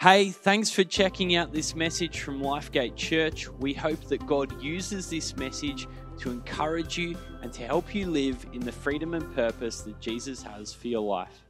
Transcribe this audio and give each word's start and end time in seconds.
Hey, 0.00 0.30
thanks 0.30 0.70
for 0.70 0.84
checking 0.84 1.34
out 1.34 1.52
this 1.52 1.74
message 1.74 2.20
from 2.20 2.40
Lifegate 2.40 2.94
Church. 2.94 3.48
We 3.48 3.74
hope 3.74 4.00
that 4.04 4.24
God 4.28 4.62
uses 4.62 5.10
this 5.10 5.36
message 5.36 5.88
to 6.18 6.30
encourage 6.30 6.96
you 6.96 7.16
and 7.42 7.52
to 7.54 7.66
help 7.66 7.92
you 7.92 8.06
live 8.06 8.46
in 8.52 8.60
the 8.60 8.70
freedom 8.70 9.14
and 9.14 9.34
purpose 9.34 9.80
that 9.80 9.98
Jesus 9.98 10.40
has 10.40 10.72
for 10.72 10.86
your 10.86 11.00
life. 11.00 11.42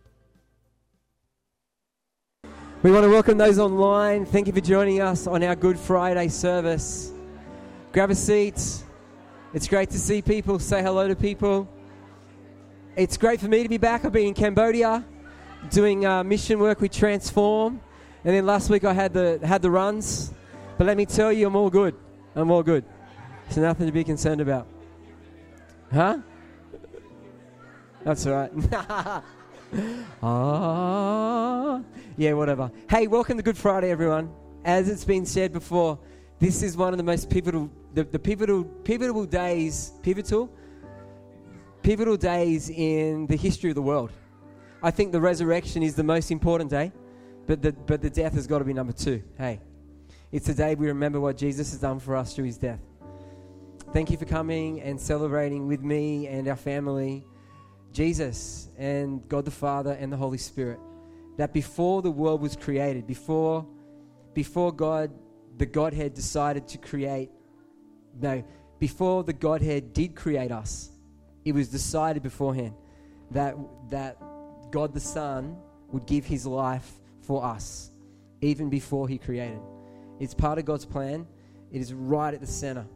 We 2.82 2.90
want 2.90 3.04
to 3.04 3.10
welcome 3.10 3.36
those 3.36 3.58
online. 3.58 4.24
Thank 4.24 4.46
you 4.46 4.54
for 4.54 4.62
joining 4.62 5.02
us 5.02 5.26
on 5.26 5.42
our 5.42 5.54
Good 5.54 5.78
Friday 5.78 6.28
service. 6.28 7.12
Grab 7.92 8.08
a 8.08 8.14
seat. 8.14 8.82
It's 9.52 9.68
great 9.68 9.90
to 9.90 9.98
see 9.98 10.22
people. 10.22 10.58
Say 10.58 10.80
hello 10.82 11.06
to 11.06 11.14
people. 11.14 11.68
It's 12.96 13.18
great 13.18 13.40
for 13.40 13.48
me 13.48 13.62
to 13.62 13.68
be 13.68 13.76
back. 13.76 14.06
I've 14.06 14.12
been 14.12 14.28
in 14.28 14.32
Cambodia 14.32 15.04
doing 15.68 16.06
uh, 16.06 16.24
mission 16.24 16.58
work 16.58 16.80
with 16.80 16.92
Transform. 16.92 17.82
And 18.28 18.36
then 18.36 18.44
last 18.44 18.68
week 18.68 18.84
I 18.84 18.92
had 18.92 19.14
the, 19.14 19.40
had 19.42 19.62
the 19.62 19.70
runs. 19.70 20.34
But 20.76 20.86
let 20.86 20.98
me 20.98 21.06
tell 21.06 21.32
you, 21.32 21.46
I'm 21.46 21.56
all 21.56 21.70
good. 21.70 21.94
I'm 22.34 22.50
all 22.50 22.62
good. 22.62 22.84
There's 23.46 23.56
nothing 23.56 23.86
to 23.86 23.92
be 23.92 24.04
concerned 24.04 24.42
about. 24.42 24.66
Huh? 25.90 26.18
That's 28.04 28.26
all 28.26 28.34
right. 28.34 28.52
ah, 30.22 31.80
yeah, 32.18 32.34
whatever. 32.34 32.70
Hey, 32.90 33.06
welcome 33.06 33.38
to 33.38 33.42
Good 33.42 33.56
Friday, 33.56 33.90
everyone. 33.90 34.30
As 34.62 34.90
it's 34.90 35.06
been 35.06 35.24
said 35.24 35.54
before, 35.54 35.98
this 36.38 36.62
is 36.62 36.76
one 36.76 36.92
of 36.92 36.98
the 36.98 37.04
most 37.04 37.30
pivotal, 37.30 37.70
the, 37.94 38.04
the 38.04 38.18
pivotal, 38.18 38.62
pivotal 38.62 39.24
days, 39.24 39.92
pivotal, 40.02 40.50
pivotal 41.82 42.18
days 42.18 42.68
in 42.68 43.26
the 43.26 43.36
history 43.36 43.70
of 43.70 43.74
the 43.74 43.80
world. 43.80 44.12
I 44.82 44.90
think 44.90 45.12
the 45.12 45.20
resurrection 45.22 45.82
is 45.82 45.94
the 45.94 46.04
most 46.04 46.30
important 46.30 46.68
day. 46.68 46.92
But 47.48 47.62
the, 47.62 47.72
but 47.72 48.02
the 48.02 48.10
death 48.10 48.34
has 48.34 48.46
got 48.46 48.58
to 48.58 48.64
be 48.66 48.74
number 48.74 48.92
two. 48.92 49.22
Hey, 49.38 49.60
it's 50.30 50.46
the 50.46 50.52
day 50.52 50.74
we 50.74 50.88
remember 50.88 51.18
what 51.18 51.38
Jesus 51.38 51.70
has 51.70 51.80
done 51.80 51.98
for 51.98 52.14
us 52.14 52.36
through 52.36 52.44
his 52.44 52.58
death. 52.58 52.80
Thank 53.94 54.10
you 54.10 54.18
for 54.18 54.26
coming 54.26 54.82
and 54.82 55.00
celebrating 55.00 55.66
with 55.66 55.80
me 55.80 56.26
and 56.26 56.46
our 56.46 56.56
family, 56.56 57.24
Jesus 57.90 58.68
and 58.76 59.26
God 59.30 59.46
the 59.46 59.50
Father 59.50 59.92
and 59.92 60.12
the 60.12 60.16
Holy 60.18 60.36
Spirit. 60.36 60.78
That 61.38 61.54
before 61.54 62.02
the 62.02 62.10
world 62.10 62.42
was 62.42 62.54
created, 62.54 63.06
before, 63.06 63.66
before 64.34 64.70
God, 64.70 65.10
the 65.56 65.64
Godhead 65.64 66.12
decided 66.12 66.68
to 66.68 66.76
create, 66.76 67.30
no, 68.20 68.44
before 68.78 69.24
the 69.24 69.32
Godhead 69.32 69.94
did 69.94 70.14
create 70.14 70.52
us, 70.52 70.90
it 71.46 71.52
was 71.52 71.68
decided 71.68 72.22
beforehand 72.22 72.74
that, 73.30 73.56
that 73.88 74.18
God 74.70 74.92
the 74.92 75.00
Son 75.00 75.56
would 75.90 76.04
give 76.04 76.26
his 76.26 76.44
life 76.44 76.92
for 77.28 77.44
us, 77.44 77.90
even 78.40 78.70
before 78.70 79.06
He 79.06 79.18
created. 79.18 79.60
It's 80.18 80.32
part 80.32 80.58
of 80.58 80.64
God's 80.64 80.86
plan. 80.86 81.26
It 81.70 81.82
is 81.82 81.92
right 81.92 82.32
at 82.32 82.40
the 82.40 82.46
center, 82.46 82.86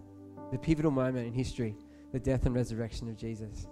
the 0.50 0.56
pivotal 0.56 0.90
moment 0.90 1.26
in 1.26 1.34
history, 1.34 1.76
the 2.12 2.18
death 2.18 2.46
and 2.46 2.54
resurrection 2.54 3.10
of 3.10 3.16
Jesus. 3.18 3.66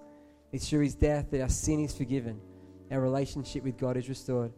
It's 0.53 0.69
through 0.69 0.83
His 0.83 0.95
death 0.95 1.31
that 1.31 1.41
our 1.41 1.49
sin 1.49 1.81
is 1.81 1.97
forgiven, 1.97 2.39
our 2.91 3.01
relationship 3.01 3.65
with 3.65 3.79
God 3.79 3.97
is 3.97 4.11
restored. 4.11 4.53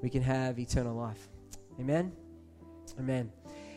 We 0.00 0.10
can 0.10 0.22
have 0.22 0.60
eternal 0.60 0.94
life. 0.94 1.28
Amen? 1.80 2.12
Amen. 3.00 3.32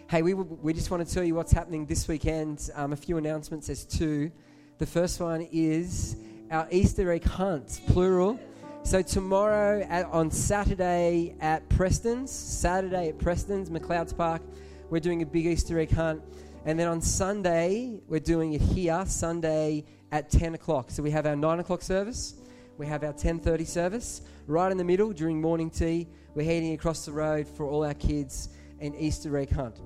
Hey, 0.08 0.22
we, 0.22 0.36
we 0.36 0.72
just 0.72 0.92
want 0.92 1.08
to 1.08 1.12
tell 1.12 1.24
you 1.24 1.34
what's 1.34 1.52
happening 1.52 1.88
this 1.88 2.08
weekend. 2.08 2.70
Um, 2.76 2.94
a 2.94 2.96
few 2.96 3.18
announcements. 3.18 3.68
There's 3.68 3.86
two. 3.86 4.32
The 4.78 4.86
first 4.86 5.20
one 5.20 5.48
is 5.52 6.16
our 6.52 6.68
Easter 6.70 7.12
egg 7.12 7.24
hunt, 7.24 7.82
plural. 7.88 8.40
So 8.86 9.02
tomorrow 9.02 9.82
at, 9.90 10.06
on 10.12 10.30
Saturday 10.30 11.36
at 11.40 11.68
Preston's, 11.70 12.30
Saturday 12.30 13.10
at 13.10 13.18
Preston's, 13.18 13.72
McLeod's 13.72 14.14
Park, 14.14 14.44
we're 14.92 15.00
doing 15.00 15.24
a 15.24 15.26
big 15.26 15.48
Easter 15.48 15.80
egg 15.80 15.90
hunt. 15.90 16.22
And 16.66 16.78
then 16.78 16.88
on 16.88 17.02
Sunday, 17.02 18.00
we're 18.08 18.20
doing 18.20 18.54
it 18.54 18.62
here, 18.62 19.04
Sunday 19.08 19.86
at 20.12 20.30
10 20.30 20.54
o'clock. 20.54 20.92
So 20.92 21.02
we 21.02 21.10
have 21.10 21.26
our 21.26 21.36
9 21.36 21.62
o'clock 21.62 21.82
service, 21.82 22.36
we 22.78 22.86
have 22.86 23.04
our 23.04 23.12
10.30 23.12 23.66
service. 23.66 24.22
Right 24.46 24.72
in 24.72 24.78
the 24.78 24.84
middle, 24.84 25.14
during 25.14 25.42
morning 25.42 25.72
tea, 25.72 26.08
we're 26.36 26.46
heading 26.46 26.74
across 26.74 27.06
the 27.06 27.12
road 27.12 27.48
for 27.48 27.66
all 27.66 27.84
our 27.84 27.96
kids 27.96 28.50
an 28.82 28.94
Easter 28.94 29.36
egg 29.36 29.50
hunt. 29.50 29.80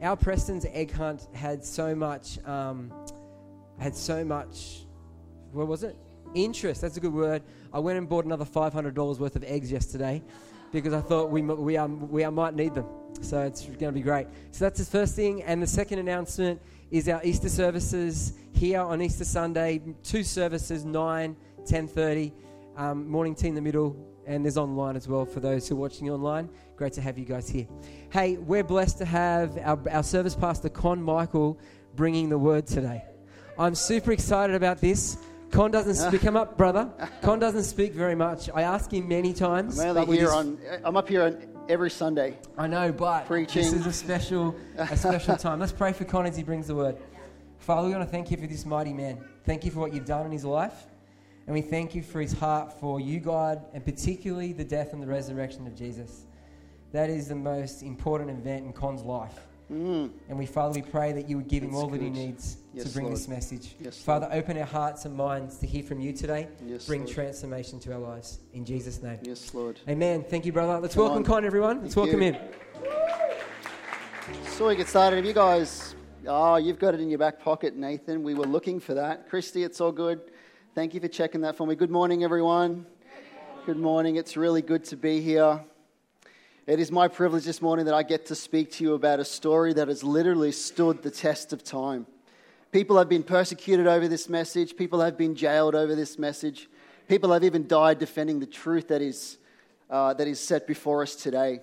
Our 0.00 0.16
Preston's 0.16 0.64
egg 0.72 0.90
hunt 0.90 1.28
had 1.34 1.62
so 1.62 1.94
much, 1.94 2.42
um, 2.46 2.94
had 3.78 3.94
so 3.94 4.24
much, 4.24 4.86
what 5.52 5.66
was 5.66 5.82
it? 5.82 5.98
Interest, 6.34 6.80
that's 6.80 6.96
a 6.96 7.00
good 7.00 7.12
word. 7.12 7.42
I 7.72 7.78
went 7.78 7.98
and 7.98 8.08
bought 8.08 8.24
another 8.24 8.44
$500 8.44 9.18
worth 9.18 9.36
of 9.36 9.44
eggs 9.44 9.70
yesterday 9.70 10.22
because 10.72 10.92
I 10.92 11.00
thought 11.00 11.30
we, 11.30 11.42
we, 11.42 11.78
we 11.78 12.26
might 12.26 12.54
need 12.54 12.74
them. 12.74 12.86
So 13.20 13.40
it's 13.42 13.64
going 13.64 13.78
to 13.78 13.92
be 13.92 14.00
great. 14.00 14.26
So 14.52 14.64
that's 14.64 14.78
the 14.78 14.84
first 14.84 15.16
thing. 15.16 15.42
And 15.42 15.62
the 15.62 15.66
second 15.66 15.98
announcement 15.98 16.60
is 16.90 17.08
our 17.08 17.20
Easter 17.24 17.48
services 17.48 18.34
here 18.52 18.80
on 18.80 19.02
Easter 19.02 19.24
Sunday. 19.24 19.82
Two 20.02 20.22
services, 20.22 20.84
9, 20.84 21.36
10.30, 21.64 22.32
um, 22.76 23.08
morning 23.08 23.34
tea 23.34 23.48
in 23.48 23.54
the 23.54 23.60
middle, 23.60 23.96
and 24.26 24.44
there's 24.44 24.56
online 24.56 24.96
as 24.96 25.08
well 25.08 25.24
for 25.24 25.40
those 25.40 25.68
who 25.68 25.74
are 25.74 25.78
watching 25.78 26.10
online. 26.10 26.48
Great 26.76 26.92
to 26.94 27.00
have 27.00 27.18
you 27.18 27.24
guys 27.24 27.48
here. 27.48 27.66
Hey, 28.10 28.36
we're 28.36 28.64
blessed 28.64 28.98
to 28.98 29.04
have 29.04 29.58
our, 29.58 29.78
our 29.90 30.02
service 30.02 30.34
pastor, 30.34 30.68
Con 30.68 31.02
Michael, 31.02 31.58
bringing 31.96 32.28
the 32.28 32.38
word 32.38 32.66
today. 32.66 33.02
I'm 33.58 33.74
super 33.74 34.12
excited 34.12 34.54
about 34.54 34.80
this. 34.80 35.18
Con 35.50 35.70
doesn't 35.70 35.94
speak. 35.94 36.20
Come 36.20 36.36
up, 36.36 36.56
brother. 36.56 36.90
Con 37.22 37.38
doesn't 37.38 37.64
speak 37.64 37.92
very 37.92 38.14
much. 38.14 38.50
I 38.54 38.62
ask 38.62 38.92
him 38.92 39.08
many 39.08 39.32
times. 39.32 39.78
I'm 39.78 39.96
only 39.96 40.18
here 40.18 40.30
on. 40.30 40.58
I'm 40.84 40.96
up 40.96 41.08
here 41.08 41.22
on 41.22 41.58
every 41.68 41.90
Sunday. 41.90 42.38
I 42.56 42.66
know, 42.66 42.92
but 42.92 43.26
Preaching. 43.26 43.62
this 43.62 43.72
is 43.72 43.86
a 43.86 43.92
special, 43.92 44.54
a 44.76 44.96
special 44.96 45.36
time. 45.46 45.60
Let's 45.60 45.72
pray 45.72 45.92
for 45.92 46.04
Con 46.04 46.26
as 46.26 46.36
he 46.36 46.42
brings 46.42 46.66
the 46.66 46.74
word. 46.74 46.96
Father, 47.58 47.88
we 47.88 47.94
want 47.94 48.06
to 48.06 48.10
thank 48.10 48.30
you 48.30 48.36
for 48.36 48.46
this 48.46 48.64
mighty 48.64 48.92
man. 48.92 49.22
Thank 49.44 49.64
you 49.64 49.70
for 49.70 49.80
what 49.80 49.92
you've 49.92 50.06
done 50.06 50.24
in 50.26 50.32
his 50.32 50.44
life, 50.44 50.86
and 51.46 51.54
we 51.54 51.60
thank 51.60 51.94
you 51.94 52.02
for 52.02 52.20
his 52.20 52.32
heart 52.32 52.78
for 52.80 53.00
you, 53.00 53.20
God, 53.20 53.64
and 53.74 53.84
particularly 53.84 54.52
the 54.52 54.64
death 54.64 54.92
and 54.92 55.02
the 55.02 55.06
resurrection 55.06 55.66
of 55.66 55.74
Jesus. 55.74 56.26
That 56.92 57.10
is 57.10 57.28
the 57.28 57.34
most 57.34 57.82
important 57.82 58.30
event 58.30 58.64
in 58.64 58.72
Con's 58.72 59.02
life. 59.02 59.38
Mm. 59.72 60.10
And 60.30 60.38
we, 60.38 60.46
Father, 60.46 60.74
we 60.74 60.82
pray 60.82 61.12
that 61.12 61.28
you 61.28 61.36
would 61.36 61.48
give 61.48 61.62
him 61.62 61.72
That's 61.72 61.82
all 61.82 61.88
that 61.90 62.00
he 62.00 62.08
needs 62.08 62.56
Yes, 62.72 62.86
to 62.86 62.92
bring 62.92 63.06
Lord. 63.06 63.16
this 63.18 63.28
message. 63.28 63.74
Yes, 63.78 63.98
Father, 64.00 64.28
open 64.32 64.56
our 64.56 64.64
hearts 64.64 65.04
and 65.04 65.14
minds 65.14 65.58
to 65.58 65.66
hear 65.66 65.82
from 65.82 66.00
you 66.00 66.12
today. 66.12 66.48
Yes, 66.64 66.86
bring 66.86 67.02
Lord. 67.02 67.12
transformation 67.12 67.78
to 67.80 67.92
our 67.92 67.98
lives. 67.98 68.38
In 68.54 68.64
Jesus' 68.64 69.02
name. 69.02 69.18
Yes, 69.22 69.52
Lord. 69.52 69.78
Amen. 69.88 70.24
Thank 70.24 70.46
you, 70.46 70.52
brother. 70.52 70.78
Let's 70.80 70.94
Come 70.94 71.04
welcome 71.04 71.18
on. 71.18 71.24
Con, 71.24 71.44
everyone. 71.44 71.82
Let's 71.82 71.94
Thank 71.94 72.06
welcome 72.06 72.22
you. 72.22 72.32
him. 72.32 72.48
So 74.46 74.68
we 74.68 74.76
get 74.76 74.88
started. 74.88 75.18
If 75.18 75.26
you 75.26 75.32
guys, 75.34 75.94
oh, 76.26 76.56
you've 76.56 76.78
got 76.78 76.94
it 76.94 77.00
in 77.00 77.10
your 77.10 77.18
back 77.18 77.38
pocket, 77.40 77.76
Nathan. 77.76 78.22
We 78.22 78.34
were 78.34 78.46
looking 78.46 78.80
for 78.80 78.94
that. 78.94 79.28
Christy, 79.28 79.64
it's 79.64 79.80
all 79.80 79.92
good. 79.92 80.20
Thank 80.74 80.94
you 80.94 81.00
for 81.00 81.08
checking 81.08 81.40
that 81.42 81.56
for 81.56 81.66
me. 81.66 81.74
Good 81.74 81.90
morning, 81.90 82.24
everyone. 82.24 82.86
Good 83.66 83.78
morning. 83.78 84.16
It's 84.16 84.36
really 84.36 84.62
good 84.62 84.84
to 84.84 84.96
be 84.96 85.20
here. 85.20 85.60
It 86.68 86.80
is 86.80 86.92
my 86.92 87.08
privilege 87.08 87.46
this 87.46 87.62
morning 87.62 87.86
that 87.86 87.94
I 87.94 88.02
get 88.02 88.26
to 88.26 88.34
speak 88.34 88.72
to 88.72 88.84
you 88.84 88.92
about 88.92 89.20
a 89.20 89.24
story 89.24 89.72
that 89.72 89.88
has 89.88 90.04
literally 90.04 90.52
stood 90.52 91.02
the 91.02 91.10
test 91.10 91.54
of 91.54 91.64
time. 91.64 92.06
People 92.72 92.98
have 92.98 93.08
been 93.08 93.22
persecuted 93.22 93.86
over 93.86 94.06
this 94.06 94.28
message. 94.28 94.76
People 94.76 95.00
have 95.00 95.16
been 95.16 95.34
jailed 95.34 95.74
over 95.74 95.94
this 95.94 96.18
message. 96.18 96.68
People 97.08 97.32
have 97.32 97.42
even 97.42 97.66
died 97.66 97.98
defending 97.98 98.38
the 98.38 98.44
truth 98.44 98.88
that 98.88 99.00
is, 99.00 99.38
uh, 99.88 100.12
that 100.12 100.28
is 100.28 100.40
set 100.40 100.66
before 100.66 101.00
us 101.00 101.14
today. 101.14 101.60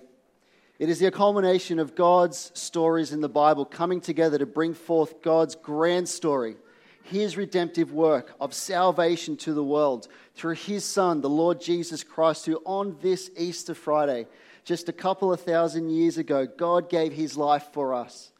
It 0.80 0.88
is 0.88 0.98
the 0.98 1.12
culmination 1.12 1.78
of 1.78 1.94
God's 1.94 2.50
stories 2.54 3.12
in 3.12 3.20
the 3.20 3.28
Bible 3.28 3.64
coming 3.64 4.00
together 4.00 4.38
to 4.38 4.46
bring 4.46 4.74
forth 4.74 5.22
God's 5.22 5.54
grand 5.54 6.08
story, 6.08 6.56
His 7.04 7.36
redemptive 7.36 7.92
work 7.92 8.34
of 8.40 8.52
salvation 8.52 9.36
to 9.36 9.54
the 9.54 9.62
world 9.62 10.08
through 10.34 10.54
His 10.54 10.84
Son, 10.84 11.20
the 11.20 11.30
Lord 11.30 11.60
Jesus 11.60 12.02
Christ, 12.02 12.46
who 12.46 12.60
on 12.64 12.96
this 13.02 13.30
Easter 13.36 13.72
Friday, 13.72 14.26
just 14.66 14.88
a 14.88 14.92
couple 14.92 15.32
of 15.32 15.40
thousand 15.40 15.90
years 15.90 16.18
ago, 16.18 16.44
God 16.44 16.90
gave 16.90 17.12
His 17.12 17.36
life 17.36 17.68
for 17.72 17.94
us. 17.94 18.32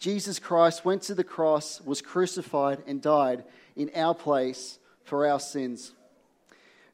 Jesus 0.00 0.40
Christ 0.40 0.84
went 0.84 1.02
to 1.02 1.14
the 1.14 1.24
cross, 1.24 1.80
was 1.80 2.02
crucified, 2.02 2.82
and 2.86 3.00
died 3.00 3.44
in 3.76 3.90
our 3.94 4.12
place 4.12 4.80
for 5.04 5.26
our 5.26 5.38
sins. 5.38 5.92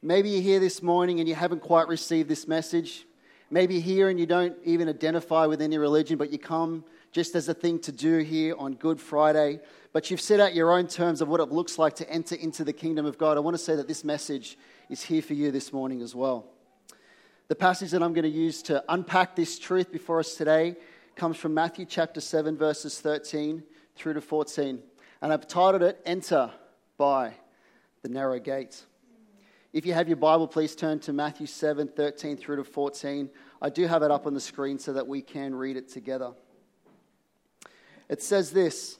Maybe 0.03 0.29
you're 0.29 0.41
here 0.43 0.59
this 0.59 0.83
morning 0.83 1.19
and 1.19 1.27
you 1.27 1.33
haven't 1.33 1.63
quite 1.63 1.87
received 1.87 2.29
this 2.29 2.47
message. 2.47 3.07
Maybe 3.49 3.73
you're 3.73 3.83
here 3.83 4.09
and 4.09 4.19
you 4.19 4.27
don't 4.27 4.55
even 4.63 4.87
identify 4.87 5.47
with 5.47 5.63
any 5.63 5.79
religion, 5.79 6.19
but 6.19 6.31
you 6.31 6.37
come 6.37 6.85
just 7.11 7.33
as 7.33 7.49
a 7.49 7.55
thing 7.55 7.79
to 7.79 7.91
do 7.91 8.19
here 8.19 8.53
on 8.55 8.75
Good 8.75 9.01
Friday. 9.01 9.61
But 9.93 10.11
you've 10.11 10.21
set 10.21 10.39
out 10.39 10.53
your 10.53 10.71
own 10.71 10.87
terms 10.87 11.21
of 11.21 11.27
what 11.27 11.39
it 11.39 11.51
looks 11.51 11.79
like 11.79 11.95
to 11.95 12.09
enter 12.09 12.35
into 12.35 12.63
the 12.63 12.73
kingdom 12.73 13.07
of 13.07 13.17
God. 13.17 13.37
I 13.37 13.39
want 13.39 13.55
to 13.57 13.63
say 13.63 13.75
that 13.77 13.87
this 13.87 14.03
message 14.03 14.59
is 14.91 15.01
here 15.01 15.23
for 15.23 15.33
you 15.33 15.49
this 15.49 15.73
morning 15.73 16.03
as 16.03 16.13
well. 16.13 16.45
The 17.47 17.55
passage 17.55 17.91
that 17.91 18.01
I'm 18.01 18.13
going 18.13 18.23
to 18.23 18.29
use 18.29 18.63
to 18.63 18.83
unpack 18.89 19.35
this 19.35 19.59
truth 19.59 19.91
before 19.91 20.19
us 20.19 20.33
today 20.33 20.75
comes 21.15 21.37
from 21.37 21.53
Matthew 21.53 21.85
chapter 21.85 22.19
7, 22.19 22.57
verses 22.57 22.99
13 22.99 23.61
through 23.95 24.15
to 24.15 24.21
14. 24.21 24.79
And 25.21 25.31
I've 25.31 25.47
titled 25.47 25.83
it 25.83 26.01
Enter 26.07 26.49
by 26.97 27.35
the 28.01 28.09
Narrow 28.09 28.39
Gate. 28.39 28.83
If 29.73 29.85
you 29.85 29.93
have 29.93 30.07
your 30.07 30.17
Bible, 30.17 30.47
please 30.47 30.75
turn 30.75 30.97
to 31.01 31.13
Matthew 31.13 31.45
7, 31.45 31.87
13 31.87 32.35
through 32.35 32.55
to 32.55 32.63
14. 32.63 33.29
I 33.61 33.69
do 33.69 33.85
have 33.85 34.01
it 34.01 34.09
up 34.09 34.25
on 34.25 34.33
the 34.33 34.39
screen 34.39 34.79
so 34.79 34.93
that 34.93 35.05
we 35.05 35.21
can 35.21 35.53
read 35.53 35.77
it 35.77 35.87
together. 35.87 36.31
It 38.09 38.23
says 38.23 38.49
this 38.49 38.97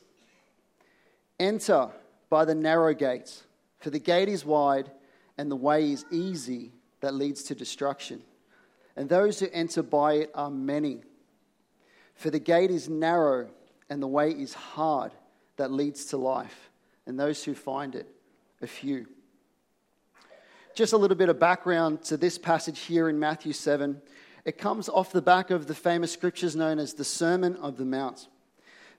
Enter 1.40 1.90
by 2.30 2.46
the 2.46 2.54
narrow 2.54 2.94
gate, 2.94 3.42
for 3.80 3.90
the 3.90 3.98
gate 3.98 4.30
is 4.30 4.46
wide 4.46 4.92
and 5.36 5.50
the 5.50 5.56
way 5.56 5.92
is 5.92 6.06
easy 6.12 6.74
that 7.02 7.16
leads 7.16 7.42
to 7.46 7.56
destruction. 7.56 8.22
And 8.96 9.10
those 9.10 9.40
who 9.40 9.48
enter 9.52 9.84
by 9.84 10.14
it 10.14 10.32
are 10.34 10.50
many. 10.50 11.02
For 12.16 12.30
the 12.30 12.40
gate 12.40 12.72
is 12.72 12.88
narrow 12.88 13.50
and 13.90 14.02
the 14.02 14.08
way 14.08 14.32
is 14.32 14.54
hard 14.54 15.12
that 15.58 15.72
leads 15.72 16.06
to 16.06 16.18
life, 16.18 16.70
and 17.06 17.20
those 17.20 17.44
who 17.44 17.54
find 17.54 17.96
it 17.96 18.08
are 18.62 18.68
few. 18.68 19.08
Just 20.74 20.94
a 20.94 20.98
little 20.98 21.16
bit 21.16 21.30
of 21.30 21.40
background 21.40 22.02
to 22.04 22.18
this 22.18 22.38
passage 22.38 22.80
here 22.80 23.08
in 23.08 23.20
Matthew 23.20 23.54
7. 23.54 24.02
It 24.44 24.58
comes 24.58 24.90
off 24.90 25.12
the 25.12 25.22
back 25.22 25.50
of 25.50 25.68
the 25.68 25.76
famous 25.76 26.12
scriptures 26.12 26.56
known 26.56 26.80
as 26.80 26.94
the 26.94 27.06
Sermon 27.06 27.56
of 27.58 27.78
the 27.78 27.86
Mount. 27.86 28.28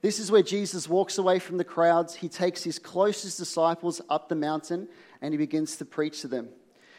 This 0.01 0.19
is 0.19 0.31
where 0.31 0.43
Jesus 0.43 0.89
walks 0.89 1.19
away 1.19 1.39
from 1.39 1.57
the 1.57 1.65
crowds. 1.65 2.15
He 2.15 2.29
takes 2.29 2.63
his 2.63 2.79
closest 2.79 3.39
disciples 3.39 4.01
up 4.09 4.29
the 4.29 4.35
mountain 4.35 4.89
and 5.21 5.35
he 5.35 5.39
begins 5.39 5.77
to 5.77 5.85
preach 5.85 6.21
to 6.23 6.29
them. 6.29 6.49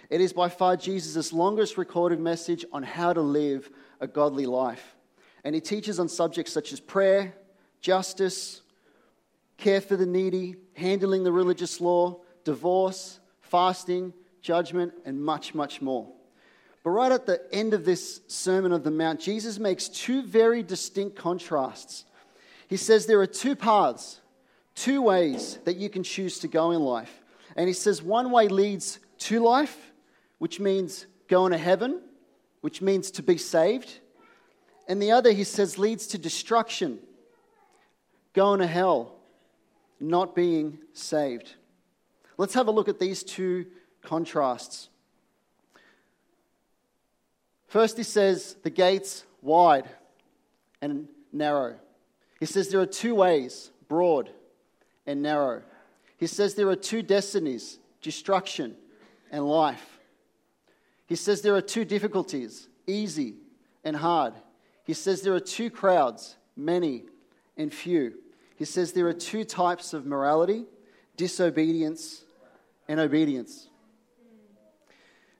It 0.10 0.22
is 0.22 0.34
by 0.34 0.50
far 0.50 0.78
Jesus' 0.78 1.34
longest 1.34 1.78
recorded 1.78 2.20
message 2.20 2.66
on 2.72 2.84
how 2.84 3.14
to 3.14 3.22
live 3.22 3.70
a 4.00 4.08
godly 4.08 4.46
life. 4.46 4.96
And 5.44 5.54
he 5.54 5.62
teaches 5.62 6.00
on 6.00 6.08
subjects 6.08 6.52
such 6.52 6.72
as 6.72 6.80
prayer, 6.80 7.34
justice, 7.82 8.62
care 9.58 9.82
for 9.82 9.96
the 9.96 10.06
needy, 10.06 10.56
handling 10.76 11.24
the 11.24 11.32
religious 11.32 11.82
law, 11.82 12.22
divorce, 12.44 13.20
fasting, 13.42 14.14
judgment, 14.42 14.94
and 15.06 15.22
much, 15.22 15.54
much 15.54 15.82
more. 15.82 16.08
But 16.84 16.92
right 16.92 17.12
at 17.12 17.26
the 17.26 17.42
end 17.54 17.74
of 17.74 17.84
this 17.84 18.22
Sermon 18.28 18.72
of 18.72 18.84
the 18.84 18.92
Mount, 18.92 19.20
Jesus 19.20 19.60
makes 19.60 19.90
two 19.90 20.22
very 20.22 20.64
distinct 20.64 21.18
contrasts. 21.18 22.06
He 22.70 22.78
says 22.78 23.06
there 23.06 23.20
are 23.20 23.28
two 23.28 23.56
paths, 23.56 24.22
two 24.76 25.02
ways 25.02 25.60
that 25.66 25.76
you 25.76 25.90
can 25.90 26.04
choose 26.04 26.40
to 26.40 26.48
go 26.48 26.72
in 26.72 26.80
life. 26.80 27.22
And 27.58 27.68
he 27.68 27.74
says 27.74 28.02
one 28.02 28.32
way 28.32 28.48
leads 28.48 29.00
to 29.20 29.42
life, 29.42 29.92
which 30.40 30.60
means 30.60 31.08
going 31.28 31.52
to 31.52 31.58
heaven, 31.58 32.02
which 32.62 32.82
means 32.82 33.12
to 33.12 33.24
be 33.24 33.38
saved. 33.38 34.00
And 34.88 35.02
the 35.02 35.12
other, 35.12 35.32
he 35.32 35.44
says, 35.44 35.78
leads 35.78 36.08
to 36.08 36.18
destruction, 36.18 37.00
going 38.34 38.60
to 38.60 38.68
hell, 38.68 39.16
not 40.00 40.36
being 40.36 40.80
saved. 40.94 41.56
Let's 42.38 42.54
have 42.54 42.68
a 42.68 42.72
look 42.72 42.88
at 42.88 43.00
these 43.00 43.24
two 43.24 43.66
contrasts. 44.02 44.90
First, 47.68 47.98
he 47.98 48.04
says 48.04 48.56
the 48.64 48.70
gates 48.70 49.26
wide 49.42 49.90
and 50.82 51.08
narrow. 51.34 51.76
He 52.40 52.46
says 52.46 52.70
there 52.70 52.80
are 52.80 52.86
two 52.86 53.16
ways, 53.16 53.72
broad 53.88 54.30
and 55.06 55.22
narrow. 55.22 55.64
He 56.18 56.28
says 56.28 56.56
there 56.56 56.70
are 56.70 56.76
two 56.76 57.02
destinies, 57.02 57.80
destruction 58.02 58.76
and 59.32 59.48
life. 59.48 59.97
He 61.08 61.16
says 61.16 61.42
there 61.42 61.56
are 61.56 61.62
two 61.62 61.86
difficulties, 61.86 62.68
easy 62.86 63.36
and 63.84 63.96
hard. 63.96 64.34
He 64.84 64.94
says 64.94 65.22
there 65.22 65.34
are 65.34 65.40
two 65.40 65.70
crowds, 65.70 66.38
many 66.56 67.06
and 67.58 67.74
few. 67.74 68.14
He 68.56 68.66
says 68.66 68.92
there 68.92 69.08
are 69.08 69.14
two 69.14 69.44
types 69.44 69.94
of 69.94 70.06
morality 70.06 70.66
disobedience 71.16 72.24
and 72.88 73.00
obedience. 73.00 73.70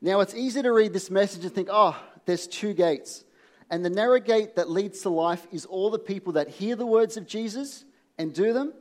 Now, 0.02 0.22
it's 0.22 0.34
easy 0.34 0.64
to 0.64 0.72
read 0.72 0.92
this 0.92 1.12
message 1.12 1.44
and 1.44 1.54
think, 1.54 1.70
oh, 1.72 1.96
there's 2.26 2.48
two 2.48 2.74
gates. 2.74 3.24
And 3.70 3.86
the 3.86 3.90
narrow 3.90 4.20
gate 4.20 4.56
that 4.56 4.70
leads 4.70 5.02
to 5.02 5.10
life 5.10 5.46
is 5.52 5.66
all 5.66 5.92
the 5.92 6.00
people 6.00 6.34
that 6.34 6.50
hear 6.50 6.76
the 6.76 6.86
words 6.86 7.16
of 7.16 7.28
Jesus 7.28 7.86
and 8.18 8.34
do 8.34 8.54
them. 8.54 8.74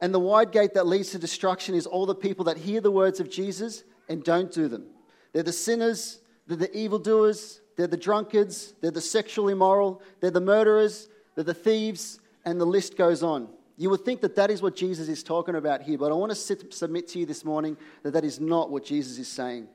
And 0.00 0.14
the 0.14 0.20
wide 0.20 0.52
gate 0.52 0.74
that 0.74 0.86
leads 0.86 1.10
to 1.10 1.18
destruction 1.18 1.74
is 1.74 1.86
all 1.86 2.06
the 2.06 2.14
people 2.14 2.44
that 2.44 2.56
hear 2.56 2.80
the 2.80 2.90
words 2.90 3.18
of 3.18 3.30
Jesus 3.30 3.82
and 4.08 4.22
don't 4.22 4.52
do 4.52 4.68
them. 4.68 4.86
They're 5.32 5.42
the 5.42 5.52
sinners, 5.52 6.18
they're 6.46 6.56
the 6.56 6.76
evildoers, 6.76 7.60
they're 7.76 7.86
the 7.86 7.96
drunkards, 7.96 8.74
they're 8.80 8.90
the 8.90 9.00
sexually 9.00 9.52
immoral, 9.52 10.02
they're 10.20 10.30
the 10.30 10.40
murderers, 10.40 11.08
they're 11.34 11.44
the 11.44 11.54
thieves, 11.54 12.20
and 12.44 12.60
the 12.60 12.66
list 12.66 12.96
goes 12.96 13.22
on. 13.22 13.48
You 13.76 13.90
would 13.90 14.04
think 14.04 14.22
that 14.22 14.34
that 14.34 14.50
is 14.50 14.60
what 14.60 14.74
Jesus 14.74 15.08
is 15.08 15.22
talking 15.22 15.54
about 15.54 15.82
here, 15.82 15.98
but 15.98 16.10
I 16.10 16.14
want 16.14 16.30
to 16.30 16.36
sit, 16.36 16.74
submit 16.74 17.06
to 17.08 17.20
you 17.20 17.26
this 17.26 17.44
morning 17.44 17.76
that 18.02 18.12
that 18.12 18.24
is 18.24 18.40
not 18.40 18.70
what 18.70 18.84
Jesus 18.84 19.18
is 19.18 19.28
saying. 19.28 19.68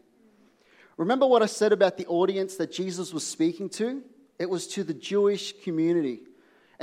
Remember 0.98 1.26
what 1.26 1.42
I 1.42 1.46
said 1.46 1.72
about 1.72 1.98
the 1.98 2.06
audience 2.08 2.58
that 2.58 2.72
Jesus 2.72 3.14
was 3.14 3.26
speaking 3.26 3.70
to? 3.70 4.04
It 4.38 4.50
was 4.50 4.68
to 4.70 4.84
the 4.84 4.94
Jewish 4.94 5.54
community. 5.64 6.20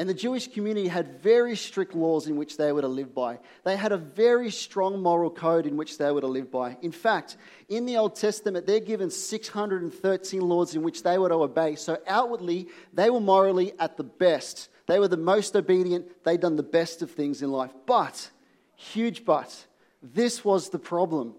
And 0.00 0.08
the 0.08 0.14
Jewish 0.14 0.48
community 0.48 0.88
had 0.88 1.20
very 1.20 1.54
strict 1.54 1.94
laws 1.94 2.26
in 2.26 2.36
which 2.36 2.56
they 2.56 2.72
were 2.72 2.80
to 2.80 2.88
live 2.88 3.14
by. 3.14 3.38
They 3.64 3.76
had 3.76 3.92
a 3.92 3.98
very 3.98 4.50
strong 4.50 5.02
moral 5.02 5.28
code 5.28 5.66
in 5.66 5.76
which 5.76 5.98
they 5.98 6.10
were 6.10 6.22
to 6.22 6.26
live 6.26 6.50
by. 6.50 6.78
In 6.80 6.90
fact, 6.90 7.36
in 7.68 7.84
the 7.84 7.98
Old 7.98 8.16
Testament, 8.16 8.66
they're 8.66 8.80
given 8.80 9.10
613 9.10 10.40
laws 10.40 10.74
in 10.74 10.82
which 10.82 11.02
they 11.02 11.18
were 11.18 11.28
to 11.28 11.34
obey. 11.34 11.74
So 11.74 11.98
outwardly, 12.06 12.68
they 12.94 13.10
were 13.10 13.20
morally 13.20 13.74
at 13.78 13.98
the 13.98 14.02
best. 14.04 14.70
They 14.86 14.98
were 14.98 15.06
the 15.06 15.18
most 15.18 15.54
obedient. 15.54 16.24
They'd 16.24 16.40
done 16.40 16.56
the 16.56 16.62
best 16.62 17.02
of 17.02 17.10
things 17.10 17.42
in 17.42 17.52
life. 17.52 17.74
But, 17.84 18.30
huge 18.76 19.26
but, 19.26 19.66
this 20.02 20.42
was 20.42 20.70
the 20.70 20.78
problem. 20.78 21.34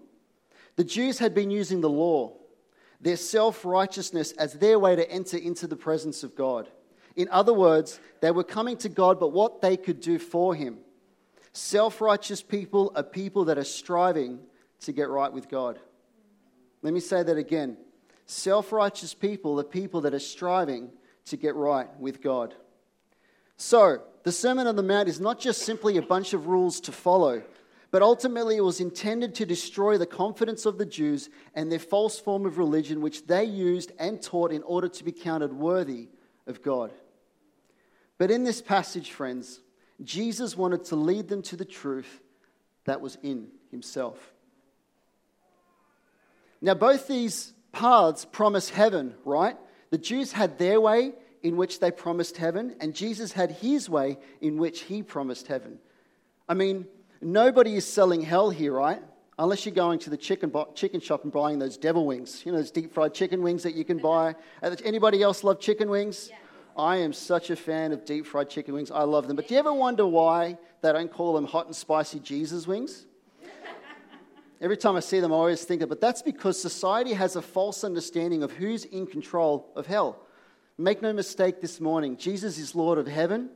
The 0.76 0.84
Jews 0.84 1.18
had 1.18 1.34
been 1.34 1.50
using 1.50 1.80
the 1.80 1.90
law, 1.90 2.36
their 3.00 3.16
self 3.16 3.64
righteousness, 3.64 4.30
as 4.38 4.52
their 4.52 4.78
way 4.78 4.94
to 4.94 5.10
enter 5.10 5.36
into 5.36 5.66
the 5.66 5.74
presence 5.74 6.22
of 6.22 6.36
God. 6.36 6.68
In 7.16 7.28
other 7.30 7.52
words, 7.52 8.00
they 8.20 8.30
were 8.30 8.44
coming 8.44 8.76
to 8.78 8.88
God, 8.88 9.20
but 9.20 9.32
what 9.32 9.60
they 9.60 9.76
could 9.76 10.00
do 10.00 10.18
for 10.18 10.54
Him. 10.54 10.78
Self 11.52 12.00
righteous 12.00 12.42
people 12.42 12.92
are 12.94 13.02
people 13.02 13.46
that 13.46 13.58
are 13.58 13.64
striving 13.64 14.40
to 14.80 14.92
get 14.92 15.08
right 15.08 15.32
with 15.32 15.48
God. 15.48 15.78
Let 16.80 16.94
me 16.94 17.00
say 17.00 17.22
that 17.22 17.36
again. 17.36 17.76
Self 18.26 18.72
righteous 18.72 19.14
people 19.14 19.60
are 19.60 19.64
people 19.64 20.02
that 20.02 20.14
are 20.14 20.18
striving 20.18 20.90
to 21.26 21.36
get 21.36 21.54
right 21.54 21.88
with 22.00 22.22
God. 22.22 22.54
So, 23.56 24.02
the 24.24 24.32
Sermon 24.32 24.66
on 24.66 24.76
the 24.76 24.82
Mount 24.82 25.08
is 25.08 25.20
not 25.20 25.38
just 25.38 25.62
simply 25.62 25.96
a 25.96 26.02
bunch 26.02 26.32
of 26.32 26.46
rules 26.46 26.80
to 26.82 26.92
follow, 26.92 27.42
but 27.90 28.02
ultimately 28.02 28.56
it 28.56 28.64
was 28.64 28.80
intended 28.80 29.34
to 29.36 29.46
destroy 29.46 29.98
the 29.98 30.06
confidence 30.06 30.64
of 30.64 30.78
the 30.78 30.86
Jews 30.86 31.28
and 31.54 31.70
their 31.70 31.78
false 31.78 32.18
form 32.18 32.46
of 32.46 32.56
religion, 32.56 33.02
which 33.02 33.26
they 33.26 33.44
used 33.44 33.92
and 33.98 34.22
taught 34.22 34.50
in 34.50 34.62
order 34.62 34.88
to 34.88 35.04
be 35.04 35.12
counted 35.12 35.52
worthy 35.52 36.08
of 36.46 36.62
God. 36.62 36.92
But 38.22 38.30
in 38.30 38.44
this 38.44 38.62
passage, 38.62 39.10
friends, 39.10 39.58
Jesus 40.04 40.56
wanted 40.56 40.84
to 40.84 40.94
lead 40.94 41.26
them 41.26 41.42
to 41.42 41.56
the 41.56 41.64
truth 41.64 42.20
that 42.84 43.00
was 43.00 43.18
in 43.20 43.48
himself. 43.72 44.16
Now, 46.60 46.74
both 46.74 47.08
these 47.08 47.52
paths 47.72 48.24
promise 48.24 48.68
heaven, 48.68 49.16
right? 49.24 49.56
The 49.90 49.98
Jews 49.98 50.30
had 50.30 50.56
their 50.56 50.80
way, 50.80 51.14
in 51.42 51.56
which 51.56 51.80
they 51.80 51.90
promised 51.90 52.36
heaven, 52.36 52.76
and 52.80 52.94
Jesus 52.94 53.32
had 53.32 53.50
his 53.50 53.90
way 53.90 54.18
in 54.40 54.56
which 54.56 54.82
he 54.82 55.02
promised 55.02 55.48
heaven. 55.48 55.80
I 56.48 56.54
mean, 56.54 56.86
nobody 57.20 57.74
is 57.74 57.84
selling 57.84 58.20
hell 58.20 58.50
here, 58.50 58.72
right? 58.72 59.02
Unless 59.36 59.66
you're 59.66 59.74
going 59.74 59.98
to 59.98 60.10
the 60.10 60.16
chicken, 60.16 60.52
chicken 60.76 61.00
shop 61.00 61.24
and 61.24 61.32
buying 61.32 61.58
those 61.58 61.76
devil 61.76 62.06
wings, 62.06 62.46
you 62.46 62.52
know, 62.52 62.58
those 62.58 62.70
deep 62.70 62.94
fried 62.94 63.14
chicken 63.14 63.42
wings 63.42 63.64
that 63.64 63.74
you 63.74 63.84
can 63.84 63.98
buy. 63.98 64.36
Anybody 64.84 65.22
else 65.24 65.42
love 65.42 65.58
chicken 65.58 65.90
wings? 65.90 66.28
Yeah. 66.30 66.36
I 66.76 66.96
am 66.98 67.12
such 67.12 67.50
a 67.50 67.56
fan 67.56 67.92
of 67.92 68.04
deep 68.04 68.26
fried 68.26 68.48
chicken 68.48 68.74
wings. 68.74 68.90
I 68.90 69.02
love 69.02 69.26
them. 69.26 69.36
But 69.36 69.48
do 69.48 69.54
you 69.54 69.60
ever 69.60 69.72
wonder 69.72 70.06
why 70.06 70.58
they 70.80 70.92
don't 70.92 71.12
call 71.12 71.34
them 71.34 71.44
hot 71.44 71.66
and 71.66 71.76
spicy 71.76 72.18
Jesus 72.20 72.66
wings? 72.66 73.06
Every 74.60 74.76
time 74.76 74.94
I 74.94 75.00
see 75.00 75.18
them, 75.18 75.32
I 75.32 75.36
always 75.36 75.64
think 75.64 75.80
that. 75.80 75.88
But 75.88 76.00
that's 76.00 76.22
because 76.22 76.60
society 76.60 77.14
has 77.14 77.34
a 77.34 77.42
false 77.42 77.82
understanding 77.82 78.44
of 78.44 78.52
who's 78.52 78.84
in 78.84 79.06
control 79.06 79.68
of 79.74 79.86
hell. 79.86 80.20
Make 80.78 81.02
no 81.02 81.12
mistake 81.12 81.60
this 81.60 81.80
morning 81.80 82.16
Jesus 82.16 82.58
is 82.58 82.74
Lord 82.74 82.98
of 82.98 83.06
heaven, 83.06 83.50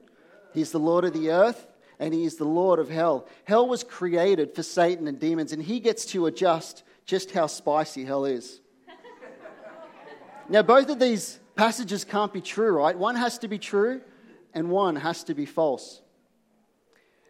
He's 0.52 0.73
the 0.73 0.80
Lord 0.80 1.04
of 1.04 1.12
the 1.12 1.30
earth, 1.30 1.66
and 2.00 2.12
He 2.12 2.25
is 2.25 2.37
the 2.37 2.44
Lord 2.44 2.78
of 2.78 2.90
hell. 2.90 3.28
Hell 3.44 3.68
was 3.68 3.85
created 3.85 4.54
for 4.54 4.62
Satan 4.62 5.06
and 5.06 5.18
demons, 5.18 5.52
and 5.52 5.62
He 5.62 5.80
gets 5.80 6.06
to 6.06 6.26
adjust 6.26 6.82
just 7.04 7.30
how 7.30 7.46
spicy 7.46 8.04
hell 8.04 8.25
is. 8.25 8.61
now, 10.49 10.62
both 10.62 10.88
of 10.88 10.99
these 10.99 11.38
passages 11.57 12.05
can't 12.05 12.33
be 12.33 12.41
true, 12.41 12.71
right? 12.71 12.97
One 12.97 13.17
has 13.17 13.39
to 13.39 13.49
be 13.49 13.59
true, 13.59 14.01
and 14.55 14.71
one 14.71 14.97
has 14.97 15.25
to 15.25 15.35
be 15.35 15.47
false. 15.47 16.01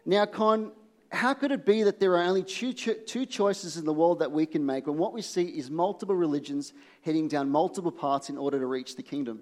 Now, 0.05 0.25
Con, 0.25 0.71
how 1.11 1.33
could 1.33 1.51
it 1.51 1.65
be 1.65 1.83
that 1.83 1.99
there 1.99 2.15
are 2.17 2.23
only 2.23 2.43
two, 2.43 2.73
two 2.73 3.25
choices 3.25 3.77
in 3.77 3.85
the 3.85 3.93
world 3.93 4.19
that 4.19 4.31
we 4.31 4.45
can 4.45 4.65
make 4.65 4.87
when 4.87 4.97
what 4.97 5.13
we 5.13 5.21
see 5.21 5.43
is 5.43 5.71
multiple 5.71 6.15
religions 6.15 6.73
heading 7.01 7.27
down 7.27 7.49
multiple 7.49 7.91
paths 7.91 8.29
in 8.29 8.37
order 8.37 8.59
to 8.59 8.65
reach 8.65 8.95
the 8.95 9.03
kingdom? 9.03 9.39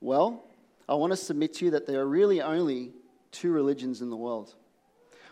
Well, 0.00 0.44
I 0.88 0.94
want 0.94 1.12
to 1.12 1.16
submit 1.16 1.54
to 1.54 1.64
you 1.64 1.70
that 1.72 1.86
there 1.86 2.00
are 2.00 2.06
really 2.06 2.40
only 2.40 2.92
two 3.32 3.50
religions 3.50 4.02
in 4.02 4.10
the 4.10 4.16
world. 4.16 4.54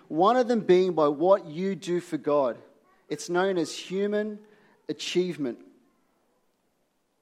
One 0.09 0.37
of 0.37 0.49
them 0.49 0.61
being 0.61 0.93
by 0.93 1.09
what 1.09 1.47
you 1.47 1.75
do 1.75 2.01
for 2.01 2.17
God. 2.17 2.59
It's 3.09 3.29
known 3.29 3.59
as 3.59 3.75
human 3.77 4.39
achievement. 4.89 5.59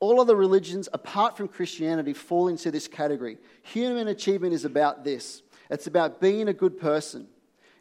All 0.03 0.21
other 0.21 0.35
religions, 0.35 0.89
apart 0.93 1.37
from 1.37 1.47
Christianity, 1.47 2.13
fall 2.13 2.49
into 2.49 2.73
this 2.73 2.89
category. 2.89 3.39
Human 3.63 4.09
achievement 4.09 4.53
is 4.53 4.65
about 4.65 5.05
this 5.05 5.43
it's 5.71 5.87
about 5.87 6.21
being 6.21 6.49
a 6.49 6.53
good 6.53 6.77
person, 6.77 7.29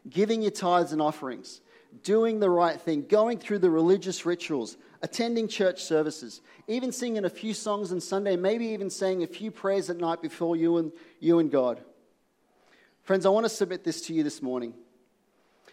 giving 0.08 0.40
your 0.40 0.52
tithes 0.52 0.92
and 0.92 1.02
offerings, 1.02 1.60
doing 2.04 2.38
the 2.38 2.48
right 2.48 2.80
thing, 2.80 3.06
going 3.08 3.38
through 3.38 3.58
the 3.58 3.70
religious 3.70 4.24
rituals, 4.24 4.76
attending 5.02 5.48
church 5.48 5.82
services, 5.82 6.42
even 6.68 6.92
singing 6.92 7.24
a 7.24 7.28
few 7.28 7.52
songs 7.52 7.90
on 7.90 8.00
Sunday, 8.00 8.36
maybe 8.36 8.66
even 8.66 8.88
saying 8.88 9.24
a 9.24 9.26
few 9.26 9.50
prayers 9.50 9.90
at 9.90 9.96
night 9.96 10.22
before 10.22 10.54
you 10.54 10.78
and, 10.78 10.92
you 11.18 11.40
and 11.40 11.50
God. 11.50 11.82
Friends, 13.02 13.26
I 13.26 13.30
want 13.30 13.46
to 13.46 13.50
submit 13.50 13.82
this 13.82 14.00
to 14.06 14.14
you 14.14 14.22
this 14.22 14.40
morning. 14.40 14.74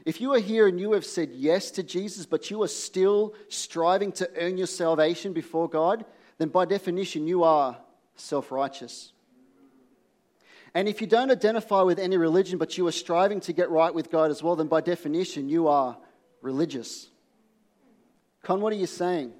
If 0.03 0.19
you 0.19 0.33
are 0.33 0.39
here 0.39 0.67
and 0.67 0.79
you 0.79 0.93
have 0.93 1.05
said 1.05 1.29
yes 1.31 1.69
to 1.71 1.83
Jesus, 1.83 2.25
but 2.25 2.49
you 2.49 2.63
are 2.63 2.67
still 2.67 3.35
striving 3.49 4.11
to 4.13 4.27
earn 4.35 4.57
your 4.57 4.65
salvation 4.65 5.31
before 5.31 5.69
God, 5.69 6.05
then 6.39 6.49
by 6.49 6.65
definition 6.65 7.27
you 7.27 7.43
are 7.43 7.77
self 8.15 8.51
righteous. 8.51 9.13
And 10.73 10.87
if 10.87 11.01
you 11.01 11.07
don't 11.07 11.31
identify 11.31 11.81
with 11.81 11.99
any 11.99 12.17
religion, 12.17 12.57
but 12.57 12.77
you 12.77 12.87
are 12.87 12.91
striving 12.91 13.39
to 13.41 13.53
get 13.53 13.69
right 13.69 13.93
with 13.93 14.11
God 14.11 14.31
as 14.31 14.41
well, 14.41 14.55
then 14.55 14.67
by 14.67 14.81
definition 14.81 15.49
you 15.49 15.67
are 15.67 15.97
religious. 16.41 17.09
Con, 18.43 18.61
what 18.61 18.71
are 18.71 18.77
you 18.77 18.85
saying? 18.85 19.33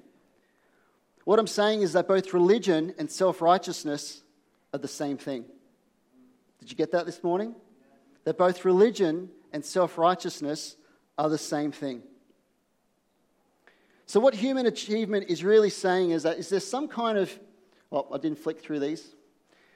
What 1.24 1.38
I'm 1.38 1.46
saying 1.46 1.82
is 1.82 1.92
that 1.94 2.08
both 2.08 2.34
religion 2.34 2.94
and 2.98 3.10
self 3.10 3.40
righteousness 3.40 4.22
are 4.72 4.78
the 4.78 4.88
same 4.88 5.16
thing. 5.16 5.44
Did 6.58 6.70
you 6.70 6.76
get 6.76 6.92
that 6.92 7.06
this 7.06 7.22
morning? 7.24 7.54
That 8.24 8.36
both 8.36 8.64
religion 8.64 9.30
and 9.52 9.64
self 9.64 9.96
righteousness 9.96 10.76
are 11.16 11.28
the 11.28 11.38
same 11.38 11.72
thing. 11.72 12.02
So, 14.10 14.18
what 14.18 14.34
human 14.34 14.66
achievement 14.66 15.26
is 15.28 15.44
really 15.44 15.70
saying 15.70 16.10
is 16.10 16.24
that 16.24 16.36
is 16.36 16.48
there 16.48 16.58
some 16.58 16.88
kind 16.88 17.16
of, 17.16 17.30
well, 17.90 18.08
I 18.12 18.18
didn't 18.18 18.40
flick 18.40 18.58
through 18.58 18.80
these. 18.80 19.14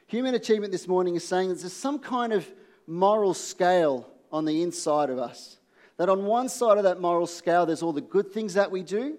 Human 0.08 0.34
achievement 0.34 0.72
this 0.72 0.88
morning 0.88 1.14
is 1.14 1.22
saying 1.22 1.50
that 1.50 1.60
there's 1.60 1.72
some 1.72 2.00
kind 2.00 2.32
of 2.32 2.44
moral 2.88 3.32
scale 3.32 4.10
on 4.32 4.44
the 4.44 4.62
inside 4.62 5.08
of 5.08 5.20
us. 5.20 5.58
That 5.98 6.08
on 6.08 6.24
one 6.24 6.48
side 6.48 6.78
of 6.78 6.82
that 6.82 7.00
moral 7.00 7.28
scale, 7.28 7.64
there's 7.64 7.80
all 7.80 7.92
the 7.92 8.00
good 8.00 8.32
things 8.32 8.54
that 8.54 8.72
we 8.72 8.82
do, 8.82 9.18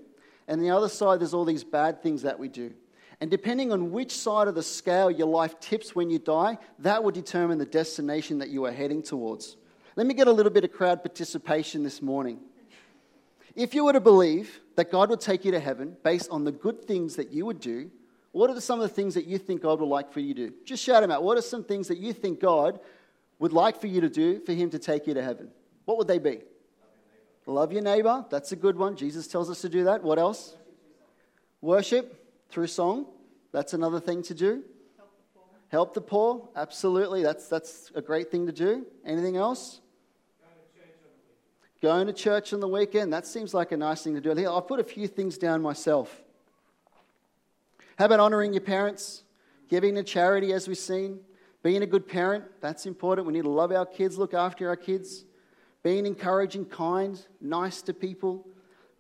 and 0.50 0.62
the 0.62 0.72
other 0.72 0.90
side, 0.90 1.22
there's 1.22 1.34
all 1.34 1.46
these 1.46 1.64
bad 1.64 2.04
things 2.04 2.24
that 2.24 2.38
we 2.38 2.50
do. 2.50 2.74
And 3.22 3.32
depending 3.32 3.72
on 3.72 3.92
which 3.92 4.12
side 4.12 4.50
of 4.50 4.56
the 4.56 4.64
scale 4.64 5.10
your 5.10 5.28
life 5.28 5.58
tips 5.62 5.96
when 5.96 6.10
you 6.10 6.20
die, 6.20 6.58
that 6.80 7.02
will 7.02 7.12
determine 7.12 7.58
the 7.58 7.66
destination 7.66 8.40
that 8.40 8.50
you 8.50 8.66
are 8.66 8.74
heading 8.74 9.02
towards. 9.02 9.56
Let 9.96 10.08
me 10.08 10.14
get 10.14 10.28
a 10.28 10.34
little 10.34 10.52
bit 10.52 10.66
of 10.66 10.74
crowd 10.74 11.04
participation 11.04 11.84
this 11.84 12.02
morning. 12.02 12.42
If 13.56 13.74
you 13.74 13.86
were 13.86 13.94
to 13.94 14.02
believe 14.02 14.60
that 14.76 14.92
God 14.92 15.10
would 15.10 15.22
take 15.22 15.46
you 15.46 15.52
to 15.52 15.60
heaven 15.60 15.96
based 16.04 16.30
on 16.30 16.44
the 16.44 16.52
good 16.52 16.86
things 16.86 17.16
that 17.16 17.32
you 17.32 17.46
would 17.46 17.60
do, 17.60 17.90
what 18.32 18.50
are 18.50 18.60
some 18.60 18.82
of 18.82 18.90
the 18.90 18.94
things 18.94 19.14
that 19.14 19.26
you 19.26 19.38
think 19.38 19.62
God 19.62 19.80
would 19.80 19.88
like 19.88 20.12
for 20.12 20.20
you 20.20 20.34
to 20.34 20.50
do? 20.50 20.56
Just 20.66 20.84
shout 20.84 21.02
them 21.02 21.12
out. 21.12 21.24
What 21.24 21.38
are 21.38 21.42
some 21.42 21.64
things 21.64 21.88
that 21.88 21.98
you 21.98 22.12
think 22.12 22.42
God 22.42 22.80
would 23.40 23.54
like 23.54 23.80
for 23.80 23.88
you 23.88 24.02
to 24.02 24.10
do 24.10 24.40
for 24.42 24.52
Him 24.52 24.70
to 24.72 24.80
take 24.80 25.08
you 25.08 25.14
to 25.14 25.24
heaven? 25.24 25.50
What 25.86 25.98
would 25.98 26.08
they 26.08 26.20
be? 26.20 26.42
Love 27.46 27.72
your 27.72 27.82
neighbor. 27.82 28.26
That's 28.30 28.52
a 28.52 28.56
good 28.56 28.76
one. 28.76 28.96
Jesus 28.96 29.28
tells 29.28 29.50
us 29.50 29.62
to 29.62 29.70
do 29.70 29.86
that. 29.86 30.04
What 30.04 30.20
else? 30.20 30.56
Worship 31.62 32.50
through 32.50 32.68
song. 32.68 33.06
That's 33.52 33.74
another 33.74 34.00
thing 34.00 34.24
to 34.24 34.34
do. 34.34 34.64
Help 35.70 35.94
the 35.94 36.02
poor. 36.02 36.50
Absolutely. 36.56 37.24
That's, 37.24 37.48
that's 37.48 37.92
a 37.96 38.02
great 38.02 38.32
thing 38.32 38.48
to 38.48 38.52
do. 38.52 38.86
Anything 39.06 39.38
else? 39.38 39.80
Going 41.86 42.08
to 42.08 42.14
church 42.14 42.52
on 42.52 42.62
the 42.62 42.68
weekend. 42.68 43.14
That 43.14 43.28
seems 43.28 43.54
like 43.54 43.72
a 43.72 43.78
nice 43.78 44.02
thing 44.02 44.16
to 44.16 44.20
do. 44.20 44.52
I've 44.52 44.68
put 44.68 44.80
a 44.80 44.84
few 44.84 45.08
things 45.08 45.38
down 45.38 45.62
myself. 45.62 46.24
How 48.00 48.06
about 48.06 48.20
honoring 48.20 48.54
your 48.54 48.64
parents? 48.64 49.22
Giving 49.70 49.94
to 49.94 50.02
charity, 50.02 50.52
as 50.52 50.68
we've 50.68 50.80
seen. 50.80 51.20
Being 51.62 51.84
a 51.84 51.86
good 51.86 52.08
parent, 52.08 52.46
that's 52.60 52.88
important. 52.88 53.28
We 53.28 53.34
need 53.34 53.44
to 53.44 53.50
love 53.50 53.72
our 53.72 53.86
kids, 53.86 54.18
look 54.18 54.34
after 54.34 54.68
our 54.68 54.76
kids. 54.76 55.26
Being 55.84 56.08
encouraging, 56.08 56.66
kind, 56.66 57.24
nice 57.40 57.84
to 57.84 57.94
people. 57.94 58.48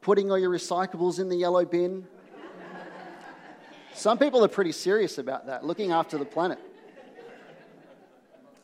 Putting 0.02 0.30
all 0.30 0.38
your 0.38 0.52
recyclables 0.52 1.20
in 1.20 1.28
the 1.28 1.38
yellow 1.38 1.66
bin. 1.66 2.06
Some 3.96 4.20
people 4.20 4.46
are 4.46 4.48
pretty 4.48 4.74
serious 4.74 5.18
about 5.18 5.48
that, 5.48 5.66
looking 5.66 5.92
after 5.92 6.20
the 6.20 6.26
planet. 6.26 6.60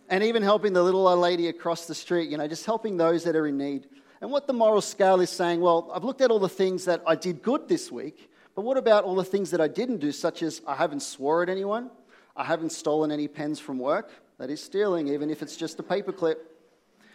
And 0.09 0.23
even 0.23 0.43
helping 0.43 0.73
the 0.73 0.83
little 0.83 1.07
old 1.07 1.17
lady 1.17 1.47
across 1.47 1.87
the 1.87 1.95
street, 1.95 2.29
you 2.29 2.37
know, 2.37 2.47
just 2.47 2.67
helping 2.67 2.97
those 2.97 3.23
that 3.23 3.35
are 3.35 3.47
in 3.47 3.57
need. 3.57 3.87
And 4.21 4.29
what 4.29 4.45
the 4.45 4.53
moral 4.53 4.81
scale 4.81 5.19
is 5.19 5.31
saying, 5.31 5.61
well, 5.61 5.91
I've 5.93 6.03
looked 6.03 6.21
at 6.21 6.29
all 6.29 6.39
the 6.39 6.47
things 6.47 6.85
that 6.85 7.01
I 7.07 7.15
did 7.15 7.41
good 7.41 7.67
this 7.67 7.91
week, 7.91 8.31
but 8.55 8.61
what 8.61 8.77
about 8.77 9.03
all 9.03 9.15
the 9.15 9.23
things 9.23 9.49
that 9.49 9.59
I 9.59 9.67
didn't 9.67 9.97
do, 9.97 10.11
such 10.11 10.43
as 10.43 10.61
I 10.67 10.75
haven't 10.75 11.01
swore 11.01 11.41
at 11.41 11.49
anyone, 11.49 11.89
I 12.35 12.43
haven't 12.43 12.71
stolen 12.71 13.11
any 13.11 13.27
pens 13.27 13.59
from 13.59 13.79
work, 13.79 14.11
that 14.37 14.51
is 14.51 14.61
stealing, 14.63 15.07
even 15.07 15.31
if 15.31 15.41
it's 15.41 15.55
just 15.55 15.79
a 15.79 15.83
paperclip. 15.83 16.35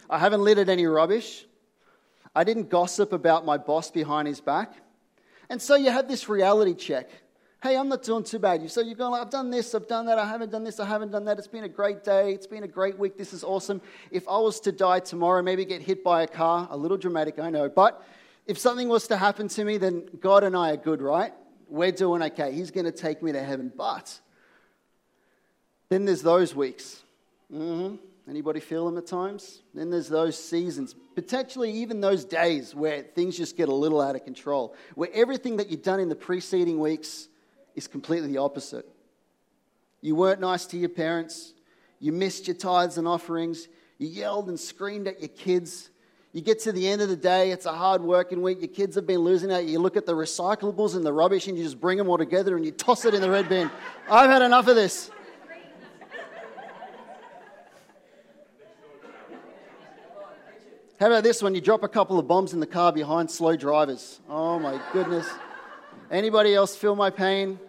I 0.09 0.19
haven't 0.19 0.41
littered 0.41 0.69
any 0.69 0.85
rubbish. 0.85 1.45
I 2.35 2.43
didn't 2.43 2.69
gossip 2.69 3.13
about 3.13 3.45
my 3.45 3.57
boss 3.57 3.89
behind 3.89 4.27
his 4.27 4.41
back. 4.41 4.73
And 5.49 5.61
so 5.61 5.75
you 5.75 5.91
have 5.91 6.07
this 6.07 6.27
reality 6.27 6.73
check. 6.73 7.09
Hey, 7.63 7.75
I'm 7.75 7.89
not 7.89 8.03
doing 8.03 8.23
too 8.23 8.37
bad. 8.37 8.69
So 8.69 8.81
you're 8.81 8.93
going, 8.93 9.11
like, 9.11 9.21
I've 9.21 9.31
done 9.31 9.49
this, 9.49 9.73
I've 9.73 9.87
done 9.87 10.05
that, 10.05 10.19
I 10.19 10.27
haven't 10.27 10.51
done 10.51 10.63
this, 10.63 10.79
I 10.79 10.85
haven't 10.85 11.11
done 11.11 11.25
that. 11.25 11.39
It's 11.39 11.47
been 11.47 11.63
a 11.63 11.69
great 11.69 12.03
day, 12.03 12.31
it's 12.31 12.45
been 12.45 12.63
a 12.63 12.67
great 12.67 12.99
week, 12.99 13.17
this 13.17 13.33
is 13.33 13.43
awesome. 13.43 13.81
If 14.11 14.27
I 14.27 14.37
was 14.37 14.59
to 14.61 14.71
die 14.71 14.99
tomorrow, 14.99 15.41
maybe 15.41 15.65
get 15.65 15.81
hit 15.81 16.03
by 16.03 16.21
a 16.21 16.27
car, 16.27 16.67
a 16.69 16.77
little 16.77 16.97
dramatic, 16.97 17.39
I 17.39 17.49
know, 17.49 17.67
but 17.67 18.05
if 18.45 18.59
something 18.59 18.87
was 18.87 19.07
to 19.07 19.17
happen 19.17 19.47
to 19.49 19.65
me, 19.65 19.77
then 19.77 20.07
God 20.19 20.43
and 20.43 20.55
I 20.55 20.71
are 20.71 20.77
good, 20.77 21.01
right? 21.01 21.33
We're 21.67 21.91
doing 21.91 22.21
okay. 22.23 22.53
He's 22.53 22.71
going 22.71 22.85
to 22.85 22.91
take 22.91 23.21
me 23.21 23.33
to 23.33 23.43
heaven. 23.43 23.73
But 23.75 24.19
then 25.89 26.05
there's 26.05 26.21
those 26.21 26.55
weeks. 26.55 27.01
Mm-hmm. 27.53 27.95
Anybody 28.29 28.59
feel 28.59 28.85
them 28.85 28.97
at 28.97 29.07
times? 29.07 29.61
Then 29.73 29.89
there's 29.89 30.09
those 30.09 30.41
seasons, 30.41 30.95
potentially 31.15 31.71
even 31.71 32.01
those 32.01 32.23
days 32.23 32.75
where 32.75 33.01
things 33.01 33.35
just 33.35 33.57
get 33.57 33.67
a 33.67 33.73
little 33.73 33.99
out 33.99 34.15
of 34.15 34.23
control, 34.23 34.75
where 34.95 35.09
everything 35.13 35.57
that 35.57 35.69
you've 35.69 35.83
done 35.83 35.99
in 35.99 36.07
the 36.07 36.15
preceding 36.15 36.79
weeks 36.79 37.27
is 37.77 37.87
completely 37.87 38.27
the 38.27 38.39
opposite. 38.39 38.85
You 40.01 40.15
weren't 40.15 40.41
nice 40.41 40.65
to 40.67 40.77
your 40.77 40.89
parents, 40.89 41.53
you 41.99 42.11
missed 42.11 42.47
your 42.47 42.55
tithes 42.55 42.97
and 42.97 43.07
offerings, 43.07 43.67
you 43.99 44.07
yelled 44.07 44.49
and 44.49 44.59
screamed 44.59 45.07
at 45.07 45.21
your 45.21 45.29
kids, 45.29 45.89
you 46.33 46.41
get 46.41 46.59
to 46.61 46.71
the 46.71 46.87
end 46.87 47.01
of 47.01 47.09
the 47.09 47.15
day, 47.15 47.51
it's 47.51 47.65
a 47.65 47.71
hard 47.71 48.01
working 48.01 48.41
week, 48.41 48.59
your 48.59 48.67
kids 48.67 48.95
have 48.95 49.07
been 49.07 49.19
losing 49.19 49.51
out. 49.51 49.65
You 49.65 49.79
look 49.79 49.95
at 49.95 50.05
the 50.05 50.13
recyclables 50.13 50.95
and 50.95 51.05
the 51.05 51.13
rubbish 51.13 51.47
and 51.47 51.57
you 51.57 51.63
just 51.63 51.79
bring 51.79 51.97
them 51.97 52.09
all 52.09 52.17
together 52.17 52.55
and 52.55 52.65
you 52.65 52.71
toss 52.71 53.05
it 53.05 53.13
in 53.13 53.21
the 53.21 53.29
red 53.29 53.47
bin. 53.47 53.71
I've 54.09 54.29
had 54.29 54.41
enough 54.41 54.67
of 54.67 54.75
this. 54.75 55.09
How 60.99 61.07
about 61.07 61.23
this 61.23 61.43
one? 61.43 61.53
You 61.53 61.61
drop 61.61 61.83
a 61.83 61.87
couple 61.87 62.17
of 62.17 62.27
bombs 62.27 62.53
in 62.53 62.59
the 62.59 62.67
car 62.67 62.91
behind 62.91 63.29
slow 63.29 63.55
drivers. 63.55 64.19
Oh 64.27 64.57
my 64.57 64.81
goodness. 64.93 65.27
Anybody 66.09 66.55
else 66.55 66.75
feel 66.75 66.95
my 66.95 67.09
pain? 67.09 67.59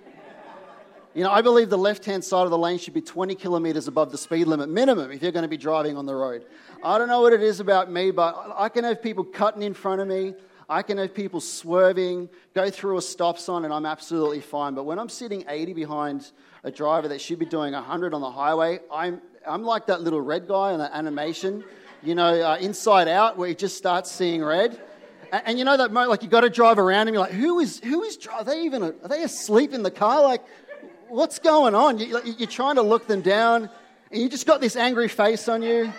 You 1.19 1.25
know, 1.25 1.33
I 1.33 1.43
believe 1.43 1.69
the 1.69 1.77
left 1.77 2.05
hand 2.05 2.23
side 2.23 2.45
of 2.45 2.51
the 2.51 2.59
lane 2.59 2.79
should 2.79 2.95
be 2.95 3.01
20 3.01 3.35
kilometers 3.35 3.89
above 3.89 4.13
the 4.13 4.19
speed 4.19 4.47
limit, 4.47 4.69
minimum, 4.69 5.11
if 5.11 5.21
you're 5.21 5.33
going 5.33 5.43
to 5.43 5.49
be 5.49 5.57
driving 5.57 5.97
on 5.97 6.07
the 6.07 6.15
road. 6.15 6.45
I 6.81 6.97
don't 6.97 7.09
know 7.09 7.23
what 7.23 7.33
it 7.33 7.43
is 7.43 7.59
about 7.59 7.91
me, 7.91 8.13
but 8.13 8.55
I 8.57 8.69
can 8.69 8.85
have 8.85 9.03
people 9.03 9.25
cutting 9.25 9.63
in 9.63 9.75
front 9.75 10.01
of 10.01 10.07
me. 10.07 10.35
I 10.69 10.83
can 10.83 10.97
have 10.99 11.13
people 11.13 11.41
swerving, 11.41 12.29
go 12.55 12.71
through 12.71 12.99
a 12.99 13.03
stop 13.03 13.37
sign, 13.37 13.65
and 13.65 13.75
I'm 13.75 13.85
absolutely 13.85 14.41
fine. 14.41 14.77
But 14.77 14.85
when 14.85 15.01
I'm 15.01 15.09
sitting 15.09 15.45
80 15.49 15.73
behind 15.73 16.31
a 16.63 16.71
driver 16.71 17.09
that 17.09 17.21
should 17.21 17.41
be 17.41 17.47
doing 17.47 17.73
100 17.73 18.15
on 18.15 18.21
the 18.21 18.31
highway, 18.31 18.79
I'm, 18.89 19.21
I'm 19.45 19.65
like 19.65 19.89
that 19.89 20.03
little 20.03 20.21
red 20.21 20.47
guy 20.47 20.73
in 20.73 20.79
that 20.79 20.93
animation, 20.95 21.65
you 22.01 22.15
know, 22.15 22.29
uh, 22.29 22.59
Inside 22.61 23.09
Out, 23.09 23.37
where 23.37 23.49
he 23.49 23.57
just 23.57 23.77
starts 23.77 24.09
seeing 24.09 24.45
red. 24.45 24.81
And, 25.33 25.43
and 25.47 25.59
you 25.59 25.65
know 25.65 25.77
that, 25.77 25.91
moment, 25.91 26.11
like, 26.11 26.23
you've 26.23 26.31
got 26.31 26.43
to 26.43 26.51
drive 26.51 26.79
around 26.79 27.09
and 27.09 27.15
you're 27.15 27.25
like, 27.25 27.33
who 27.33 27.59
is, 27.59 27.81
who 27.81 28.05
is, 28.05 28.17
driving 28.17 28.39
are 28.39 28.55
they 28.55 28.63
even, 28.63 28.83
are 28.85 29.09
they 29.09 29.25
asleep 29.25 29.75
in 29.75 29.83
the 29.83 29.91
car? 29.91 30.23
Like, 30.23 30.45
what's 31.09 31.39
going 31.39 31.75
on? 31.75 31.99
You, 31.99 32.21
you're 32.25 32.49
trying 32.49 32.77
to 32.77 32.83
look 32.83 33.07
them 33.07 33.21
down, 33.21 33.71
and 34.11 34.23
you 34.23 34.29
just 34.29 34.47
got 34.47 34.61
this 34.61 34.77
angry 34.77 35.09
face 35.09 35.49
on 35.49 35.63
you. 35.63 35.93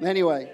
Anyway, 0.00 0.52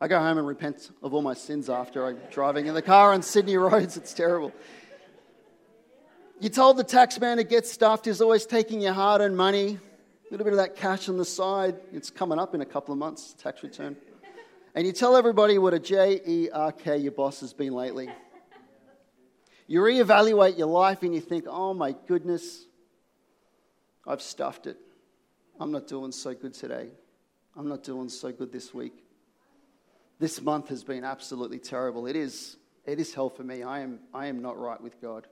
I 0.00 0.08
go 0.08 0.18
home 0.18 0.38
and 0.38 0.46
repent 0.46 0.90
of 1.02 1.14
all 1.14 1.22
my 1.22 1.34
sins 1.34 1.70
after 1.70 2.06
I'm 2.06 2.18
driving 2.30 2.66
in 2.66 2.74
the 2.74 2.82
car 2.82 3.12
on 3.12 3.22
Sydney 3.22 3.56
roads. 3.56 3.96
It's 3.96 4.12
terrible. 4.12 4.52
You 6.40 6.50
told 6.50 6.76
the 6.76 6.84
taxman 6.84 7.36
to 7.36 7.44
get 7.44 7.66
stuffed, 7.66 8.04
he's 8.04 8.20
always 8.20 8.44
taking 8.44 8.82
your 8.82 8.92
hard 8.92 9.22
earned 9.22 9.36
money, 9.36 9.78
a 9.78 10.30
little 10.30 10.44
bit 10.44 10.52
of 10.52 10.58
that 10.58 10.76
cash 10.76 11.08
on 11.08 11.16
the 11.16 11.24
side. 11.24 11.76
It's 11.92 12.10
coming 12.10 12.38
up 12.38 12.54
in 12.54 12.60
a 12.60 12.66
couple 12.66 12.92
of 12.92 12.98
months, 12.98 13.34
tax 13.38 13.62
return. 13.62 13.96
And 14.74 14.86
you 14.86 14.92
tell 14.92 15.16
everybody 15.16 15.56
what 15.56 15.72
a 15.72 15.78
J 15.78 16.20
E 16.26 16.50
R 16.52 16.72
K 16.72 16.98
your 16.98 17.12
boss 17.12 17.40
has 17.40 17.52
been 17.54 17.72
lately. 17.72 18.10
You 19.66 19.80
reevaluate 19.80 20.58
your 20.58 20.66
life 20.66 21.02
and 21.02 21.14
you 21.14 21.20
think, 21.20 21.44
oh 21.48 21.74
my 21.74 21.94
goodness, 22.06 22.64
I've 24.06 24.22
stuffed 24.22 24.66
it. 24.66 24.76
I'm 25.58 25.72
not 25.72 25.86
doing 25.86 26.12
so 26.12 26.34
good 26.34 26.54
today. 26.54 26.88
I'm 27.56 27.68
not 27.68 27.82
doing 27.82 28.08
so 28.08 28.32
good 28.32 28.52
this 28.52 28.74
week. 28.74 29.04
This 30.18 30.40
month 30.42 30.68
has 30.68 30.84
been 30.84 31.04
absolutely 31.04 31.58
terrible. 31.58 32.06
It 32.06 32.16
is 32.16 32.56
It 32.86 33.00
is 33.00 33.14
hell 33.14 33.30
for 33.30 33.42
me. 33.42 33.62
I 33.62 33.80
am, 33.80 34.00
I 34.12 34.26
am 34.26 34.42
not 34.42 34.58
right 34.58 34.80
with 34.80 35.00
God. 35.00 35.26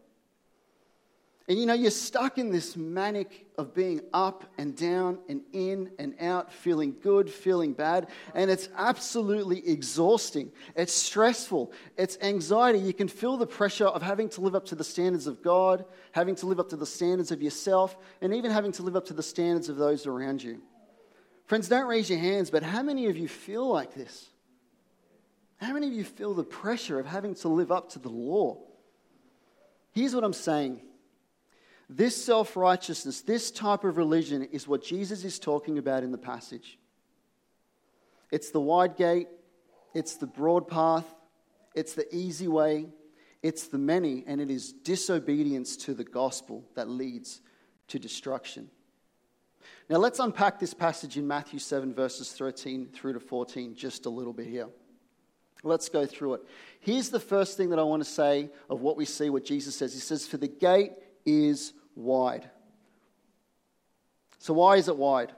And 1.49 1.58
you 1.58 1.66
know, 1.66 1.75
you're 1.75 1.90
stuck 1.90 2.38
in 2.38 2.52
this 2.52 2.76
manic 2.76 3.46
of 3.58 3.75
being 3.75 4.00
up 4.12 4.44
and 4.58 4.76
down 4.76 5.18
and 5.28 5.42
in 5.52 5.90
and 5.99 6.14
out, 6.20 6.52
feeling 6.52 6.94
good, 7.02 7.28
feeling 7.28 7.72
bad, 7.72 8.08
and 8.34 8.49
it's 8.49 8.68
absolutely 8.76 9.68
exhausting. 9.68 10.52
It's 10.76 10.92
stressful, 10.92 11.72
it's 11.96 12.16
anxiety. 12.22 12.78
You 12.78 12.94
can 12.94 13.08
feel 13.08 13.37
the 13.37 13.46
pressure 13.46 13.87
of 13.87 14.02
having 14.02 14.28
to 14.30 14.40
live 14.40 14.54
up 14.54 14.66
to 14.66 14.76
the 14.76 14.84
standards 14.84 15.26
of 15.26 15.42
God, 15.42 15.84
having 16.12 16.37
to 16.37 16.46
live 16.46 16.61
up 16.61 16.68
to 16.68 16.76
the 16.76 16.87
standards 16.87 17.32
of 17.32 17.42
yourself, 17.42 17.96
and 18.20 18.32
even 18.32 18.52
having 18.52 18.72
to 18.72 18.82
live 18.82 18.94
up 18.94 19.06
to 19.06 19.14
the 19.14 19.22
standards 19.22 19.68
of 19.68 19.76
those 19.76 20.06
around 20.06 20.42
you. 20.42 20.62
Friends, 21.46 21.68
don't 21.68 21.88
raise 21.88 22.08
your 22.08 22.20
hands, 22.20 22.50
but 22.50 22.62
how 22.62 22.82
many 22.82 23.06
of 23.06 23.16
you 23.16 23.26
feel 23.26 23.66
like 23.68 23.94
this? 23.94 24.30
How 25.56 25.72
many 25.72 25.88
of 25.88 25.92
you 25.92 26.04
feel 26.04 26.34
the 26.34 26.44
pressure 26.44 27.00
of 27.00 27.06
having 27.06 27.34
to 27.37 27.49
live 27.49 27.72
up 27.72 27.90
to 27.90 27.99
the 27.99 28.08
law? 28.08 28.58
Here's 29.92 30.14
what 30.14 30.25
I'm 30.25 30.32
saying 30.32 30.80
this 31.96 32.22
self 32.22 32.56
righteousness, 32.56 33.20
this 33.20 33.50
type 33.50 33.84
of 33.84 33.96
religion, 33.96 34.42
is 34.44 34.66
what 34.66 34.82
Jesus 34.82 35.25
is 35.25 35.38
talking 35.38 35.78
about 35.78 36.02
in 36.02 36.12
the 36.12 36.18
passage. 36.18 36.78
It's 38.30 38.50
the 38.50 38.61
wide 38.61 38.96
gate, 38.96 39.28
it's 39.94 40.16
the 40.16 40.26
broad 40.26 40.68
path, 40.68 41.06
it's 41.75 41.94
the 41.94 42.12
easy 42.14 42.49
way, 42.49 42.87
it's 43.42 43.66
the 43.66 43.78
many, 43.78 44.25
and 44.26 44.40
it 44.40 44.50
is 44.50 44.72
disobedience 44.72 45.76
to 45.78 45.94
the 45.94 46.04
gospel 46.04 46.64
that 46.75 46.88
leads 46.88 47.40
to 47.88 47.99
destruction. 47.99 48.70
Now, 49.90 49.99
let's 49.99 50.18
unpack 50.18 50.58
this 50.58 50.72
passage 50.72 51.18
in 51.18 51.26
Matthew 51.26 51.58
7, 51.58 51.92
verses 51.92 52.32
13 52.32 52.88
through 52.92 53.14
to 53.14 53.20
14, 53.20 53.75
just 53.75 54.06
a 54.06 54.11
little 54.11 54.32
bit 54.32 54.46
here. 54.46 54.68
Let's 55.64 55.88
go 55.88 56.06
through 56.06 56.34
it. 56.34 56.40
Here's 56.80 57.11
the 57.11 57.20
first 57.20 57.56
thing 57.56 57.70
that 57.70 57.78
I 57.78 57.82
want 57.82 58.02
to 58.02 58.08
say 58.08 58.50
of 58.70 58.80
what 58.80 58.96
we 58.96 59.04
see, 59.04 59.30
what 59.30 59.44
Jesus 59.44 59.76
says. 59.76 59.92
He 59.92 60.00
says, 60.00 60.26
For 60.26 60.38
the 60.38 60.49
gate 60.49 60.92
is 61.25 61.75
wide. 61.94 62.49
So, 64.38 64.54
why 64.54 64.76
is 64.76 64.88
it 64.88 64.96
wide? 64.96 65.32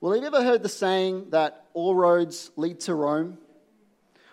Well, 0.00 0.12
have 0.12 0.22
you 0.22 0.26
ever 0.26 0.42
heard 0.42 0.62
the 0.62 0.68
saying 0.68 1.30
that 1.30 1.66
all 1.72 1.94
roads 1.94 2.50
lead 2.56 2.80
to 2.80 2.94
Rome? 2.94 3.38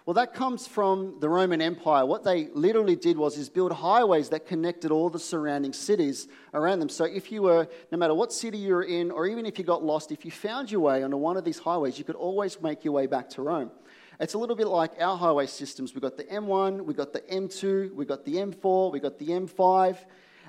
Well, 0.05 0.15
that 0.15 0.33
comes 0.33 0.67
from 0.67 1.19
the 1.19 1.29
Roman 1.29 1.61
Empire. 1.61 2.05
What 2.05 2.23
they 2.23 2.47
literally 2.53 2.95
did 2.95 3.17
was 3.17 3.38
is 3.38 3.50
build 3.50 3.71
highways 3.71 4.29
that 4.29 4.47
connected 4.47 4.91
all 4.91 5.09
the 5.09 5.19
surrounding 5.19 5.73
cities 5.73 6.27
around 6.53 6.79
them. 6.79 6.89
So 6.89 7.05
if 7.05 7.31
you 7.31 7.43
were, 7.43 7.67
no 7.91 7.97
matter 7.97 8.15
what 8.15 8.33
city 8.33 8.57
you 8.57 8.73
were 8.73 8.83
in, 8.83 9.11
or 9.11 9.27
even 9.27 9.45
if 9.45 9.59
you 9.59 9.63
got 9.63 9.83
lost, 9.83 10.11
if 10.11 10.25
you 10.25 10.31
found 10.31 10.71
your 10.71 10.81
way 10.81 11.03
onto 11.03 11.17
one 11.17 11.38
of 11.38 11.45
these 11.45 11.59
highways, 11.59 12.00
you 12.00 12.03
could 12.03 12.15
always 12.15 12.59
make 12.61 12.83
your 12.83 12.93
way 12.93 13.05
back 13.05 13.29
to 13.29 13.43
Rome. 13.43 13.71
It's 14.19 14.33
a 14.33 14.38
little 14.38 14.55
bit 14.55 14.67
like 14.67 14.91
our 15.00 15.17
highway 15.17 15.45
systems. 15.45 15.93
We've 15.93 16.01
got 16.01 16.17
the 16.17 16.25
M1, 16.25 16.83
we've 16.83 16.97
got 16.97 17.13
the 17.13 17.21
M2, 17.21 17.93
we've 17.93 18.07
got 18.07 18.25
the 18.25 18.35
M4, 18.35 18.91
we've 18.91 19.01
got 19.01 19.17
the 19.17 19.27
M5 19.27 19.97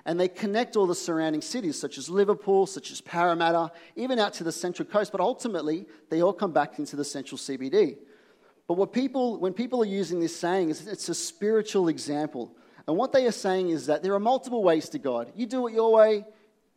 and 0.05 0.19
they 0.19 0.29
connect 0.29 0.77
all 0.77 0.87
the 0.87 0.95
surrounding 0.95 1.43
cities, 1.43 1.79
such 1.79 1.97
as 1.97 2.09
Liverpool, 2.09 2.67
such 2.67 2.91
as 2.91 3.01
Parramatta, 3.01 3.71
even 3.97 4.19
out 4.19 4.33
to 4.35 4.45
the 4.45 4.53
central 4.53 4.87
coast, 4.89 5.13
but 5.13 5.21
ultimately 5.21 5.87
they 6.11 6.23
all 6.23 6.33
come 6.33 6.53
back 6.53 6.79
into 6.79 6.97
the 6.97 7.05
central 7.05 7.39
CBD. 7.39 7.99
But 8.67 8.75
what 8.75 8.93
people, 8.93 9.39
when 9.39 9.53
people 9.53 9.83
are 9.83 9.87
using 9.87 10.21
this 10.21 10.35
saying, 10.35 10.71
is 10.71 10.87
it's 10.87 11.09
a 11.09 11.15
spiritual 11.15 11.89
example. 11.89 12.57
And 12.87 12.97
what 12.97 13.13
they 13.13 13.27
are 13.27 13.33
saying 13.33 13.71
is 13.71 13.87
that 13.87 14.03
there 14.03 14.15
are 14.15 14.21
multiple 14.21 14.63
ways 14.63 14.89
to 14.91 14.99
God. 14.99 15.33
You 15.37 15.47
do 15.47 15.69
it 15.69 15.75
your 15.75 15.93
way, 15.93 16.25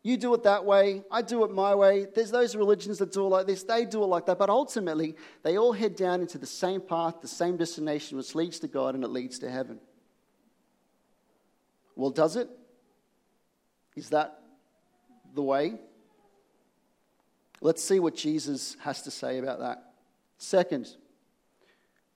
you 0.02 0.16
do 0.16 0.32
it 0.34 0.44
that 0.44 0.64
way, 0.64 1.02
I 1.10 1.22
do 1.22 1.44
it 1.44 1.50
my 1.50 1.74
way. 1.74 2.06
There's 2.14 2.30
those 2.30 2.54
religions 2.54 2.98
that 2.98 3.12
do 3.12 3.26
it 3.26 3.28
like 3.28 3.46
this, 3.46 3.64
they 3.64 3.84
do 3.84 4.04
it 4.04 4.06
like 4.06 4.26
that. 4.26 4.38
But 4.38 4.50
ultimately, 4.50 5.16
they 5.42 5.58
all 5.58 5.72
head 5.72 5.96
down 5.96 6.20
into 6.20 6.38
the 6.38 6.46
same 6.46 6.80
path, 6.80 7.20
the 7.20 7.28
same 7.28 7.56
destination, 7.56 8.16
which 8.16 8.36
leads 8.36 8.60
to 8.60 8.68
God 8.68 8.94
and 8.94 9.02
it 9.02 9.08
leads 9.08 9.40
to 9.40 9.50
heaven. 9.50 9.80
Well, 11.96 12.10
does 12.10 12.36
it? 12.36 12.48
Is 13.96 14.10
that 14.10 14.38
the 15.34 15.42
way? 15.42 15.74
Let's 17.60 17.82
see 17.82 17.98
what 17.98 18.14
Jesus 18.14 18.76
has 18.80 19.02
to 19.02 19.10
say 19.10 19.38
about 19.38 19.60
that. 19.60 19.82
Second, 20.38 20.88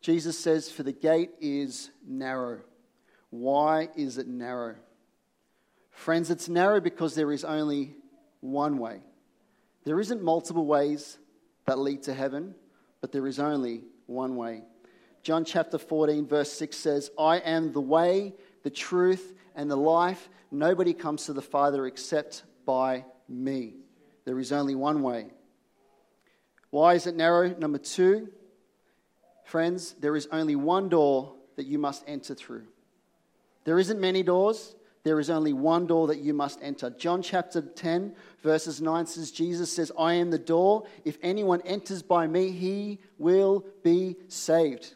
Jesus 0.00 0.38
says, 0.38 0.70
For 0.70 0.82
the 0.82 0.92
gate 0.92 1.30
is 1.40 1.90
narrow. 2.06 2.60
Why 3.30 3.88
is 3.96 4.18
it 4.18 4.28
narrow? 4.28 4.76
Friends, 5.90 6.30
it's 6.30 6.48
narrow 6.48 6.80
because 6.80 7.14
there 7.14 7.32
is 7.32 7.44
only 7.44 7.94
one 8.40 8.78
way. 8.78 9.00
There 9.84 10.00
isn't 10.00 10.22
multiple 10.22 10.66
ways 10.66 11.18
that 11.66 11.78
lead 11.78 12.02
to 12.04 12.14
heaven, 12.14 12.54
but 13.00 13.12
there 13.12 13.26
is 13.26 13.38
only 13.38 13.82
one 14.06 14.36
way. 14.36 14.62
John 15.22 15.44
chapter 15.44 15.78
14, 15.78 16.26
verse 16.26 16.52
6 16.52 16.76
says, 16.76 17.10
I 17.18 17.38
am 17.38 17.72
the 17.72 17.80
way, 17.80 18.34
the 18.62 18.70
truth, 18.70 19.34
and 19.54 19.70
the 19.70 19.76
life. 19.76 20.28
Nobody 20.50 20.92
comes 20.92 21.26
to 21.26 21.32
the 21.32 21.42
Father 21.42 21.86
except 21.86 22.44
by 22.66 23.04
me. 23.28 23.74
There 24.24 24.38
is 24.38 24.52
only 24.52 24.74
one 24.74 25.02
way. 25.02 25.28
Why 26.70 26.94
is 26.94 27.06
it 27.06 27.16
narrow? 27.16 27.54
Number 27.56 27.78
two, 27.78 28.28
friends, 29.44 29.94
there 30.00 30.16
is 30.16 30.28
only 30.30 30.56
one 30.56 30.88
door 30.88 31.34
that 31.56 31.66
you 31.66 31.78
must 31.78 32.04
enter 32.06 32.34
through. 32.34 32.66
There 33.64 33.78
isn't 33.78 34.00
many 34.00 34.22
doors. 34.22 34.74
There 35.02 35.18
is 35.18 35.30
only 35.30 35.52
one 35.52 35.86
door 35.86 36.08
that 36.08 36.18
you 36.18 36.34
must 36.34 36.58
enter. 36.62 36.90
John 36.90 37.22
chapter 37.22 37.62
10, 37.62 38.14
verses 38.42 38.80
9 38.80 39.06
says, 39.06 39.30
Jesus 39.30 39.72
says, 39.72 39.90
I 39.98 40.14
am 40.14 40.30
the 40.30 40.38
door. 40.38 40.84
If 41.04 41.16
anyone 41.22 41.62
enters 41.62 42.02
by 42.02 42.26
me, 42.26 42.50
he 42.50 42.98
will 43.18 43.64
be 43.82 44.16
saved. 44.28 44.94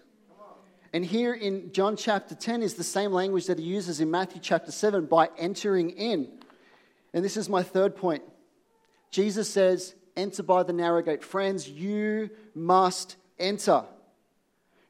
And 0.95 1.05
here 1.05 1.35
in 1.35 1.73
John 1.73 1.97
chapter 1.97 2.37
10 2.37 2.63
is 2.63 2.75
the 2.75 2.85
same 2.85 3.11
language 3.11 3.49
that 3.49 3.59
he 3.59 3.65
uses 3.65 4.01
in 4.01 4.13
Matthew 4.13 4.41
chapter 4.41 4.71
7 4.71 5.07
by 5.07 5.29
entering 5.37 5.91
in. 5.91 6.29
And 7.13 7.25
this 7.25 7.37
is 7.37 7.49
my 7.49 7.65
third 7.65 7.97
point. 7.97 8.23
Jesus 9.11 9.51
says, 9.51 9.97
Enter 10.17 10.45
by 10.45 10.63
the 10.63 10.73
narrow 10.73 11.03
gate. 11.03 11.25
Friends, 11.25 11.69
you 11.69 12.31
must 12.55 13.17
enter. 13.41 13.83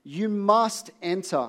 You 0.03 0.29
must 0.29 0.90
enter. 1.01 1.49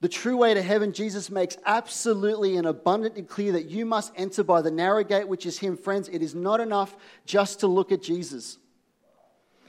The 0.00 0.08
true 0.08 0.36
way 0.36 0.54
to 0.54 0.62
heaven, 0.62 0.92
Jesus 0.92 1.28
makes 1.28 1.56
absolutely 1.66 2.56
and 2.56 2.68
abundantly 2.68 3.22
clear 3.22 3.50
that 3.50 3.68
you 3.68 3.84
must 3.84 4.12
enter 4.14 4.44
by 4.44 4.62
the 4.62 4.70
narrow 4.70 5.02
gate, 5.02 5.26
which 5.26 5.44
is 5.44 5.58
Him. 5.58 5.76
Friends, 5.76 6.08
it 6.08 6.22
is 6.22 6.36
not 6.36 6.60
enough 6.60 6.96
just 7.26 7.58
to 7.60 7.66
look 7.66 7.90
at 7.90 8.00
Jesus. 8.00 8.58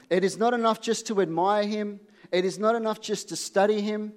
It 0.08 0.22
is 0.22 0.38
not 0.38 0.54
enough 0.54 0.80
just 0.80 1.08
to 1.08 1.20
admire 1.20 1.66
Him. 1.66 1.98
It 2.34 2.44
is 2.44 2.58
not 2.58 2.74
enough 2.74 3.00
just 3.00 3.28
to 3.28 3.36
study 3.36 3.80
him. 3.80 4.12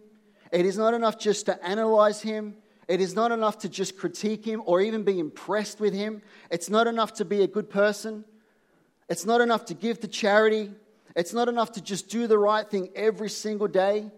It 0.51 0.65
is 0.65 0.75
not 0.75 0.95
enough 0.95 1.19
just 1.19 1.45
to 1.45 1.63
analyze 1.63 2.19
him. 2.19 2.56
It 2.88 2.99
is 2.99 3.13
not 3.13 3.32
enough 3.32 3.60
to 3.60 3.69
just 3.69 3.95
critique 3.95 4.43
him 4.43 4.63
or 4.65 4.82
even 4.82 5.03
be 5.03 5.19
impressed 5.19 5.80
with 5.80 5.93
him. 5.93 6.23
It's 6.49 6.67
not 6.67 6.88
enough 6.88 7.13
to 7.15 7.25
be 7.25 7.43
a 7.43 7.47
good 7.47 7.69
person. 7.69 8.25
It's 9.08 9.23
not 9.23 9.39
enough 9.39 9.65
to 9.65 9.75
give 9.75 9.99
to 9.99 10.08
charity. 10.08 10.71
It's 11.15 11.32
not 11.32 11.47
enough 11.47 11.73
to 11.73 11.82
just 11.82 12.10
do 12.10 12.25
the 12.25 12.39
right 12.39 12.67
thing 12.67 12.89
every 12.95 13.30
single 13.30 13.67
day. 13.67 14.10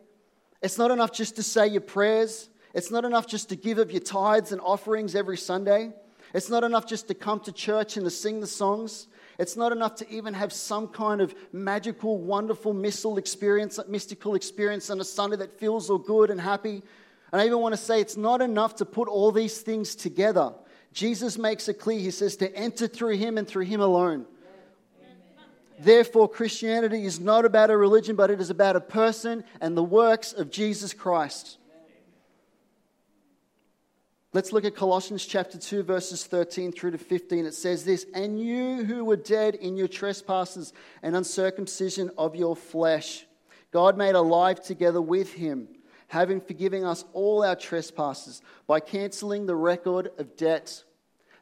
It's 0.61 0.77
not 0.77 0.91
enough 0.91 1.11
just 1.11 1.35
to 1.35 1.43
say 1.43 1.67
your 1.67 1.81
prayers. 1.81 2.49
It's 2.73 2.91
not 2.91 3.03
enough 3.03 3.27
just 3.27 3.49
to 3.49 3.57
give 3.57 3.79
of 3.79 3.91
your 3.91 3.99
tithes 3.99 4.53
and 4.53 4.61
offerings 4.61 5.13
every 5.13 5.37
Sunday. 5.37 5.91
It's 6.33 6.49
not 6.49 6.63
enough 6.63 6.85
just 6.85 7.09
to 7.09 7.15
come 7.15 7.41
to 7.41 7.51
church 7.51 7.97
and 7.97 8.05
to 8.05 8.09
sing 8.09 8.39
the 8.39 8.47
songs. 8.47 9.09
It's 9.39 9.55
not 9.55 9.71
enough 9.71 9.95
to 9.95 10.09
even 10.11 10.33
have 10.33 10.51
some 10.51 10.89
kind 10.89 11.21
of 11.21 11.33
magical, 11.53 12.17
wonderful, 12.17 12.73
mystical 12.73 13.17
experience, 13.17 13.79
mystical 13.87 14.35
experience 14.35 14.89
on 14.89 14.99
a 14.99 15.05
Sunday 15.05 15.37
that 15.37 15.57
feels 15.57 15.89
all 15.89 15.97
good 15.97 16.29
and 16.29 16.41
happy. 16.41 16.83
And 17.31 17.41
I 17.41 17.45
even 17.45 17.59
want 17.59 17.71
to 17.73 17.81
say 17.81 18.01
it's 18.01 18.17
not 18.17 18.41
enough 18.41 18.75
to 18.75 18.85
put 18.85 19.07
all 19.07 19.31
these 19.31 19.61
things 19.61 19.95
together. 19.95 20.53
Jesus 20.91 21.37
makes 21.37 21.69
it 21.69 21.75
clear. 21.75 21.99
He 21.99 22.11
says 22.11 22.35
to 22.37 22.53
enter 22.53 22.85
through 22.85 23.15
Him 23.15 23.37
and 23.37 23.47
through 23.47 23.63
Him 23.63 23.79
alone. 23.79 24.25
Therefore, 25.79 26.27
Christianity 26.27 27.05
is 27.05 27.21
not 27.21 27.45
about 27.45 27.69
a 27.69 27.77
religion, 27.77 28.17
but 28.17 28.29
it 28.29 28.41
is 28.41 28.49
about 28.49 28.75
a 28.75 28.81
person 28.81 29.45
and 29.61 29.77
the 29.77 29.83
works 29.83 30.33
of 30.33 30.51
Jesus 30.51 30.93
Christ. 30.93 31.58
Let's 34.31 34.53
look 34.53 34.63
at 34.63 34.75
Colossians 34.75 35.25
chapter 35.25 35.57
2, 35.57 35.81
verses 35.81 36.23
13 36.23 36.71
through 36.71 36.91
to 36.91 36.99
15. 36.99 37.47
It 37.47 37.55
says 37.55 37.83
this 37.83 38.05
And 38.13 38.39
you 38.39 38.83
who 38.85 39.03
were 39.03 39.15
dead 39.15 39.55
in 39.55 39.75
your 39.75 39.87
trespasses 39.87 40.71
and 41.01 41.15
uncircumcision 41.15 42.11
of 42.15 42.35
your 42.35 42.55
flesh, 42.55 43.25
God 43.71 43.97
made 43.97 44.13
alive 44.13 44.61
together 44.61 45.01
with 45.01 45.33
him, 45.33 45.67
having 46.09 46.41
forgiven 46.41 46.83
us 46.83 47.05
all 47.13 47.43
our 47.43 47.55
trespasses 47.55 48.43
by 48.67 48.79
canceling 48.79 49.47
the 49.47 49.55
record 49.55 50.11
of 50.19 50.37
debt 50.37 50.83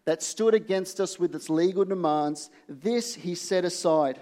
that 0.05 0.23
stood 0.23 0.53
against 0.53 1.01
us 1.01 1.19
with 1.19 1.35
its 1.35 1.49
legal 1.49 1.83
demands. 1.83 2.49
This 2.69 3.15
he 3.15 3.35
set 3.35 3.65
aside, 3.65 4.17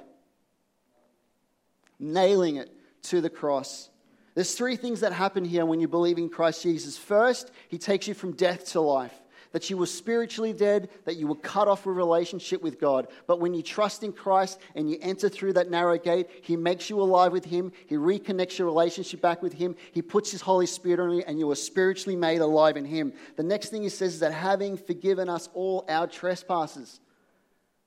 nailing 1.99 2.55
it 2.55 2.71
to 3.03 3.21
the 3.21 3.29
cross. 3.29 3.91
There's 4.35 4.53
three 4.53 4.75
things 4.75 4.99
that 4.99 5.13
happen 5.13 5.45
here 5.45 5.65
when 5.65 5.79
you 5.79 5.87
believe 5.87 6.17
in 6.17 6.29
Christ 6.29 6.61
Jesus. 6.61 6.97
First, 6.97 7.51
he 7.69 7.77
takes 7.77 8.07
you 8.07 8.13
from 8.13 8.33
death 8.33 8.65
to 8.73 8.81
life. 8.81 9.13
that 9.55 9.69
you 9.69 9.77
were 9.77 9.85
spiritually 9.85 10.51
dead, 10.51 10.89
that 11.05 11.15
you 11.15 11.27
were 11.27 11.35
cut 11.35 11.69
off 11.69 11.85
with 11.85 11.95
relationship 11.95 12.61
with 12.61 12.77
God. 12.77 13.07
But 13.25 13.39
when 13.39 13.53
you 13.53 13.61
trust 13.61 14.03
in 14.03 14.11
Christ 14.11 14.59
and 14.75 14.89
you 14.89 14.97
enter 15.01 15.29
through 15.29 15.53
that 15.53 15.71
narrow 15.71 15.97
gate, 15.97 16.27
He 16.41 16.57
makes 16.57 16.89
you 16.89 16.99
alive 16.99 17.31
with 17.31 17.45
Him. 17.45 17.71
He 17.87 17.95
reconnects 17.95 18.57
your 18.57 18.67
relationship 18.67 19.21
back 19.21 19.41
with 19.41 19.53
Him. 19.53 19.77
He 19.93 20.01
puts 20.01 20.29
His 20.29 20.41
Holy 20.41 20.65
Spirit 20.65 20.99
on 20.99 21.09
you, 21.11 21.23
and 21.25 21.39
you 21.39 21.49
are 21.51 21.55
spiritually 21.55 22.17
made 22.17 22.41
alive 22.41 22.75
in 22.75 22.83
Him. 22.83 23.13
The 23.37 23.43
next 23.43 23.69
thing 23.69 23.83
He 23.83 23.87
says 23.87 24.15
is 24.15 24.19
that 24.19 24.33
having 24.33 24.75
forgiven 24.75 25.29
us 25.29 25.47
all 25.53 25.85
our 25.87 26.07
trespasses. 26.07 26.99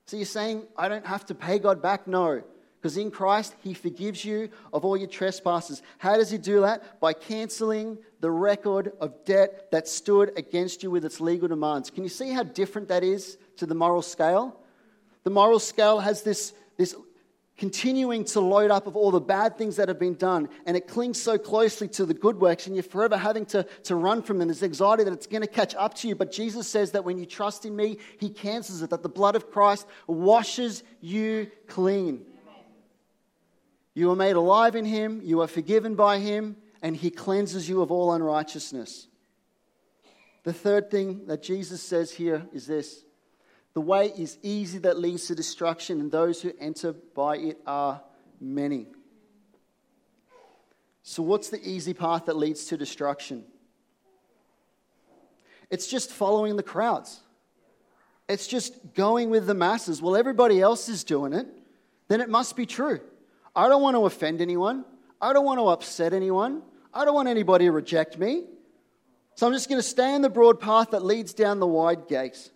So 0.07 0.17
you're 0.17 0.25
saying, 0.25 0.63
I 0.75 0.89
don't 0.89 1.05
have 1.05 1.27
to 1.27 1.35
pay 1.35 1.59
God 1.59 1.83
back? 1.83 2.07
No. 2.07 2.41
Because 2.81 2.97
in 2.97 3.11
Christ, 3.11 3.55
He 3.61 3.73
forgives 3.73 4.23
you 4.23 4.49
of 4.71 4.85
all 4.85 4.95
your 4.95 5.09
trespasses. 5.09 5.81
How 5.97 6.15
does 6.15 6.31
He 6.31 6.37
do 6.37 6.61
that? 6.61 6.99
By 6.99 7.13
canceling 7.13 7.97
the 8.21 8.31
record 8.31 8.93
of 9.01 9.25
debt 9.25 9.69
that 9.71 9.87
stood 9.87 10.31
against 10.37 10.83
you 10.83 10.91
with 10.91 11.03
its 11.03 11.19
legal 11.19 11.47
demands. 11.47 11.89
Can 11.89 12.03
you 12.03 12.09
see 12.09 12.31
how 12.31 12.43
different 12.43 12.87
that 12.87 13.03
is 13.03 13.37
to 13.57 13.65
the 13.65 13.75
moral 13.75 14.01
scale? 14.01 14.59
The 15.23 15.29
moral 15.29 15.59
scale 15.59 15.99
has 15.99 16.21
this, 16.23 16.53
this 16.77 16.95
continuing 17.57 18.23
to 18.23 18.39
load 18.39 18.71
up 18.71 18.87
of 18.87 18.95
all 18.95 19.11
the 19.11 19.19
bad 19.19 19.57
things 19.57 19.75
that 19.75 19.89
have 19.89 19.99
been 19.99 20.15
done, 20.15 20.47
and 20.65 20.77
it 20.77 20.87
clings 20.87 21.21
so 21.21 21.37
closely 21.37 21.89
to 21.89 22.05
the 22.05 22.13
good 22.13 22.39
works, 22.39 22.65
and 22.65 22.75
you're 22.75 22.83
forever 22.83 23.17
having 23.17 23.45
to, 23.45 23.63
to 23.83 23.95
run 23.95 24.23
from 24.23 24.37
them. 24.37 24.47
There's 24.47 24.63
anxiety 24.63 25.03
that 25.03 25.11
it's 25.11 25.27
going 25.27 25.41
to 25.41 25.47
catch 25.47 25.75
up 25.75 25.93
to 25.95 26.07
you. 26.07 26.15
But 26.15 26.31
Jesus 26.31 26.69
says 26.69 26.91
that 26.91 27.03
when 27.03 27.17
you 27.17 27.25
trust 27.25 27.65
in 27.65 27.75
me, 27.75 27.97
He 28.17 28.29
cancels 28.29 28.81
it, 28.81 28.89
that 28.91 29.03
the 29.03 29.09
blood 29.09 29.35
of 29.35 29.51
Christ 29.51 29.85
washes 30.07 30.83
you 31.01 31.51
clean. 31.67 32.25
You 33.99 34.11
are 34.11 34.15
made 34.15 34.37
alive 34.37 34.77
in 34.77 34.85
him, 34.85 35.19
you 35.25 35.41
are 35.41 35.47
forgiven 35.47 35.93
by 35.93 36.19
him, 36.19 36.55
and 36.81 36.95
he 36.95 37.11
cleanses 37.11 37.67
you 37.67 37.81
of 37.81 37.91
all 37.91 38.13
unrighteousness. 38.13 39.09
The 40.43 40.53
third 40.53 40.89
thing 40.89 41.25
that 41.25 41.43
Jesus 41.43 41.83
says 41.83 42.09
here 42.09 42.47
is 42.53 42.65
this 42.65 43.03
the 43.73 43.81
way 43.81 44.13
is 44.17 44.37
easy 44.41 44.77
that 44.79 44.97
leads 44.97 45.27
to 45.27 45.35
destruction, 45.35 45.99
and 45.99 46.09
those 46.09 46.41
who 46.41 46.53
enter 46.61 46.93
by 46.93 47.39
it 47.39 47.57
are 47.67 48.01
many. 48.39 48.87
So, 51.03 51.21
what's 51.21 51.49
the 51.49 51.61
easy 51.61 51.93
path 51.93 52.27
that 52.27 52.37
leads 52.37 52.67
to 52.67 52.77
destruction? 52.77 53.43
It's 55.69 55.87
just 55.87 56.09
following 56.09 56.55
the 56.55 56.63
crowds. 56.63 57.19
It's 58.29 58.47
just 58.47 58.93
going 58.93 59.29
with 59.29 59.45
the 59.45 59.55
masses. 59.55 60.01
Well, 60.01 60.15
everybody 60.15 60.61
else 60.61 60.87
is 60.87 61.03
doing 61.03 61.33
it, 61.33 61.47
then 62.07 62.21
it 62.21 62.29
must 62.29 62.55
be 62.55 62.65
true. 62.65 63.01
I 63.59 63.67
don't 63.67 63.81
want 63.81 63.97
to 63.97 64.05
offend 64.05 64.39
anyone. 64.39 64.85
I 65.19 65.33
don't 65.33 65.43
want 65.43 65.59
to 65.59 65.67
upset 65.67 66.13
anyone. 66.13 66.61
I 66.93 67.03
don't 67.03 67.13
want 67.13 67.27
anybody 67.27 67.65
to 67.65 67.73
reject 67.73 68.17
me. 68.17 68.45
So 69.35 69.45
I'm 69.45 69.51
just 69.51 69.67
going 69.67 69.81
to 69.81 69.87
stay 69.87 70.13
on 70.15 70.21
the 70.21 70.29
broad 70.29 70.61
path 70.61 70.91
that 70.91 71.03
leads 71.03 71.33
down 71.33 71.59
the 71.59 71.67
wide 71.67 72.07
gate. 72.07 72.51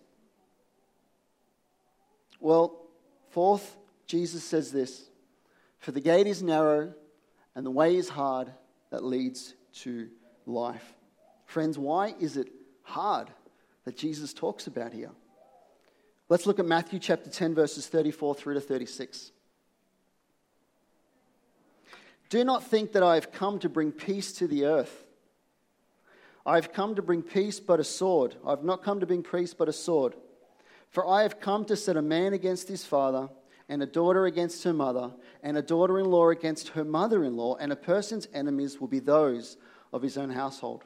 Well, 2.39 2.87
fourth, 3.31 3.75
Jesus 4.07 4.45
says 4.45 4.71
this 4.71 5.09
For 5.79 5.91
the 5.91 5.99
gate 5.99 6.25
is 6.25 6.41
narrow 6.41 6.93
and 7.53 7.65
the 7.65 7.71
way 7.71 7.97
is 7.97 8.07
hard 8.07 8.53
that 8.89 9.03
leads 9.03 9.55
to 9.79 10.07
life. 10.45 10.93
Friends, 11.45 11.77
why 11.77 12.15
is 12.17 12.37
it 12.37 12.47
hard 12.83 13.27
that 13.83 13.97
Jesus 13.97 14.31
talks 14.31 14.67
about 14.67 14.93
here? 14.93 15.11
Let's 16.29 16.45
look 16.45 16.59
at 16.59 16.65
Matthew 16.65 16.99
chapter 16.99 17.29
10, 17.29 17.55
verses 17.55 17.87
34 17.87 18.35
through 18.35 18.53
to 18.53 18.61
36. 18.61 19.32
Do 22.33 22.43
not 22.43 22.63
think 22.63 22.93
that 22.93 23.03
I 23.03 23.13
have 23.13 23.31
come 23.31 23.59
to 23.59 23.69
bring 23.69 23.91
peace 23.91 24.31
to 24.31 24.47
the 24.47 24.65
earth. 24.65 25.05
I 26.47 26.55
have 26.55 26.73
come 26.73 26.95
to 26.95 27.03
bring 27.03 27.21
peace 27.21 27.59
but 27.59 27.79
a 27.79 27.83
sword. 27.83 28.37
I 28.43 28.49
have 28.49 28.63
not 28.63 28.81
come 28.81 28.99
to 29.01 29.05
bring 29.05 29.21
peace 29.21 29.53
but 29.53 29.69
a 29.69 29.71
sword. 29.71 30.15
For 30.89 31.07
I 31.07 31.21
have 31.21 31.39
come 31.39 31.63
to 31.65 31.75
set 31.75 31.95
a 31.95 32.01
man 32.01 32.33
against 32.33 32.67
his 32.67 32.83
father, 32.85 33.29
and 33.69 33.83
a 33.83 33.85
daughter 33.85 34.25
against 34.25 34.63
her 34.63 34.73
mother, 34.73 35.13
and 35.43 35.57
a 35.57 35.61
daughter 35.61 35.99
in 35.99 36.05
law 36.09 36.29
against 36.29 36.69
her 36.69 36.83
mother 36.83 37.23
in 37.23 37.37
law, 37.37 37.55
and 37.57 37.71
a 37.71 37.75
person's 37.75 38.27
enemies 38.33 38.81
will 38.81 38.87
be 38.87 38.97
those 38.97 39.55
of 39.91 40.01
his 40.01 40.17
own 40.17 40.31
household. 40.31 40.85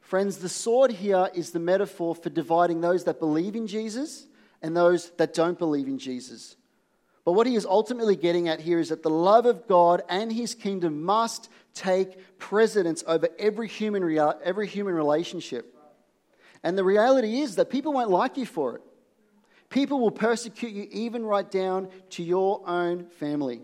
Friends, 0.00 0.36
the 0.36 0.48
sword 0.48 0.92
here 0.92 1.30
is 1.34 1.50
the 1.50 1.58
metaphor 1.58 2.14
for 2.14 2.30
dividing 2.30 2.80
those 2.80 3.02
that 3.06 3.18
believe 3.18 3.56
in 3.56 3.66
Jesus 3.66 4.28
and 4.62 4.76
those 4.76 5.10
that 5.16 5.34
don't 5.34 5.58
believe 5.58 5.88
in 5.88 5.98
Jesus. 5.98 6.54
But 7.30 7.34
what 7.34 7.46
he 7.46 7.54
is 7.54 7.64
ultimately 7.64 8.16
getting 8.16 8.48
at 8.48 8.58
here 8.58 8.80
is 8.80 8.88
that 8.88 9.04
the 9.04 9.08
love 9.08 9.46
of 9.46 9.68
God 9.68 10.02
and 10.08 10.32
his 10.32 10.52
kingdom 10.52 11.04
must 11.04 11.48
take 11.74 12.38
precedence 12.38 13.04
over 13.06 13.28
every 13.38 13.68
human, 13.68 14.02
rea- 14.02 14.32
every 14.42 14.66
human 14.66 14.94
relationship. 14.94 15.72
And 16.64 16.76
the 16.76 16.82
reality 16.82 17.38
is 17.38 17.54
that 17.54 17.70
people 17.70 17.92
won't 17.92 18.10
like 18.10 18.36
you 18.36 18.46
for 18.46 18.74
it. 18.74 18.82
People 19.68 20.00
will 20.00 20.10
persecute 20.10 20.72
you 20.72 20.88
even 20.90 21.24
right 21.24 21.48
down 21.48 21.90
to 22.10 22.24
your 22.24 22.68
own 22.68 23.06
family. 23.20 23.60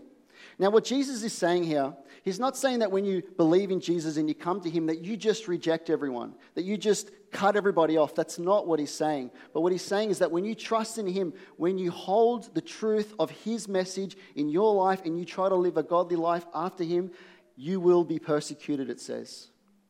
Now, 0.57 0.69
what 0.69 0.85
Jesus 0.85 1.21
is 1.21 1.33
saying 1.33 1.65
here, 1.65 1.93
he's 2.27 2.39
not 2.39 2.57
saying 2.57 2.79
that 2.79 2.91
when 2.91 3.05
you 3.05 3.23
believe 3.37 3.71
in 3.71 3.79
Jesus 3.79 4.17
and 4.17 4.27
you 4.27 4.35
come 4.35 4.59
to 4.61 4.69
him, 4.69 4.87
that 4.87 5.03
you 5.03 5.15
just 5.15 5.47
reject 5.47 5.89
everyone, 5.89 6.35
that 6.55 6.63
you 6.63 6.77
just 6.77 7.09
cut 7.31 7.55
everybody 7.55 7.95
off. 7.95 8.15
That's 8.15 8.37
not 8.37 8.67
what 8.67 8.79
he's 8.79 8.91
saying. 8.91 9.31
But 9.53 9.61
what 9.61 9.71
he's 9.71 9.83
saying 9.83 10.09
is 10.09 10.19
that 10.19 10.31
when 10.31 10.43
you 10.43 10.53
trust 10.55 10.97
in 10.97 11.07
him, 11.07 11.33
when 11.55 11.77
you 11.77 11.91
hold 11.91 12.53
the 12.53 12.61
truth 12.61 13.13
of 13.17 13.31
his 13.31 13.67
message 13.67 14.17
in 14.35 14.49
your 14.49 14.73
life 14.73 15.01
and 15.05 15.17
you 15.17 15.25
try 15.25 15.47
to 15.47 15.55
live 15.55 15.77
a 15.77 15.83
godly 15.83 16.17
life 16.17 16.45
after 16.53 16.83
him, 16.83 17.11
you 17.55 17.79
will 17.79 18.03
be 18.03 18.19
persecuted, 18.19 18.89
it 18.89 18.99
says. 18.99 19.47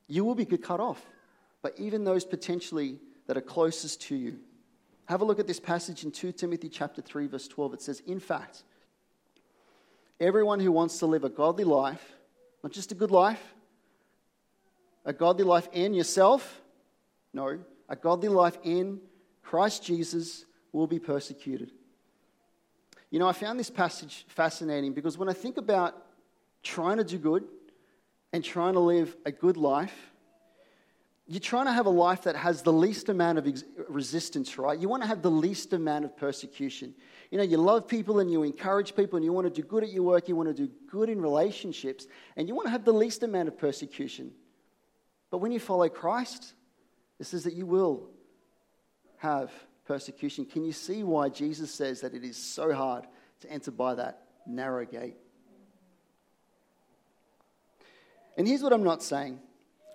You 0.08 0.24
will 0.24 0.36
be 0.36 0.46
cut 0.46 0.80
off. 0.80 1.04
But 1.62 1.74
even 1.78 2.04
those 2.04 2.24
potentially 2.24 3.00
that 3.26 3.36
are 3.36 3.42
closest 3.42 4.02
to 4.04 4.16
you. 4.16 4.40
Have 5.06 5.22
a 5.22 5.26
look 5.26 5.40
at 5.40 5.48
this 5.48 5.60
passage 5.60 6.04
in 6.04 6.12
2 6.12 6.34
Timothy 6.34 6.70
chapter 6.70 7.02
3 7.02 7.28
verse 7.28 7.48
12. 7.48 7.74
It 7.74 7.82
says, 7.82 8.02
"In 8.06 8.20
fact, 8.20 8.64
everyone 10.20 10.60
who 10.60 10.72
wants 10.72 11.00
to 11.00 11.06
live 11.06 11.24
a 11.24 11.30
godly 11.30 11.64
life 11.64 12.17
not 12.64 12.72
just 12.72 12.92
a 12.92 12.96
good 12.96 13.12
life, 13.12 13.42
a 15.06 15.14
godly 15.14 15.44
life 15.44 15.70
in 15.72 15.94
yourself. 15.94 16.62
No, 17.34 17.60
a 17.88 17.96
godly 17.96 18.30
life 18.30 18.58
in 18.64 19.00
Christ 19.44 19.84
Jesus 19.84 20.46
will 20.72 20.88
be 20.88 21.00
persecuted. 21.00 21.72
You 23.10 23.20
know, 23.20 23.28
I 23.28 23.34
found 23.34 23.60
this 23.60 23.70
passage 23.70 24.26
fascinating 24.28 24.94
because 24.94 25.18
when 25.18 25.30
I 25.30 25.34
think 25.34 25.58
about 25.58 25.96
trying 26.62 26.98
to 26.98 27.04
do 27.04 27.18
good 27.18 27.46
and 28.34 28.44
trying 28.44 28.74
to 28.74 28.82
live 28.82 29.16
a 29.26 29.32
good 29.32 29.56
life, 29.56 30.12
you're 31.30 31.42
trying 31.42 31.66
to 31.66 31.74
have 31.74 31.86
a 31.86 31.92
life 31.92 32.24
that 32.24 32.38
has 32.38 32.62
the 32.62 32.72
least 32.72 33.10
amount 33.10 33.38
of 33.38 33.48
ex- 33.48 33.66
resistance, 33.90 34.58
right? 34.58 34.80
You 34.80 34.88
want 34.88 35.04
to 35.04 35.08
have 35.08 35.22
the 35.22 35.32
least 35.32 35.74
amount 35.74 36.06
of 36.06 36.16
persecution. 36.16 36.96
You 37.32 37.38
know, 37.38 37.44
you 37.44 37.58
love 37.58 37.86
people 37.86 38.20
and 38.20 38.32
you 38.32 38.44
encourage 38.44 38.96
people 38.96 39.18
and 39.18 39.26
you 39.26 39.34
want 39.34 39.46
to 39.46 39.62
do 39.62 39.68
good 39.68 39.84
at 39.84 39.92
your 39.92 40.04
work, 40.04 40.30
you 40.30 40.38
want 40.38 40.48
to 40.48 40.54
do 40.54 40.72
good 40.90 41.10
in 41.10 41.22
relationships, 41.22 42.08
and 42.38 42.48
you 42.48 42.56
want 42.56 42.68
to 42.68 42.72
have 42.72 42.86
the 42.86 42.94
least 42.94 43.24
amount 43.24 43.50
of 43.50 43.58
persecution. 43.58 44.32
But 45.30 45.40
when 45.40 45.52
you 45.52 45.60
follow 45.60 45.90
Christ, 45.90 46.54
it 47.20 47.26
says 47.26 47.44
that 47.44 47.54
you 47.54 47.66
will 47.66 48.10
have 49.18 49.52
persecution. 49.86 50.46
Can 50.46 50.64
you 50.64 50.72
see 50.72 51.04
why 51.04 51.28
Jesus 51.28 51.72
says 51.74 52.02
that 52.02 52.14
it 52.14 52.24
is 52.24 52.38
so 52.38 52.74
hard 52.74 53.06
to 53.42 53.52
enter 53.52 53.72
by 53.72 53.96
that 53.96 54.22
narrow 54.46 54.86
gate? 54.86 55.18
And 58.38 58.48
here's 58.48 58.62
what 58.62 58.72
I'm 58.72 58.84
not 58.84 59.04
saying 59.04 59.40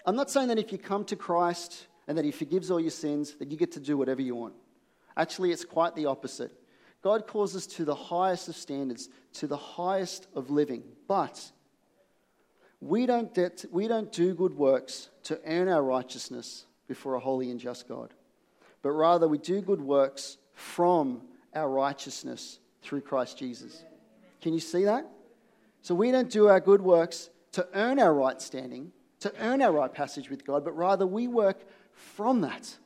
I'm 0.05 0.17
not 0.17 0.31
saying 0.31 0.49
that 0.49 0.59
if 0.59 0.73
you 0.73 0.79
come 0.79 1.05
to 1.07 1.17
Christ 1.17 1.87
and 2.09 2.19
that 2.19 2.25
He 2.25 2.33
forgives 2.33 2.71
all 2.71 2.81
your 2.81 2.91
sins, 2.91 3.35
that 3.35 3.51
you 3.51 3.57
get 3.57 3.73
to 3.73 3.81
do 3.81 3.97
whatever 3.97 4.23
you 4.23 4.35
want. 4.35 4.55
Actually, 5.17 5.53
it's 5.53 5.65
quite 5.65 5.95
the 5.95 6.07
opposite. 6.07 6.53
God 7.03 7.27
calls 7.27 7.57
us 7.57 7.67
to 7.67 7.85
the 7.85 7.95
highest 7.95 8.49
of 8.49 8.57
standards, 8.57 9.09
to 9.35 9.47
the 9.47 9.57
highest 9.57 10.29
of 10.35 10.51
living. 10.51 10.85
But 11.09 11.51
we 12.81 13.07
don't, 13.07 13.37
we 13.71 13.89
don't 13.89 14.11
do 14.13 14.35
good 14.35 14.55
works 14.55 15.09
to 15.25 15.41
earn 15.47 15.69
our 15.69 15.83
righteousness 15.83 16.67
before 16.89 17.15
a 17.15 17.21
holy 17.21 17.51
and 17.51 17.61
just 17.61 17.89
God, 17.89 18.13
but 18.83 18.91
rather 18.91 19.29
we 19.29 19.39
do 19.39 19.61
good 19.63 19.81
works 19.81 20.37
from 20.53 21.23
our 21.55 21.69
righteousness 21.69 22.59
through 22.83 23.03
Christ 23.03 23.39
Jesus. 23.39 23.85
Can 24.41 24.53
you 24.53 24.61
see 24.61 24.85
that? 24.85 25.07
So 25.83 25.95
we 25.95 26.11
don't 26.11 26.31
do 26.31 26.49
our 26.49 26.61
good 26.61 26.81
works 26.81 27.31
to 27.53 27.67
earn 27.75 27.99
our 27.99 28.13
right 28.13 28.41
standing, 28.43 28.93
to 29.23 29.33
earn 29.41 29.63
our 29.63 29.73
right 29.73 29.93
passage 29.93 30.31
with 30.31 30.45
God, 30.45 30.65
but 30.65 30.77
rather 30.77 31.07
we 31.07 31.27
work 31.27 31.59
from 31.93 32.43
that. 32.43 32.77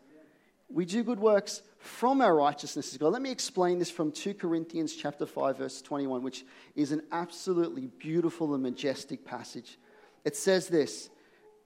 We 0.68 0.85
do 0.85 1.03
good 1.05 1.20
works 1.20 1.62
from 1.79 2.20
our 2.20 2.35
righteousness 2.35 2.90
is 2.92 2.99
God. 2.99 3.12
Let 3.12 3.22
me 3.22 3.31
explain 3.31 3.79
this 3.79 3.90
from 3.90 4.11
2 4.11 4.35
Corinthians 4.35 4.94
chapter 4.94 5.25
5 5.25 5.59
verse 5.59 5.81
21, 5.81 6.22
which 6.22 6.44
is 6.75 6.92
an 6.92 7.03
absolutely 7.12 7.87
beautiful 7.87 8.55
and 8.55 8.62
majestic 8.62 9.25
passage. 9.25 9.79
It 10.25 10.37
says 10.37 10.68
this, 10.68 11.09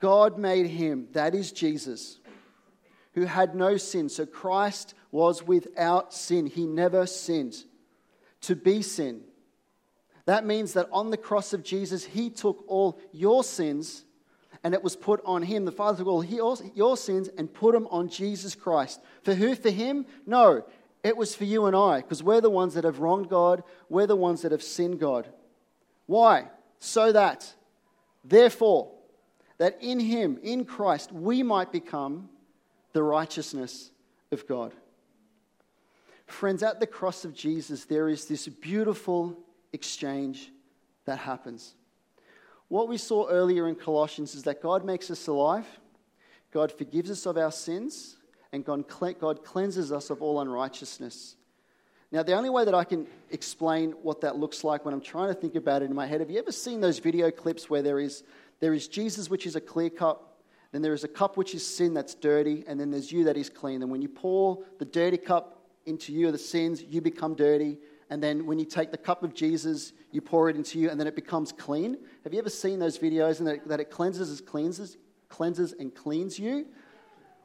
God 0.00 0.38
made 0.38 0.66
him, 0.66 1.08
that 1.12 1.34
is 1.34 1.52
Jesus, 1.52 2.18
who 3.14 3.24
had 3.24 3.54
no 3.54 3.76
sin. 3.76 4.08
So 4.08 4.26
Christ 4.26 4.94
was 5.10 5.42
without 5.42 6.14
sin. 6.14 6.46
He 6.46 6.66
never 6.66 7.06
sinned. 7.06 7.56
To 8.42 8.56
be 8.56 8.80
sin. 8.82 9.22
That 10.26 10.46
means 10.46 10.74
that 10.74 10.88
on 10.92 11.10
the 11.10 11.16
cross 11.16 11.52
of 11.52 11.62
Jesus, 11.62 12.04
he 12.04 12.30
took 12.30 12.64
all 12.66 13.00
your 13.12 13.44
sins 13.44 14.04
and 14.62 14.74
it 14.74 14.82
was 14.82 14.96
put 14.96 15.20
on 15.24 15.42
him. 15.42 15.64
The 15.64 15.72
Father 15.72 15.98
took 15.98 16.06
all 16.06 16.24
your 16.24 16.96
sins 16.96 17.28
and 17.38 17.52
put 17.52 17.72
them 17.72 17.86
on 17.90 18.08
Jesus 18.08 18.54
Christ. 18.54 19.00
For 19.22 19.34
who? 19.34 19.54
For 19.54 19.70
him? 19.70 20.06
No, 20.26 20.64
it 21.02 21.16
was 21.16 21.34
for 21.34 21.44
you 21.44 21.66
and 21.66 21.74
I, 21.74 22.02
because 22.02 22.22
we're 22.22 22.40
the 22.40 22.50
ones 22.50 22.74
that 22.74 22.84
have 22.84 23.00
wronged 23.00 23.28
God, 23.28 23.62
we're 23.88 24.06
the 24.06 24.16
ones 24.16 24.42
that 24.42 24.52
have 24.52 24.62
sinned 24.62 25.00
God. 25.00 25.28
Why? 26.06 26.48
So 26.78 27.12
that, 27.12 27.52
therefore, 28.24 28.92
that 29.58 29.78
in 29.80 30.00
him, 30.00 30.38
in 30.42 30.64
Christ, 30.64 31.12
we 31.12 31.42
might 31.42 31.72
become 31.72 32.28
the 32.92 33.02
righteousness 33.02 33.90
of 34.32 34.46
God. 34.46 34.74
Friends, 36.26 36.62
at 36.62 36.80
the 36.80 36.86
cross 36.86 37.24
of 37.24 37.34
Jesus, 37.34 37.84
there 37.84 38.08
is 38.08 38.26
this 38.26 38.46
beautiful 38.46 39.38
exchange 39.72 40.52
that 41.04 41.18
happens. 41.18 41.74
What 42.70 42.86
we 42.86 42.98
saw 42.98 43.26
earlier 43.28 43.66
in 43.66 43.74
Colossians 43.74 44.36
is 44.36 44.44
that 44.44 44.62
God 44.62 44.84
makes 44.84 45.10
us 45.10 45.26
alive, 45.26 45.66
God 46.52 46.70
forgives 46.70 47.10
us 47.10 47.26
of 47.26 47.36
our 47.36 47.50
sins, 47.50 48.16
and 48.52 48.64
God, 48.64 48.86
cleanses 49.44 49.90
us 49.90 50.08
of 50.08 50.22
all 50.22 50.40
unrighteousness. 50.40 51.34
Now, 52.12 52.22
the 52.22 52.34
only 52.34 52.48
way 52.48 52.64
that 52.64 52.74
I 52.74 52.84
can 52.84 53.08
explain 53.30 53.90
what 54.02 54.20
that 54.20 54.36
looks 54.36 54.62
like 54.62 54.84
when 54.84 54.94
I'm 54.94 55.00
trying 55.00 55.34
to 55.34 55.40
think 55.40 55.56
about 55.56 55.82
it 55.82 55.86
in 55.86 55.96
my 55.96 56.06
head, 56.06 56.20
have 56.20 56.30
you 56.30 56.38
ever 56.38 56.52
seen 56.52 56.80
those 56.80 57.00
video 57.00 57.32
clips 57.32 57.68
where 57.68 57.82
there 57.82 57.98
is, 57.98 58.22
there 58.60 58.72
is 58.72 58.86
Jesus, 58.86 59.28
which 59.28 59.46
is 59.46 59.56
a 59.56 59.60
clear 59.60 59.90
cup, 59.90 60.40
then 60.70 60.80
there 60.80 60.94
is 60.94 61.02
a 61.02 61.08
cup 61.08 61.36
which 61.36 61.56
is 61.56 61.66
sin 61.66 61.92
that's 61.92 62.14
dirty, 62.14 62.62
and 62.68 62.78
then 62.78 62.92
there's 62.92 63.10
you 63.10 63.24
that 63.24 63.36
is 63.36 63.50
clean. 63.50 63.82
And 63.82 63.90
when 63.90 64.00
you 64.00 64.08
pour 64.08 64.62
the 64.78 64.84
dirty 64.84 65.18
cup 65.18 65.64
into 65.86 66.12
you, 66.12 66.30
the 66.30 66.38
sins, 66.38 66.84
you 66.84 67.00
become 67.00 67.34
dirty. 67.34 67.78
And 68.10 68.20
then 68.20 68.44
when 68.44 68.58
you 68.58 68.64
take 68.64 68.90
the 68.90 68.98
cup 68.98 69.22
of 69.22 69.34
Jesus, 69.34 69.92
you 70.10 70.20
pour 70.20 70.50
it 70.50 70.56
into 70.56 70.80
you, 70.80 70.90
and 70.90 70.98
then 70.98 71.06
it 71.06 71.14
becomes 71.14 71.52
clean. 71.52 71.96
Have 72.24 72.32
you 72.32 72.40
ever 72.40 72.50
seen 72.50 72.80
those 72.80 72.98
videos 72.98 73.38
and 73.38 73.46
that 73.46 73.54
it, 73.54 73.68
that 73.68 73.80
it 73.80 73.90
cleanses, 73.90 74.40
cleanses, 74.40 74.96
cleanses 75.28 75.72
and 75.78 75.94
cleans 75.94 76.38
you? 76.38 76.66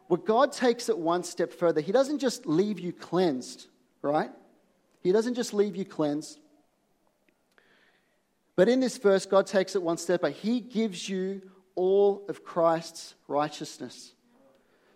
Well, 0.10 0.18
God 0.18 0.52
takes 0.52 0.90
it 0.90 0.98
one 0.98 1.24
step 1.24 1.54
further. 1.54 1.82
He 1.82 1.92
doesn't 1.92 2.20
just 2.20 2.48
leave 2.48 2.80
you 2.80 2.92
cleansed, 2.92 3.68
right? 4.02 4.32
He 5.02 5.12
doesn't 5.12 5.36
just 5.36 5.54
leave 5.54 5.76
you 5.76 5.86
cleansed. 5.86 6.40
But 8.56 8.68
in 8.68 8.80
this 8.80 8.98
verse, 8.98 9.26
God 9.26 9.46
takes 9.46 9.76
it 9.76 9.84
one 9.84 9.98
step, 9.98 10.22
but 10.22 10.32
He 10.32 10.62
gives 10.62 11.08
you 11.08 11.42
all 11.76 12.24
of 12.28 12.44
Christ's 12.44 13.14
righteousness. 13.28 14.14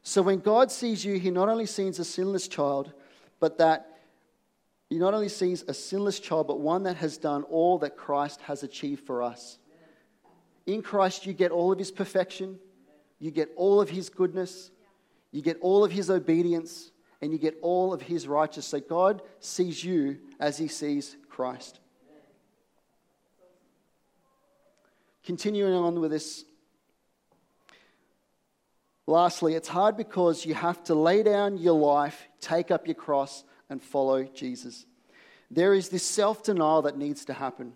So 0.01 0.21
when 0.21 0.39
God 0.39 0.71
sees 0.71 1.05
you, 1.05 1.19
He 1.19 1.29
not 1.29 1.49
only 1.49 1.65
sees 1.67 1.99
a 1.99 2.05
sinless 2.05 2.47
child, 2.47 2.91
but 3.39 3.57
that 3.59 3.88
He 4.89 4.97
not 4.97 5.13
only 5.13 5.29
sees 5.29 5.63
a 5.67 5.73
sinless 5.73 6.19
child, 6.19 6.47
but 6.47 6.59
one 6.59 6.83
that 6.83 6.97
has 6.97 7.17
done 7.17 7.43
all 7.43 7.77
that 7.79 7.95
Christ 7.95 8.41
has 8.41 8.63
achieved 8.63 9.05
for 9.05 9.21
us. 9.21 9.59
In 10.65 10.81
Christ, 10.81 11.25
you 11.25 11.33
get 11.33 11.51
all 11.51 11.71
of 11.71 11.79
His 11.79 11.91
perfection, 11.91 12.59
you 13.19 13.31
get 13.31 13.49
all 13.55 13.81
of 13.81 13.89
His 13.89 14.09
goodness, 14.09 14.71
you 15.31 15.41
get 15.41 15.57
all 15.61 15.83
of 15.83 15.91
his 15.91 16.09
obedience 16.09 16.91
and 17.21 17.31
you 17.31 17.37
get 17.37 17.57
all 17.61 17.93
of 17.93 18.01
his 18.01 18.27
righteousness. 18.27 18.67
So 18.67 18.79
God 18.79 19.21
sees 19.39 19.83
you 19.83 20.19
as 20.39 20.57
he 20.57 20.67
sees 20.67 21.15
Christ. 21.29 21.79
Continuing 25.23 25.73
on 25.73 25.99
with 25.99 26.11
this. 26.11 26.45
Lastly, 29.05 29.55
it's 29.55 29.67
hard 29.67 29.97
because 29.97 30.45
you 30.45 30.53
have 30.53 30.83
to 30.85 30.95
lay 30.95 31.23
down 31.23 31.57
your 31.57 31.73
life, 31.73 32.27
take 32.39 32.71
up 32.71 32.87
your 32.87 32.95
cross, 32.95 33.43
and 33.69 33.81
follow 33.81 34.23
Jesus. 34.23 34.85
There 35.51 35.73
is 35.73 35.89
this 35.89 36.03
self 36.03 36.43
denial 36.43 36.83
that 36.83 36.97
needs 36.97 37.25
to 37.25 37.33
happen. 37.33 37.73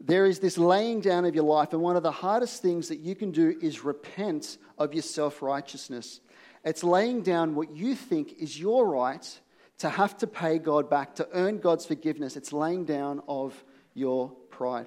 There 0.00 0.24
is 0.26 0.38
this 0.38 0.56
laying 0.56 1.00
down 1.00 1.24
of 1.26 1.34
your 1.34 1.44
life, 1.44 1.72
and 1.72 1.82
one 1.82 1.96
of 1.96 2.02
the 2.02 2.10
hardest 2.10 2.62
things 2.62 2.88
that 2.88 3.00
you 3.00 3.14
can 3.14 3.30
do 3.30 3.56
is 3.60 3.84
repent 3.84 4.56
of 4.78 4.94
your 4.94 5.02
self 5.02 5.42
righteousness. 5.42 6.20
It's 6.64 6.84
laying 6.84 7.22
down 7.22 7.54
what 7.54 7.70
you 7.70 7.94
think 7.94 8.34
is 8.38 8.58
your 8.58 8.86
right 8.88 9.40
to 9.78 9.88
have 9.88 10.16
to 10.18 10.26
pay 10.26 10.58
God 10.58 10.90
back, 10.90 11.14
to 11.16 11.28
earn 11.32 11.58
God's 11.58 11.86
forgiveness. 11.86 12.36
It's 12.36 12.52
laying 12.52 12.84
down 12.84 13.22
of 13.28 13.64
your 13.94 14.30
pride. 14.50 14.86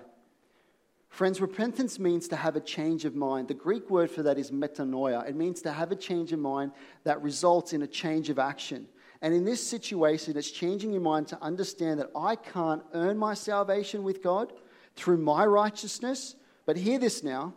Friends, 1.09 1.41
repentance 1.41 1.99
means 1.99 2.27
to 2.29 2.35
have 2.35 2.55
a 2.55 2.59
change 2.59 3.05
of 3.05 3.15
mind. 3.15 3.47
The 3.47 3.53
Greek 3.53 3.89
word 3.89 4.09
for 4.09 4.23
that 4.23 4.39
is 4.39 4.49
metanoia. 4.49 5.27
It 5.27 5.35
means 5.35 5.61
to 5.61 5.71
have 5.71 5.91
a 5.91 5.95
change 5.95 6.33
of 6.33 6.39
mind 6.39 6.71
that 7.03 7.21
results 7.21 7.73
in 7.73 7.83
a 7.83 7.87
change 7.87 8.31
of 8.31 8.39
action. 8.39 8.87
And 9.23 9.33
in 9.33 9.43
this 9.43 9.65
situation, 9.65 10.37
it's 10.37 10.51
changing 10.51 10.91
your 10.91 11.01
mind 11.01 11.29
to 11.29 11.41
understand 11.41 11.99
that 11.99 12.11
I 12.15 12.35
can't 12.35 12.83
earn 12.93 13.17
my 13.17 13.33
salvation 13.33 14.03
with 14.03 14.21
God 14.21 14.53
through 14.95 15.17
my 15.17 15.45
righteousness. 15.45 16.35
But 16.67 16.77
hear 16.77 16.99
this 16.99 17.23
now 17.23 17.55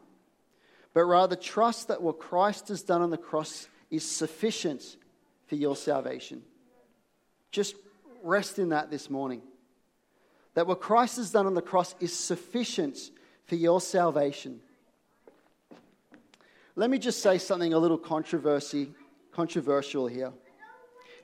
but 0.96 1.04
rather 1.04 1.36
trust 1.36 1.88
that 1.88 2.00
what 2.00 2.18
Christ 2.18 2.68
has 2.68 2.80
done 2.80 3.02
on 3.02 3.10
the 3.10 3.18
cross 3.18 3.68
is 3.90 4.10
sufficient 4.10 4.96
for 5.46 5.54
your 5.54 5.76
salvation. 5.76 6.40
Just 7.50 7.74
rest 8.22 8.58
in 8.58 8.70
that 8.70 8.90
this 8.90 9.10
morning. 9.10 9.42
That 10.54 10.66
what 10.66 10.80
Christ 10.80 11.18
has 11.18 11.30
done 11.30 11.44
on 11.44 11.52
the 11.52 11.60
cross 11.60 11.94
is 12.00 12.18
sufficient 12.18 12.96
for 13.44 13.56
your 13.56 13.78
salvation. 13.78 14.62
Let 16.76 16.88
me 16.88 16.96
just 16.96 17.20
say 17.20 17.36
something 17.36 17.74
a 17.74 17.78
little 17.78 17.98
controversy, 17.98 18.88
controversial 19.32 20.06
here. 20.06 20.32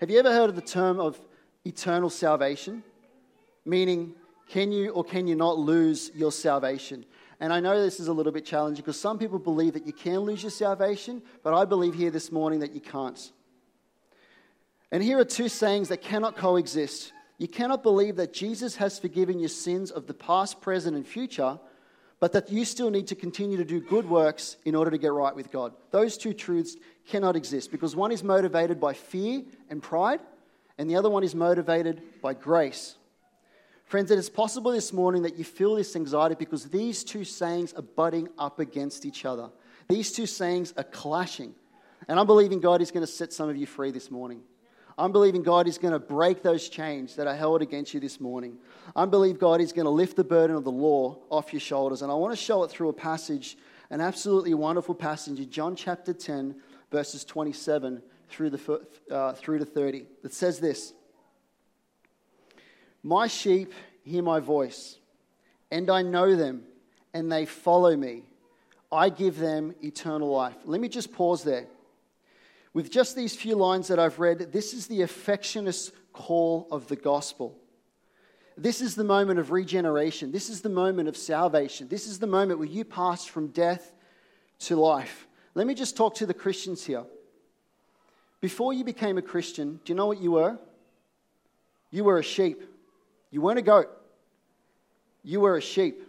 Have 0.02 0.10
you 0.10 0.18
ever 0.18 0.32
heard 0.32 0.50
of 0.50 0.56
the 0.56 0.62
term 0.62 0.98
of 0.98 1.20
eternal 1.64 2.10
salvation? 2.10 2.82
Meaning, 3.64 4.16
can 4.48 4.72
you 4.72 4.90
or 4.90 5.04
can 5.04 5.28
you 5.28 5.36
not 5.36 5.60
lose 5.60 6.10
your 6.12 6.32
salvation? 6.32 7.04
And 7.38 7.52
I 7.52 7.60
know 7.60 7.80
this 7.80 8.00
is 8.00 8.08
a 8.08 8.12
little 8.12 8.32
bit 8.32 8.44
challenging 8.44 8.82
because 8.82 8.98
some 8.98 9.16
people 9.16 9.38
believe 9.38 9.74
that 9.74 9.86
you 9.86 9.92
can 9.92 10.18
lose 10.18 10.42
your 10.42 10.50
salvation, 10.50 11.22
but 11.44 11.54
I 11.54 11.64
believe 11.64 11.94
here 11.94 12.10
this 12.10 12.32
morning 12.32 12.58
that 12.58 12.72
you 12.72 12.80
can't. 12.80 13.30
And 14.90 15.04
here 15.04 15.20
are 15.20 15.24
two 15.24 15.48
sayings 15.48 15.90
that 15.90 16.02
cannot 16.02 16.36
coexist. 16.36 17.12
You 17.38 17.46
cannot 17.46 17.84
believe 17.84 18.16
that 18.16 18.32
Jesus 18.32 18.74
has 18.74 18.98
forgiven 18.98 19.38
your 19.38 19.50
sins 19.50 19.92
of 19.92 20.08
the 20.08 20.14
past, 20.14 20.60
present, 20.60 20.96
and 20.96 21.06
future, 21.06 21.60
but 22.22 22.30
that 22.32 22.52
you 22.52 22.64
still 22.64 22.88
need 22.88 23.08
to 23.08 23.16
continue 23.16 23.56
to 23.56 23.64
do 23.64 23.80
good 23.80 24.08
works 24.08 24.56
in 24.64 24.76
order 24.76 24.92
to 24.92 24.98
get 24.98 25.12
right 25.12 25.34
with 25.34 25.50
God. 25.50 25.72
Those 25.90 26.16
two 26.16 26.32
truths 26.32 26.76
cannot 27.08 27.34
exist 27.34 27.72
because 27.72 27.96
one 27.96 28.12
is 28.12 28.22
motivated 28.22 28.78
by 28.78 28.92
fear 28.92 29.42
and 29.68 29.82
pride, 29.82 30.20
and 30.78 30.88
the 30.88 30.94
other 30.94 31.10
one 31.10 31.24
is 31.24 31.34
motivated 31.34 32.00
by 32.22 32.34
grace 32.34 32.94
Friends, 33.92 34.10
it 34.10 34.18
is 34.18 34.30
possible 34.30 34.72
this 34.72 34.90
morning 34.90 35.20
that 35.20 35.36
you 35.36 35.44
feel 35.44 35.74
this 35.74 35.96
anxiety 35.96 36.34
because 36.34 36.64
these 36.64 37.04
two 37.04 37.24
sayings 37.24 37.74
are 37.74 37.82
butting 37.82 38.26
up 38.38 38.58
against 38.58 39.04
each 39.04 39.26
other. 39.26 39.50
These 39.86 40.12
two 40.12 40.24
sayings 40.24 40.72
are 40.78 40.84
clashing. 40.84 41.54
And 42.08 42.18
I'm 42.18 42.26
believing 42.26 42.58
God 42.58 42.80
is 42.80 42.90
going 42.90 43.04
to 43.04 43.12
set 43.12 43.34
some 43.34 43.50
of 43.50 43.56
you 43.58 43.66
free 43.66 43.90
this 43.90 44.10
morning. 44.10 44.40
I'm 44.98 45.12
believing 45.12 45.42
God 45.42 45.66
is 45.66 45.78
going 45.78 45.92
to 45.92 45.98
break 45.98 46.42
those 46.42 46.68
chains 46.68 47.16
that 47.16 47.26
are 47.26 47.34
held 47.34 47.62
against 47.62 47.94
you 47.94 48.00
this 48.00 48.20
morning. 48.20 48.58
I 48.94 49.06
believe 49.06 49.38
God 49.38 49.60
is 49.60 49.72
going 49.72 49.86
to 49.86 49.90
lift 49.90 50.16
the 50.16 50.24
burden 50.24 50.56
of 50.56 50.64
the 50.64 50.72
law 50.72 51.18
off 51.30 51.52
your 51.52 51.60
shoulders. 51.60 52.02
And 52.02 52.12
I 52.12 52.14
want 52.14 52.32
to 52.32 52.36
show 52.36 52.62
it 52.64 52.70
through 52.70 52.90
a 52.90 52.92
passage, 52.92 53.56
an 53.90 54.00
absolutely 54.00 54.54
wonderful 54.54 54.94
passage 54.94 55.38
in 55.38 55.50
John 55.50 55.76
chapter 55.76 56.12
10, 56.12 56.56
verses 56.90 57.24
27 57.24 58.02
through, 58.28 58.50
the, 58.50 58.80
uh, 59.10 59.32
through 59.32 59.60
to 59.60 59.64
30. 59.64 60.06
That 60.22 60.34
says 60.34 60.60
this 60.60 60.92
my 63.02 63.26
sheep 63.26 63.72
hear 64.04 64.22
my 64.22 64.40
voice, 64.40 64.98
and 65.70 65.90
I 65.90 66.02
know 66.02 66.36
them, 66.36 66.62
and 67.12 67.30
they 67.30 67.46
follow 67.46 67.96
me. 67.96 68.24
I 68.90 69.08
give 69.08 69.38
them 69.38 69.74
eternal 69.82 70.28
life. 70.28 70.54
Let 70.64 70.80
me 70.80 70.88
just 70.88 71.12
pause 71.12 71.42
there. 71.42 71.66
With 72.74 72.90
just 72.90 73.14
these 73.16 73.36
few 73.36 73.54
lines 73.54 73.88
that 73.88 73.98
I've 73.98 74.18
read, 74.18 74.52
this 74.52 74.72
is 74.72 74.86
the 74.86 75.02
affectionate 75.02 75.90
call 76.12 76.68
of 76.70 76.88
the 76.88 76.96
gospel. 76.96 77.58
This 78.56 78.80
is 78.80 78.94
the 78.94 79.04
moment 79.04 79.38
of 79.38 79.50
regeneration. 79.50 80.32
This 80.32 80.48
is 80.48 80.60
the 80.60 80.68
moment 80.68 81.08
of 81.08 81.16
salvation. 81.16 81.88
This 81.88 82.06
is 82.06 82.18
the 82.18 82.26
moment 82.26 82.58
where 82.58 82.68
you 82.68 82.84
pass 82.84 83.24
from 83.24 83.48
death 83.48 83.92
to 84.60 84.76
life. 84.76 85.26
Let 85.54 85.66
me 85.66 85.74
just 85.74 85.96
talk 85.96 86.14
to 86.16 86.26
the 86.26 86.34
Christians 86.34 86.84
here. 86.84 87.04
Before 88.40 88.72
you 88.72 88.84
became 88.84 89.18
a 89.18 89.22
Christian, 89.22 89.80
do 89.84 89.92
you 89.92 89.96
know 89.96 90.06
what 90.06 90.20
you 90.20 90.32
were? 90.32 90.58
You 91.90 92.04
were 92.04 92.18
a 92.18 92.22
sheep. 92.22 92.62
You 93.32 93.40
weren't 93.40 93.58
a 93.58 93.62
goat, 93.62 93.88
you 95.24 95.40
were 95.40 95.56
a 95.56 95.60
sheep, 95.60 96.02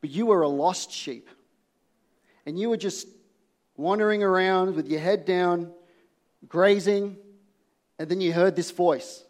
but 0.00 0.08
you 0.08 0.24
were 0.24 0.42
a 0.42 0.48
lost 0.48 0.92
sheep. 0.92 1.28
And 2.46 2.58
you 2.58 2.70
were 2.70 2.76
just 2.76 3.08
wandering 3.78 4.22
around 4.22 4.74
with 4.74 4.88
your 4.88 5.00
head 5.00 5.24
down, 5.24 5.72
grazing, 6.46 7.16
and 7.98 8.08
then 8.10 8.20
you 8.20 8.34
heard 8.34 8.54
this 8.54 8.70
voice. 8.70 9.24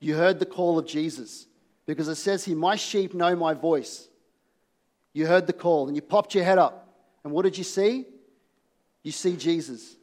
You 0.00 0.14
heard 0.14 0.38
the 0.38 0.46
call 0.46 0.78
of 0.78 0.86
Jesus 0.86 1.46
because 1.84 2.08
it 2.08 2.14
says 2.14 2.46
here, 2.46 2.56
My 2.56 2.76
sheep 2.76 3.12
know 3.12 3.36
my 3.36 3.52
voice. 3.52 4.08
You 5.12 5.26
heard 5.26 5.46
the 5.46 5.52
call 5.52 5.88
and 5.88 5.96
you 5.96 6.00
popped 6.00 6.34
your 6.34 6.44
head 6.44 6.58
up. 6.58 6.88
And 7.24 7.32
what 7.32 7.42
did 7.42 7.58
you 7.58 7.64
see? 7.64 8.06
You 9.02 9.12
see 9.12 9.36
Jesus, 9.36 9.96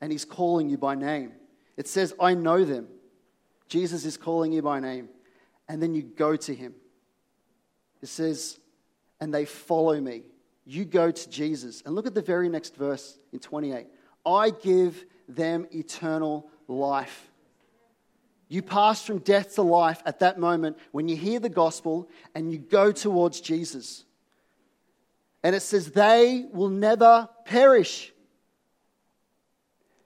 and 0.00 0.12
He's 0.12 0.24
calling 0.24 0.68
you 0.68 0.76
by 0.76 0.94
name. 0.94 1.32
It 1.76 1.88
says, 1.88 2.12
I 2.20 2.34
know 2.34 2.64
them. 2.64 2.88
Jesus 3.68 4.04
is 4.04 4.16
calling 4.16 4.52
you 4.52 4.60
by 4.60 4.80
name. 4.80 5.08
And 5.68 5.80
then 5.80 5.94
you 5.94 6.02
go 6.02 6.36
to 6.36 6.54
him. 6.54 6.74
It 8.02 8.08
says, 8.08 8.58
and 9.20 9.32
they 9.32 9.44
follow 9.44 9.98
me. 10.00 10.24
You 10.64 10.84
go 10.84 11.10
to 11.10 11.30
Jesus. 11.30 11.82
And 11.84 11.94
look 11.94 12.06
at 12.06 12.14
the 12.14 12.22
very 12.22 12.48
next 12.48 12.76
verse 12.76 13.18
in 13.32 13.38
28. 13.38 13.86
I 14.24 14.50
give 14.50 15.04
them 15.28 15.66
eternal 15.72 16.48
life. 16.68 17.28
You 18.48 18.62
pass 18.62 19.02
from 19.04 19.18
death 19.18 19.54
to 19.54 19.62
life 19.62 20.02
at 20.04 20.18
that 20.20 20.38
moment 20.38 20.76
when 20.90 21.08
you 21.08 21.16
hear 21.16 21.38
the 21.38 21.48
gospel 21.48 22.08
and 22.34 22.52
you 22.52 22.58
go 22.58 22.90
towards 22.90 23.40
Jesus. 23.40 24.04
And 25.42 25.54
it 25.54 25.60
says, 25.60 25.92
they 25.92 26.46
will 26.52 26.68
never 26.68 27.28
perish. 27.44 28.12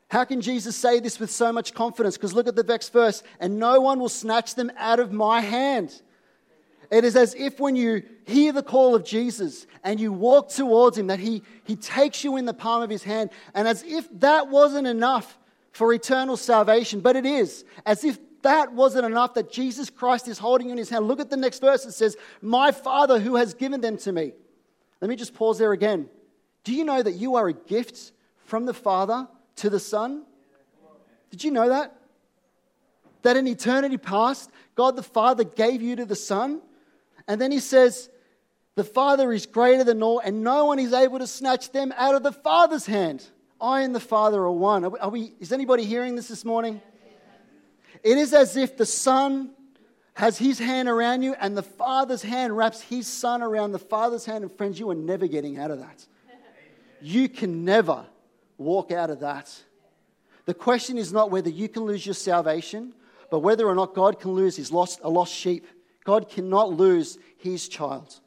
How 0.08 0.24
can 0.24 0.42
Jesus 0.42 0.76
say 0.76 1.00
this 1.00 1.18
with 1.18 1.30
so 1.30 1.52
much 1.52 1.74
confidence? 1.74 2.16
Because 2.16 2.34
look 2.34 2.46
at 2.46 2.54
the 2.54 2.62
next 2.62 2.92
verse, 2.92 3.22
and 3.40 3.58
no 3.58 3.80
one 3.80 3.98
will 3.98 4.08
snatch 4.08 4.54
them 4.54 4.70
out 4.76 5.00
of 5.00 5.10
my 5.10 5.40
hand. 5.40 6.02
It 6.90 7.04
is 7.04 7.16
as 7.16 7.34
if 7.34 7.58
when 7.60 7.76
you 7.76 8.02
hear 8.24 8.52
the 8.52 8.62
call 8.62 8.94
of 8.94 9.04
Jesus 9.04 9.66
and 9.82 9.98
you 9.98 10.12
walk 10.12 10.50
towards 10.50 10.98
him, 10.98 11.08
that 11.08 11.18
he, 11.18 11.42
he 11.64 11.76
takes 11.76 12.24
you 12.24 12.36
in 12.36 12.44
the 12.44 12.54
palm 12.54 12.82
of 12.82 12.90
his 12.90 13.02
hand. 13.02 13.30
And 13.54 13.66
as 13.66 13.82
if 13.82 14.08
that 14.20 14.48
wasn't 14.48 14.86
enough 14.86 15.38
for 15.72 15.92
eternal 15.92 16.36
salvation, 16.36 17.00
but 17.00 17.16
it 17.16 17.26
is. 17.26 17.64
As 17.84 18.04
if 18.04 18.18
that 18.42 18.72
wasn't 18.72 19.06
enough 19.06 19.34
that 19.34 19.50
Jesus 19.50 19.90
Christ 19.90 20.28
is 20.28 20.38
holding 20.38 20.68
you 20.68 20.72
in 20.72 20.78
his 20.78 20.90
hand. 20.90 21.08
Look 21.08 21.20
at 21.20 21.30
the 21.30 21.36
next 21.36 21.60
verse. 21.60 21.84
It 21.84 21.92
says, 21.92 22.16
My 22.40 22.70
Father 22.70 23.18
who 23.18 23.36
has 23.36 23.54
given 23.54 23.80
them 23.80 23.96
to 23.98 24.12
me. 24.12 24.32
Let 25.00 25.08
me 25.08 25.16
just 25.16 25.34
pause 25.34 25.58
there 25.58 25.72
again. 25.72 26.08
Do 26.62 26.72
you 26.74 26.84
know 26.84 27.02
that 27.02 27.12
you 27.12 27.36
are 27.36 27.48
a 27.48 27.52
gift 27.52 28.12
from 28.44 28.66
the 28.66 28.74
Father 28.74 29.28
to 29.56 29.70
the 29.70 29.80
Son? 29.80 30.24
Did 31.30 31.42
you 31.42 31.50
know 31.50 31.68
that? 31.68 31.96
That 33.22 33.36
in 33.36 33.48
eternity 33.48 33.96
past, 33.96 34.50
God 34.74 34.96
the 34.96 35.02
Father 35.02 35.44
gave 35.44 35.82
you 35.82 35.96
to 35.96 36.04
the 36.04 36.16
Son? 36.16 36.60
And 37.26 37.40
then 37.40 37.50
he 37.50 37.60
says, 37.60 38.10
The 38.74 38.84
Father 38.84 39.32
is 39.32 39.46
greater 39.46 39.84
than 39.84 40.02
all, 40.02 40.18
and 40.18 40.42
no 40.42 40.66
one 40.66 40.78
is 40.78 40.92
able 40.92 41.18
to 41.18 41.26
snatch 41.26 41.72
them 41.72 41.92
out 41.96 42.14
of 42.14 42.22
the 42.22 42.32
Father's 42.32 42.86
hand. 42.86 43.26
I 43.60 43.82
and 43.82 43.94
the 43.94 44.00
Father 44.00 44.42
are 44.42 44.52
one. 44.52 44.84
Are 44.84 44.90
we, 44.90 44.98
are 44.98 45.10
we, 45.10 45.32
is 45.40 45.52
anybody 45.52 45.84
hearing 45.84 46.16
this 46.16 46.28
this 46.28 46.44
morning? 46.44 46.82
It 48.02 48.18
is 48.18 48.34
as 48.34 48.56
if 48.56 48.76
the 48.76 48.84
Son 48.84 49.50
has 50.14 50.38
his 50.38 50.58
hand 50.58 50.88
around 50.88 51.22
you 51.22 51.34
and 51.40 51.56
the 51.56 51.62
Father's 51.62 52.22
hand 52.22 52.56
wraps 52.56 52.80
his 52.80 53.06
Son 53.06 53.42
around 53.42 53.72
the 53.72 53.78
Father's 53.78 54.24
hand. 54.24 54.44
And 54.44 54.52
friends, 54.52 54.78
you 54.78 54.90
are 54.90 54.94
never 54.94 55.26
getting 55.26 55.58
out 55.58 55.70
of 55.70 55.78
that. 55.78 56.06
You 57.00 57.28
can 57.28 57.64
never 57.64 58.06
walk 58.58 58.92
out 58.92 59.10
of 59.10 59.20
that. 59.20 59.50
The 60.46 60.54
question 60.54 60.98
is 60.98 61.12
not 61.12 61.30
whether 61.30 61.50
you 61.50 61.68
can 61.68 61.84
lose 61.84 62.04
your 62.04 62.14
salvation, 62.14 62.94
but 63.30 63.40
whether 63.40 63.66
or 63.66 63.74
not 63.74 63.94
God 63.94 64.20
can 64.20 64.32
lose 64.32 64.56
his 64.56 64.70
lost, 64.70 65.00
a 65.02 65.08
lost 65.08 65.32
sheep. 65.32 65.66
God 66.04 66.28
cannot 66.28 66.72
lose 66.72 67.18
his 67.38 67.68
child. 67.68 68.20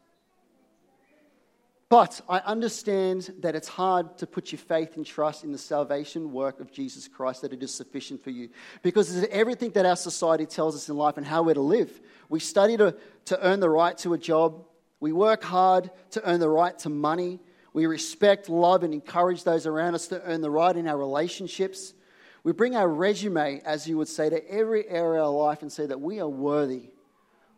But 1.89 2.19
I 2.27 2.39
understand 2.39 3.33
that 3.39 3.55
it's 3.55 3.69
hard 3.69 4.17
to 4.17 4.27
put 4.27 4.51
your 4.51 4.59
faith 4.59 4.97
and 4.97 5.05
trust 5.05 5.45
in 5.45 5.53
the 5.53 5.57
salvation 5.57 6.33
work 6.33 6.59
of 6.59 6.69
Jesus 6.69 7.07
Christ, 7.07 7.43
that 7.43 7.53
it 7.53 7.63
is 7.63 7.73
sufficient 7.73 8.21
for 8.21 8.29
you. 8.29 8.49
Because 8.81 9.15
it's 9.15 9.27
everything 9.31 9.71
that 9.71 9.85
our 9.85 9.95
society 9.95 10.45
tells 10.45 10.75
us 10.75 10.89
in 10.89 10.97
life 10.97 11.15
and 11.15 11.25
how 11.25 11.43
we're 11.43 11.53
to 11.53 11.61
live. 11.61 12.01
We 12.27 12.41
study 12.41 12.75
to, 12.75 12.97
to 13.25 13.41
earn 13.41 13.61
the 13.61 13.69
right 13.69 13.97
to 13.99 14.13
a 14.13 14.17
job, 14.17 14.65
we 14.99 15.13
work 15.13 15.43
hard 15.43 15.89
to 16.11 16.29
earn 16.29 16.41
the 16.41 16.49
right 16.49 16.77
to 16.79 16.89
money, 16.89 17.39
we 17.71 17.85
respect, 17.85 18.49
love, 18.49 18.83
and 18.83 18.93
encourage 18.93 19.43
those 19.43 19.65
around 19.65 19.95
us 19.95 20.07
to 20.07 20.21
earn 20.23 20.41
the 20.41 20.49
right 20.49 20.75
in 20.75 20.87
our 20.87 20.97
relationships. 20.97 21.93
We 22.43 22.51
bring 22.51 22.75
our 22.75 22.87
resume, 22.87 23.61
as 23.63 23.87
you 23.87 23.97
would 23.97 24.07
say, 24.07 24.29
to 24.29 24.51
every 24.51 24.89
area 24.89 25.21
of 25.21 25.27
our 25.27 25.33
life 25.33 25.61
and 25.61 25.71
say 25.71 25.85
that 25.85 26.01
we 26.01 26.19
are 26.19 26.27
worthy 26.27 26.89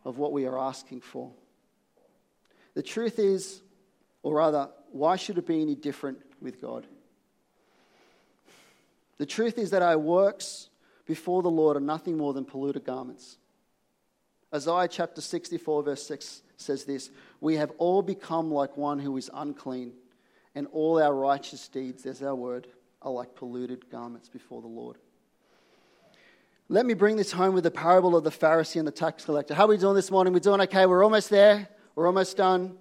of 0.06 0.18
what 0.18 0.32
we 0.32 0.46
are 0.46 0.58
asking 0.58 1.02
for. 1.02 1.32
The 2.74 2.84
truth 2.84 3.20
is, 3.20 3.62
or 4.24 4.36
rather, 4.36 4.70
why 4.92 5.16
should 5.16 5.38
it 5.38 5.48
be 5.48 5.62
any 5.62 5.76
different 5.76 6.20
with 6.42 6.62
God? 6.62 6.88
The 9.18 9.26
truth 9.26 9.58
is 9.58 9.72
that 9.72 9.82
our 9.82 9.98
works 9.98 10.70
before 11.06 11.42
the 11.42 11.50
Lord 11.50 11.76
are 11.76 11.82
nothing 11.82 12.18
more 12.18 12.34
than 12.34 12.46
polluted 12.46 12.86
garments. 12.86 13.38
Isaiah 14.54 14.88
chapter 14.88 15.22
64, 15.22 15.84
verse 15.84 16.08
6 16.08 16.42
says 16.58 16.86
this 16.86 17.12
We 17.42 17.56
have 17.56 17.72
all 17.78 18.02
become 18.02 18.52
like 18.52 18.78
one 18.78 19.00
who 19.00 19.18
is 19.18 19.30
unclean, 19.34 19.94
and 20.56 20.68
all 20.72 21.02
our 21.02 21.14
righteous 21.14 21.68
deeds, 21.68 22.04
there's 22.04 22.24
our 22.24 22.36
word, 22.36 22.68
are 23.02 23.12
like 23.12 23.36
polluted 23.36 23.90
garments 23.90 24.30
before 24.30 24.62
the 24.62 24.68
Lord. 24.68 24.98
Let 26.71 26.86
me 26.86 26.93
bring 26.93 27.15
this 27.15 27.32
home 27.32 27.55
with 27.55 27.63
the 27.63 27.71
parable 27.71 28.15
of 28.15 28.23
the 28.23 28.29
Pharisee 28.29 28.75
and 28.75 28.88
the 28.88 28.91
tax 28.91 29.25
collector. 29.25 29.55
How 29.55 29.65
are 29.65 29.69
we 29.69 29.77
doing 29.77 29.95
this 29.95 30.12
morning? 30.12 30.34
We're 30.34 30.39
doing 30.39 30.62
okay. 30.62 30.86
We're 30.86 31.03
almost 31.03 31.32
there. 31.32 31.67
We're 31.95 32.05
almost 32.05 32.38
done. 32.38 32.77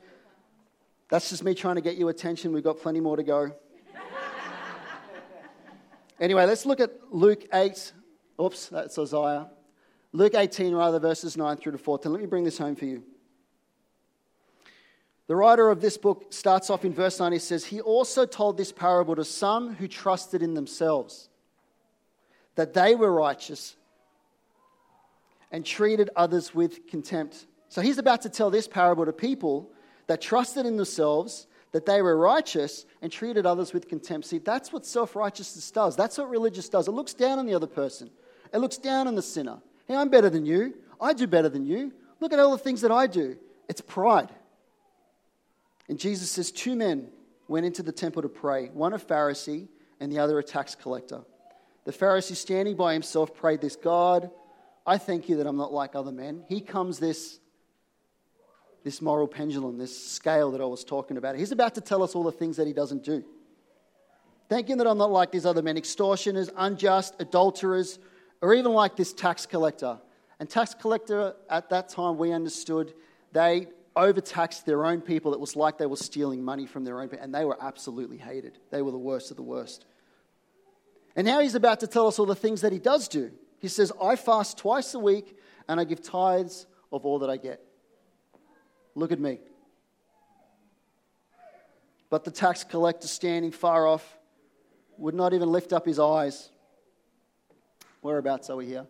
That's 1.09 1.31
just 1.31 1.42
me 1.42 1.55
trying 1.55 1.77
to 1.77 1.81
get 1.81 1.96
you 1.96 2.09
attention. 2.09 2.53
We've 2.53 2.62
got 2.62 2.81
plenty 2.81 3.01
more 3.01 3.16
to 3.16 3.22
go. 3.22 3.51
anyway, 6.20 6.44
let's 6.44 6.66
look 6.66 6.81
at 6.81 6.90
Luke 7.11 7.46
8. 7.51 7.92
Oops, 8.38 8.66
that's 8.66 8.98
Isaiah. 8.98 9.48
Luke 10.12 10.35
18, 10.35 10.74
rather, 10.74 10.98
verses 10.98 11.38
9 11.38 11.57
through 11.57 11.72
to 11.72 11.79
14. 11.79 12.12
Let 12.12 12.20
me 12.20 12.27
bring 12.27 12.44
this 12.44 12.59
home 12.59 12.77
for 12.77 12.85
you. 12.85 13.03
The 15.29 15.37
writer 15.37 15.70
of 15.70 15.81
this 15.81 15.96
book 15.96 16.35
starts 16.35 16.68
off 16.68 16.85
in 16.85 16.92
verse 16.92 17.18
9. 17.18 17.33
He 17.33 17.38
says, 17.38 17.64
He 17.64 17.81
also 17.81 18.27
told 18.27 18.59
this 18.59 18.70
parable 18.70 19.16
to 19.16 19.24
some 19.24 19.77
who 19.77 19.88
trusted 19.88 20.42
in 20.42 20.53
themselves 20.53 21.31
that 22.55 22.74
they 22.74 22.94
were 22.94 23.11
righteous 23.11 23.77
and 25.51 25.65
treated 25.65 26.11
others 26.17 26.55
with 26.55 26.87
contempt. 26.87 27.47
So 27.69 27.81
he's 27.81 27.99
about 27.99 28.23
to 28.23 28.29
tell 28.29 28.51
this 28.51 28.69
parable 28.69 29.05
to 29.05 29.13
people 29.13 29.71
that 30.07 30.21
trusted 30.21 30.67
in 30.67 30.77
themselves, 30.77 31.47
that 31.73 31.87
they 31.87 32.03
were 32.03 32.17
righteous, 32.17 32.87
and 33.03 33.13
treated 33.13 33.47
others 33.47 33.73
with 33.73 33.89
contempt. 33.89 34.27
See, 34.27 34.39
that's 34.39 34.73
what 34.73 34.87
self 34.87 35.15
righteousness 35.15 35.71
does. 35.71 35.97
That's 35.97 36.19
what 36.19 36.31
religious 36.31 36.69
does. 36.69 36.89
It 36.89 36.93
looks 36.93 37.15
down 37.15 37.39
on 37.39 37.47
the 37.47 37.55
other 37.55 37.67
person, 37.67 38.11
it 38.53 38.59
looks 38.59 38.79
down 38.79 39.07
on 39.07 39.15
the 39.15 39.23
sinner. 39.23 39.59
Hey, 39.87 39.95
I'm 39.95 40.11
better 40.11 40.29
than 40.29 40.45
you. 40.45 40.75
I 41.01 41.13
do 41.13 41.27
better 41.27 41.49
than 41.49 41.65
you. 41.65 41.93
Look 42.21 42.33
at 42.33 42.39
all 42.39 42.51
the 42.51 42.59
things 42.59 42.83
that 42.83 42.91
I 42.91 43.07
do. 43.07 43.37
It's 43.69 43.81
pride. 43.81 44.31
And 45.89 45.99
Jesus 45.99 46.31
says 46.31 46.51
two 46.51 46.77
men 46.77 47.09
went 47.47 47.65
into 47.65 47.83
the 47.83 47.93
temple 47.93 48.23
to 48.23 48.29
pray 48.29 48.69
one 48.75 48.93
a 48.93 48.99
Pharisee 48.99 49.69
and 50.01 50.13
the 50.13 50.19
other 50.19 50.39
a 50.39 50.43
tax 50.43 50.75
collector. 50.75 51.23
The 51.85 51.93
Pharisee, 51.93 52.37
standing 52.37 52.77
by 52.77 52.93
himself, 52.93 53.35
prayed 53.35 53.63
this 53.63 53.77
God, 53.77 54.31
I 54.88 54.96
thank 54.96 55.29
you 55.29 55.37
that 55.37 55.46
I'm 55.46 55.59
not 55.59 55.70
like 55.70 55.94
other 55.94 56.11
men. 56.11 56.44
Here 56.48 56.62
comes 56.62 56.98
this, 56.98 57.40
this 58.85 59.03
moral 59.03 59.29
pendulum, 59.29 59.77
this 59.77 59.94
scale 59.94 60.51
that 60.53 60.62
I 60.62 60.64
was 60.64 60.83
talking 60.83 61.18
about. 61.18 61.37
He's 61.37 61.53
about 61.53 61.74
to 61.74 61.83
tell 61.83 62.03
us 62.03 62.14
all 62.14 62.22
the 62.22 62.33
things 62.33 62.57
that 62.57 62.66
he 62.66 62.72
doesn't 62.72 63.05
do. 63.05 63.22
Thank 64.48 64.70
you 64.70 64.77
that 64.77 64.87
I'm 64.87 64.96
not 64.96 65.11
like 65.11 65.31
these 65.31 65.44
other 65.44 65.61
men 65.61 65.77
extortioners, 65.77 66.48
unjust, 66.57 67.16
adulterers, 67.18 67.98
or 68.40 68.55
even 68.55 68.72
like 68.72 68.96
this 68.96 69.12
tax 69.12 69.44
collector. 69.44 69.98
And 70.40 70.48
tax 70.48 70.72
collector, 70.72 71.35
at 71.51 71.68
that 71.68 71.90
time, 71.90 72.16
we 72.16 72.33
understood 72.33 72.94
they 73.33 73.66
overtaxed 73.94 74.64
their 74.64 74.87
own 74.87 75.03
people. 75.03 75.35
It 75.35 75.40
was 75.40 75.55
like 75.55 75.77
they 75.77 75.85
were 75.85 75.96
stealing 75.96 76.42
money 76.42 76.64
from 76.64 76.85
their 76.85 76.98
own 77.03 77.09
people, 77.09 77.24
and 77.24 77.35
they 77.35 77.44
were 77.44 77.59
absolutely 77.61 78.16
hated. 78.16 78.59
They 78.70 78.81
were 78.81 78.92
the 78.92 78.96
worst 78.96 79.31
of 79.31 79.37
the 79.37 79.42
worst. 79.42 79.85
And 81.14 81.27
now 81.27 81.40
he's 81.40 81.55
about 81.55 81.81
to 81.81 81.87
tell 81.87 82.07
us 82.07 82.18
all 82.18 82.24
the 82.24 82.35
things 82.35 82.62
that 82.62 82.72
he 82.72 82.79
does 82.79 83.07
do. 83.07 83.33
He 83.59 83.68
says, 83.68 83.92
I 84.01 84.16
fast 84.16 84.59
twice 84.59 84.94
a 84.94 84.99
week 84.99 85.37
and 85.68 85.81
I 85.81 85.85
give 85.85 86.03
tithes 86.03 86.66
of 86.92 87.05
all 87.05 87.18
that 87.21 87.31
I 87.31 87.37
get. 87.37 87.61
Look 88.94 89.12
at 89.12 89.21
me. 89.21 89.40
But 92.11 92.25
the 92.25 92.31
tax 92.31 92.64
collector, 92.64 93.07
standing 93.07 93.53
far 93.53 93.87
off, 93.87 94.18
would 94.97 95.14
not 95.14 95.35
even 95.35 95.51
lift 95.51 95.73
up 95.73 95.85
his 95.85 95.99
eyes. 95.99 96.51
Whereabouts 98.01 98.49
are 98.49 98.57
we 98.57 98.66
here? 98.66 98.87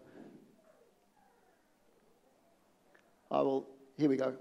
Oh, 3.30 3.38
I 3.38 3.42
will, 3.42 3.66
here 3.96 4.08
we 4.08 4.16
go. 4.16 4.34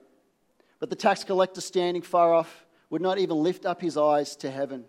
But 0.80 0.90
the 0.90 0.96
tax 0.96 1.24
collector, 1.24 1.60
standing 1.60 2.04
far 2.04 2.34
off, 2.34 2.66
would 2.90 3.02
not 3.02 3.18
even 3.18 3.38
lift 3.38 3.66
up 3.66 3.82
his 3.82 3.98
eyes 3.98 4.36
to 4.38 4.52
heaven. 4.52 4.86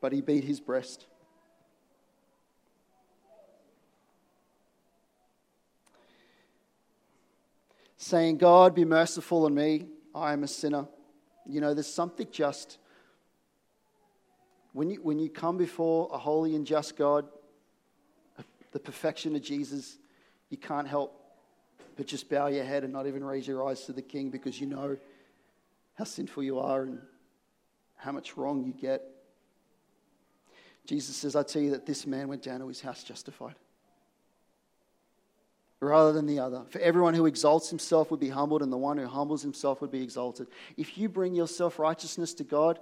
But 0.00 0.12
he 0.12 0.20
beat 0.20 0.44
his 0.44 0.60
breast 0.60 1.06
saying, 8.08 8.38
God, 8.38 8.74
be 8.74 8.84
merciful 8.84 9.44
on 9.44 9.54
me. 9.54 9.86
I 10.14 10.32
am 10.32 10.42
a 10.42 10.48
sinner. 10.48 10.86
You 11.46 11.60
know, 11.60 11.74
there's 11.74 11.92
something 11.92 12.26
just. 12.30 12.78
When 14.72 14.90
you, 14.90 15.00
when 15.02 15.18
you 15.18 15.28
come 15.28 15.56
before 15.56 16.08
a 16.12 16.18
holy 16.18 16.54
and 16.54 16.66
just 16.66 16.96
God, 16.96 17.26
the 18.72 18.78
perfection 18.78 19.34
of 19.36 19.42
Jesus, 19.42 19.98
you 20.50 20.56
can't 20.56 20.88
help 20.88 21.14
but 21.96 22.06
just 22.06 22.30
bow 22.30 22.46
your 22.46 22.64
head 22.64 22.84
and 22.84 22.92
not 22.92 23.06
even 23.06 23.24
raise 23.24 23.46
your 23.46 23.68
eyes 23.68 23.84
to 23.86 23.92
the 23.92 24.02
King 24.02 24.30
because 24.30 24.60
you 24.60 24.66
know 24.66 24.96
how 25.94 26.04
sinful 26.04 26.44
you 26.44 26.60
are 26.60 26.82
and 26.82 27.00
how 27.96 28.12
much 28.12 28.36
wrong 28.36 28.62
you 28.64 28.72
get. 28.72 29.02
Jesus 30.86 31.16
says, 31.16 31.34
I 31.34 31.42
tell 31.42 31.60
you 31.60 31.70
that 31.72 31.86
this 31.86 32.06
man 32.06 32.28
went 32.28 32.42
down 32.42 32.60
to 32.60 32.68
his 32.68 32.80
house 32.80 33.02
justified. 33.02 33.56
Rather 35.80 36.12
than 36.12 36.26
the 36.26 36.38
other. 36.38 36.64
For 36.70 36.80
everyone 36.80 37.14
who 37.14 37.26
exalts 37.26 37.70
himself 37.70 38.10
would 38.10 38.20
be 38.20 38.28
humbled, 38.28 38.62
and 38.62 38.72
the 38.72 38.76
one 38.76 38.98
who 38.98 39.06
humbles 39.06 39.42
himself 39.42 39.80
would 39.80 39.90
be 39.90 40.02
exalted. 40.02 40.48
If 40.76 40.98
you 40.98 41.08
bring 41.08 41.34
your 41.34 41.48
self 41.48 41.78
righteousness 41.78 42.34
to 42.34 42.44
God, 42.44 42.78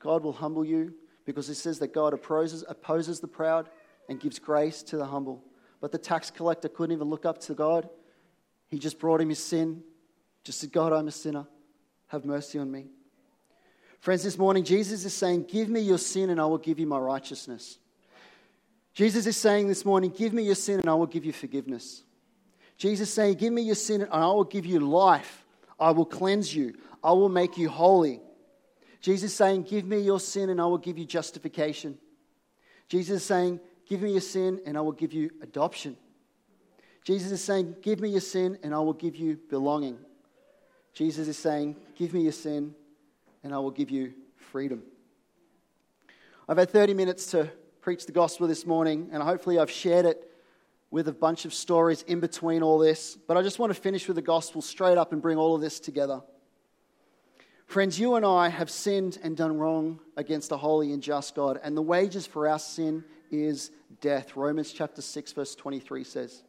God 0.00 0.22
will 0.22 0.32
humble 0.32 0.64
you 0.64 0.94
because 1.24 1.48
it 1.48 1.54
says 1.54 1.78
that 1.78 1.94
God 1.94 2.12
opposes, 2.12 2.64
opposes 2.68 3.20
the 3.20 3.28
proud 3.28 3.68
and 4.08 4.20
gives 4.20 4.38
grace 4.38 4.82
to 4.84 4.96
the 4.96 5.06
humble. 5.06 5.42
But 5.80 5.92
the 5.92 5.98
tax 5.98 6.30
collector 6.30 6.68
couldn't 6.68 6.94
even 6.94 7.08
look 7.08 7.24
up 7.24 7.38
to 7.42 7.54
God. 7.54 7.88
He 8.68 8.78
just 8.78 8.98
brought 8.98 9.20
him 9.20 9.30
his 9.30 9.42
sin, 9.42 9.82
just 10.44 10.60
said, 10.60 10.72
God, 10.72 10.92
I'm 10.92 11.08
a 11.08 11.12
sinner. 11.12 11.46
Have 12.08 12.24
mercy 12.24 12.58
on 12.58 12.70
me. 12.70 12.86
Friends, 14.00 14.22
this 14.22 14.36
morning, 14.36 14.64
Jesus 14.64 15.04
is 15.06 15.14
saying, 15.14 15.44
Give 15.44 15.70
me 15.70 15.80
your 15.80 15.96
sin 15.96 16.28
and 16.28 16.38
I 16.40 16.44
will 16.44 16.58
give 16.58 16.78
you 16.78 16.86
my 16.86 16.98
righteousness. 16.98 17.78
Jesus 18.94 19.26
is 19.26 19.36
saying 19.36 19.66
this 19.66 19.84
morning, 19.84 20.10
Give 20.10 20.32
me 20.32 20.44
your 20.44 20.54
sin 20.54 20.78
and 20.80 20.88
I 20.88 20.94
will 20.94 21.06
give 21.06 21.24
you 21.24 21.32
forgiveness. 21.32 22.04
Jesus 22.76 23.08
is 23.08 23.14
saying, 23.14 23.34
Give 23.34 23.52
me 23.52 23.62
your 23.62 23.74
sin 23.74 24.02
and 24.02 24.12
I 24.12 24.26
will 24.26 24.44
give 24.44 24.64
you 24.64 24.80
life. 24.80 25.44
I 25.78 25.90
will 25.90 26.06
cleanse 26.06 26.54
you. 26.54 26.74
I 27.02 27.10
will 27.12 27.28
make 27.28 27.58
you 27.58 27.68
holy. 27.68 28.20
Jesus 29.00 29.32
is 29.32 29.36
saying, 29.36 29.64
Give 29.64 29.84
me 29.84 29.98
your 30.00 30.20
sin 30.20 30.48
and 30.48 30.60
I 30.60 30.66
will 30.66 30.78
give 30.78 30.96
you 30.96 31.04
justification. 31.04 31.98
Jesus 32.88 33.22
is 33.22 33.26
saying, 33.26 33.60
Give 33.88 34.00
me 34.00 34.12
your 34.12 34.20
sin 34.20 34.60
and 34.64 34.78
I 34.78 34.80
will 34.80 34.92
give 34.92 35.12
you 35.12 35.30
adoption. 35.42 35.96
Jesus 37.02 37.32
is 37.32 37.42
saying, 37.42 37.76
Give 37.82 38.00
me 38.00 38.10
your 38.10 38.20
sin 38.20 38.58
and 38.62 38.72
I 38.72 38.78
will 38.78 38.92
give 38.92 39.16
you 39.16 39.38
belonging. 39.50 39.98
Jesus 40.92 41.26
is 41.26 41.36
saying, 41.36 41.74
Give 41.96 42.14
me 42.14 42.22
your 42.22 42.32
sin 42.32 42.74
and 43.42 43.52
I 43.52 43.58
will 43.58 43.72
give 43.72 43.90
you 43.90 44.14
freedom. 44.36 44.84
I've 46.48 46.58
had 46.58 46.70
30 46.70 46.94
minutes 46.94 47.26
to 47.32 47.50
preach 47.84 48.06
the 48.06 48.12
gospel 48.12 48.46
this 48.46 48.64
morning, 48.64 49.10
and 49.12 49.22
hopefully 49.22 49.58
I've 49.58 49.70
shared 49.70 50.06
it 50.06 50.32
with 50.90 51.06
a 51.06 51.12
bunch 51.12 51.44
of 51.44 51.52
stories 51.52 52.00
in 52.04 52.18
between 52.18 52.62
all 52.62 52.78
this. 52.78 53.14
But 53.28 53.36
I 53.36 53.42
just 53.42 53.58
want 53.58 53.74
to 53.74 53.78
finish 53.78 54.08
with 54.08 54.14
the 54.14 54.22
gospel 54.22 54.62
straight 54.62 54.96
up 54.96 55.12
and 55.12 55.20
bring 55.20 55.36
all 55.36 55.54
of 55.54 55.60
this 55.60 55.78
together. 55.80 56.22
Friends, 57.66 58.00
you 58.00 58.14
and 58.14 58.24
I 58.24 58.48
have 58.48 58.70
sinned 58.70 59.18
and 59.22 59.36
done 59.36 59.58
wrong 59.58 60.00
against 60.16 60.50
a 60.50 60.56
holy 60.56 60.94
and 60.94 61.02
just 61.02 61.34
God, 61.34 61.60
and 61.62 61.76
the 61.76 61.82
wages 61.82 62.26
for 62.26 62.48
our 62.48 62.58
sin 62.58 63.04
is 63.30 63.70
death. 64.00 64.34
Romans 64.34 64.72
chapter 64.72 65.02
6, 65.02 65.32
verse 65.32 65.54
23 65.54 66.04
says, 66.04 66.42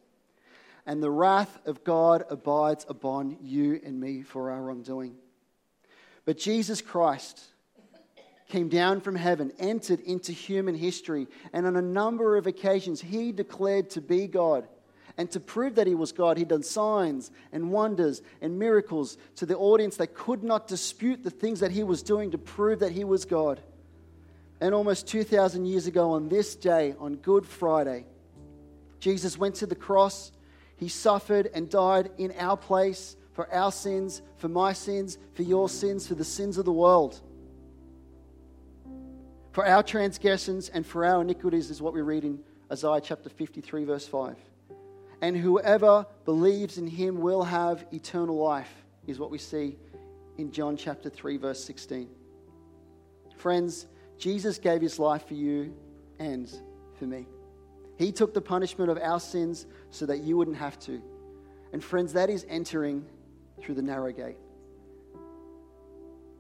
And 0.86 1.04
the 1.04 1.12
wrath 1.12 1.60
of 1.66 1.84
God 1.84 2.24
abides 2.30 2.86
upon 2.88 3.40
you 3.42 3.82
and 3.84 4.00
me 4.00 4.22
for 4.22 4.52
our 4.52 4.62
wrongdoing. 4.62 5.16
But 6.24 6.38
Jesus 6.38 6.82
Christ 6.82 7.44
came 8.48 8.70
down 8.70 9.02
from 9.02 9.16
heaven, 9.16 9.52
entered 9.60 10.00
into 10.02 10.32
human 10.32 10.76
history, 10.76 11.28
and 11.52 11.66
on 11.66 11.76
a 11.76 11.82
number 11.82 12.38
of 12.38 12.48
occasions 12.48 13.02
he 13.02 13.32
declared 13.32 13.90
to 13.92 14.02
be 14.02 14.28
God. 14.28 14.68
And 15.18 15.32
to 15.32 15.40
prove 15.40 15.76
that 15.76 15.88
he 15.88 15.96
was 15.96 16.12
God, 16.12 16.38
he'd 16.38 16.50
done 16.50 16.64
signs 16.64 17.32
and 17.54 17.72
wonders 17.72 18.22
and 18.42 18.60
miracles 18.60 19.18
to 19.38 19.46
the 19.46 19.58
audience 19.58 19.96
that 19.98 20.14
could 20.14 20.44
not 20.44 20.68
dispute 20.68 21.24
the 21.24 21.30
things 21.30 21.62
that 21.62 21.72
he 21.72 21.84
was 21.84 22.04
doing 22.04 22.32
to 22.32 22.38
prove 22.38 22.80
that 22.80 22.92
he 22.92 23.06
was 23.06 23.24
God. 23.24 23.62
And 24.60 24.74
almost 24.74 25.08
2,000 25.08 25.66
years 25.66 25.88
ago, 25.88 26.12
on 26.12 26.28
this 26.28 26.56
day, 26.56 26.96
on 27.00 27.16
Good 27.16 27.46
Friday, 27.46 28.06
Jesus 29.00 29.38
went 29.38 29.56
to 29.56 29.66
the 29.66 29.76
cross. 29.76 30.32
He 30.78 30.90
suffered 30.90 31.50
and 31.54 31.70
died 31.70 32.12
in 32.18 32.34
our 32.38 32.58
place 32.58 33.16
for 33.34 33.52
our 33.54 33.72
sins, 33.72 34.22
for 34.38 34.50
my 34.50 34.74
sins, 34.74 35.18
for 35.34 35.44
your 35.44 35.70
sins, 35.70 36.08
for 36.08 36.16
the 36.16 36.26
sins 36.26 36.58
of 36.58 36.66
the 36.66 36.74
world. 36.74 37.22
For 39.56 39.66
our 39.66 39.84
transgressions 39.84 40.68
and 40.68 40.86
for 40.86 41.06
our 41.06 41.22
iniquities 41.22 41.70
is 41.70 41.82
what 41.82 41.94
we 41.94 42.02
read 42.02 42.26
in 42.26 42.40
Isaiah 42.70 43.00
chapter 43.00 43.30
53, 43.30 43.86
verse 43.86 44.06
5. 44.06 44.36
And 45.22 45.38
whoever 45.38 46.06
believes 46.26 46.78
in 46.78 46.88
him 46.88 47.22
will 47.22 47.42
have 47.42 47.86
eternal 47.94 48.36
life, 48.36 48.84
is 49.08 49.18
what 49.18 49.32
we 49.32 49.38
see 49.38 49.78
in 50.38 50.52
John 50.52 50.76
chapter 50.76 51.10
3, 51.10 51.38
verse 51.38 51.64
16. 51.64 52.10
Friends, 53.38 53.86
Jesus 54.18 54.58
gave 54.58 54.82
his 54.82 55.00
life 55.00 55.26
for 55.26 55.36
you 55.36 55.74
and 56.20 56.52
for 57.00 57.06
me. 57.06 57.26
He 57.98 58.12
took 58.12 58.34
the 58.34 58.42
punishment 58.42 58.92
of 58.92 58.98
our 58.98 59.22
sins 59.22 59.68
so 59.90 60.06
that 60.06 60.18
you 60.18 60.36
wouldn't 60.36 60.58
have 60.58 60.78
to. 60.80 61.02
And 61.72 61.82
friends, 61.82 62.12
that 62.12 62.30
is 62.30 62.46
entering 62.50 63.06
through 63.62 63.76
the 63.76 63.82
narrow 63.82 64.12
gate. 64.12 64.36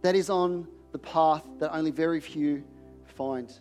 That 0.01 0.15
is 0.15 0.29
on 0.29 0.67
the 0.91 0.99
path 0.99 1.45
that 1.59 1.73
only 1.73 1.91
very 1.91 2.19
few 2.19 2.65
find. 3.15 3.51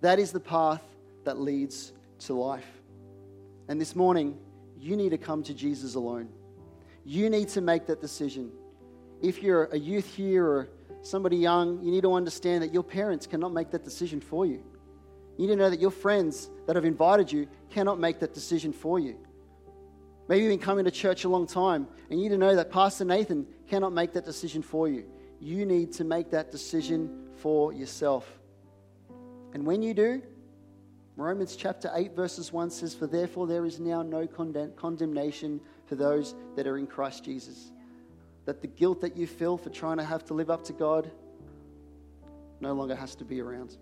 That 0.00 0.18
is 0.18 0.32
the 0.32 0.40
path 0.40 0.82
that 1.24 1.38
leads 1.38 1.92
to 2.20 2.34
life. 2.34 2.66
And 3.68 3.80
this 3.80 3.94
morning, 3.94 4.38
you 4.78 4.96
need 4.96 5.10
to 5.10 5.18
come 5.18 5.42
to 5.44 5.54
Jesus 5.54 5.94
alone. 5.94 6.28
You 7.04 7.30
need 7.30 7.48
to 7.50 7.60
make 7.60 7.86
that 7.86 8.00
decision. 8.00 8.50
If 9.22 9.42
you're 9.42 9.64
a 9.66 9.78
youth 9.78 10.14
here 10.14 10.46
or 10.46 10.68
somebody 11.02 11.36
young, 11.36 11.82
you 11.82 11.90
need 11.90 12.02
to 12.02 12.14
understand 12.14 12.62
that 12.62 12.72
your 12.72 12.82
parents 12.82 13.26
cannot 13.26 13.52
make 13.52 13.70
that 13.70 13.84
decision 13.84 14.20
for 14.20 14.46
you. 14.46 14.62
You 15.36 15.46
need 15.46 15.54
to 15.54 15.56
know 15.56 15.70
that 15.70 15.80
your 15.80 15.90
friends 15.90 16.50
that 16.66 16.76
have 16.76 16.84
invited 16.84 17.30
you 17.30 17.46
cannot 17.70 17.98
make 17.98 18.20
that 18.20 18.34
decision 18.34 18.72
for 18.72 18.98
you. 18.98 19.16
Maybe 20.28 20.42
you've 20.42 20.50
been 20.50 20.58
coming 20.58 20.84
to 20.84 20.90
church 20.90 21.24
a 21.24 21.28
long 21.28 21.46
time 21.46 21.88
and 22.08 22.20
you 22.20 22.28
need 22.28 22.34
to 22.34 22.38
know 22.38 22.54
that 22.54 22.70
Pastor 22.70 23.04
Nathan 23.04 23.46
cannot 23.68 23.92
make 23.92 24.12
that 24.12 24.24
decision 24.24 24.62
for 24.62 24.88
you. 24.88 25.04
You 25.40 25.66
need 25.66 25.92
to 25.94 26.04
make 26.04 26.30
that 26.30 26.50
decision 26.50 27.28
for 27.36 27.72
yourself. 27.72 28.39
And 29.52 29.66
when 29.66 29.82
you 29.82 29.94
do, 29.94 30.22
Romans 31.16 31.56
chapter 31.56 31.90
8, 31.94 32.14
verses 32.14 32.52
1 32.52 32.70
says, 32.70 32.94
For 32.94 33.06
therefore 33.06 33.46
there 33.46 33.66
is 33.66 33.80
now 33.80 34.02
no 34.02 34.26
condemn- 34.26 34.72
condemnation 34.76 35.60
for 35.86 35.96
those 35.96 36.34
that 36.56 36.66
are 36.66 36.78
in 36.78 36.86
Christ 36.86 37.24
Jesus. 37.24 37.72
That 38.46 38.62
the 38.62 38.68
guilt 38.68 39.00
that 39.02 39.16
you 39.16 39.26
feel 39.26 39.56
for 39.56 39.70
trying 39.70 39.98
to 39.98 40.04
have 40.04 40.24
to 40.26 40.34
live 40.34 40.50
up 40.50 40.64
to 40.64 40.72
God 40.72 41.10
no 42.60 42.72
longer 42.72 42.94
has 42.94 43.14
to 43.16 43.24
be 43.24 43.40
around. 43.40 43.76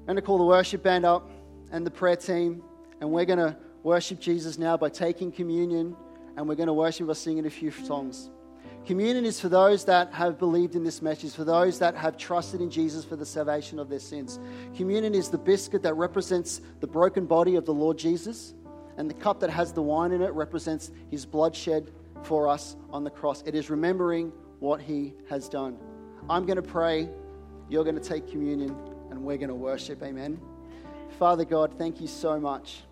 I'm 0.00 0.06
going 0.06 0.16
to 0.16 0.22
call 0.22 0.38
the 0.38 0.44
worship 0.44 0.82
band 0.82 1.04
up 1.04 1.28
and 1.72 1.84
the 1.84 1.90
prayer 1.90 2.16
team, 2.16 2.62
and 3.00 3.10
we're 3.10 3.24
going 3.24 3.38
to 3.38 3.56
worship 3.82 4.20
Jesus 4.20 4.58
now 4.58 4.76
by 4.76 4.88
taking 4.88 5.32
communion, 5.32 5.96
and 6.36 6.48
we're 6.48 6.54
going 6.54 6.68
to 6.68 6.72
worship 6.72 7.08
by 7.08 7.14
singing 7.14 7.46
a 7.46 7.50
few 7.50 7.70
songs. 7.70 8.30
Communion 8.86 9.24
is 9.24 9.40
for 9.40 9.48
those 9.48 9.84
that 9.86 10.12
have 10.12 10.38
believed 10.38 10.76
in 10.76 10.84
this 10.84 11.02
message, 11.02 11.32
for 11.32 11.42
those 11.42 11.80
that 11.80 11.96
have 11.96 12.16
trusted 12.16 12.60
in 12.60 12.70
Jesus 12.70 13.04
for 13.04 13.16
the 13.16 13.26
salvation 13.26 13.80
of 13.80 13.88
their 13.88 13.98
sins. 13.98 14.38
Communion 14.76 15.12
is 15.12 15.28
the 15.28 15.38
biscuit 15.38 15.82
that 15.82 15.94
represents 15.94 16.60
the 16.78 16.86
broken 16.86 17.26
body 17.26 17.56
of 17.56 17.66
the 17.66 17.74
Lord 17.74 17.98
Jesus, 17.98 18.54
and 18.96 19.10
the 19.10 19.14
cup 19.14 19.40
that 19.40 19.50
has 19.50 19.72
the 19.72 19.82
wine 19.82 20.12
in 20.12 20.22
it 20.22 20.32
represents 20.34 20.92
his 21.10 21.26
blood 21.26 21.54
shed 21.54 21.90
for 22.22 22.46
us 22.46 22.76
on 22.90 23.02
the 23.02 23.10
cross. 23.10 23.42
It 23.44 23.56
is 23.56 23.70
remembering 23.70 24.32
what 24.60 24.80
he 24.80 25.14
has 25.28 25.48
done. 25.48 25.76
I'm 26.30 26.46
going 26.46 26.56
to 26.56 26.62
pray, 26.62 27.08
you're 27.68 27.84
going 27.84 27.98
to 27.98 28.08
take 28.08 28.28
communion, 28.30 28.76
and 29.10 29.20
we're 29.24 29.36
going 29.36 29.48
to 29.48 29.54
worship. 29.56 30.00
Amen. 30.00 30.40
Father 31.18 31.44
God, 31.44 31.74
thank 31.76 32.00
you 32.00 32.06
so 32.06 32.38
much. 32.38 32.82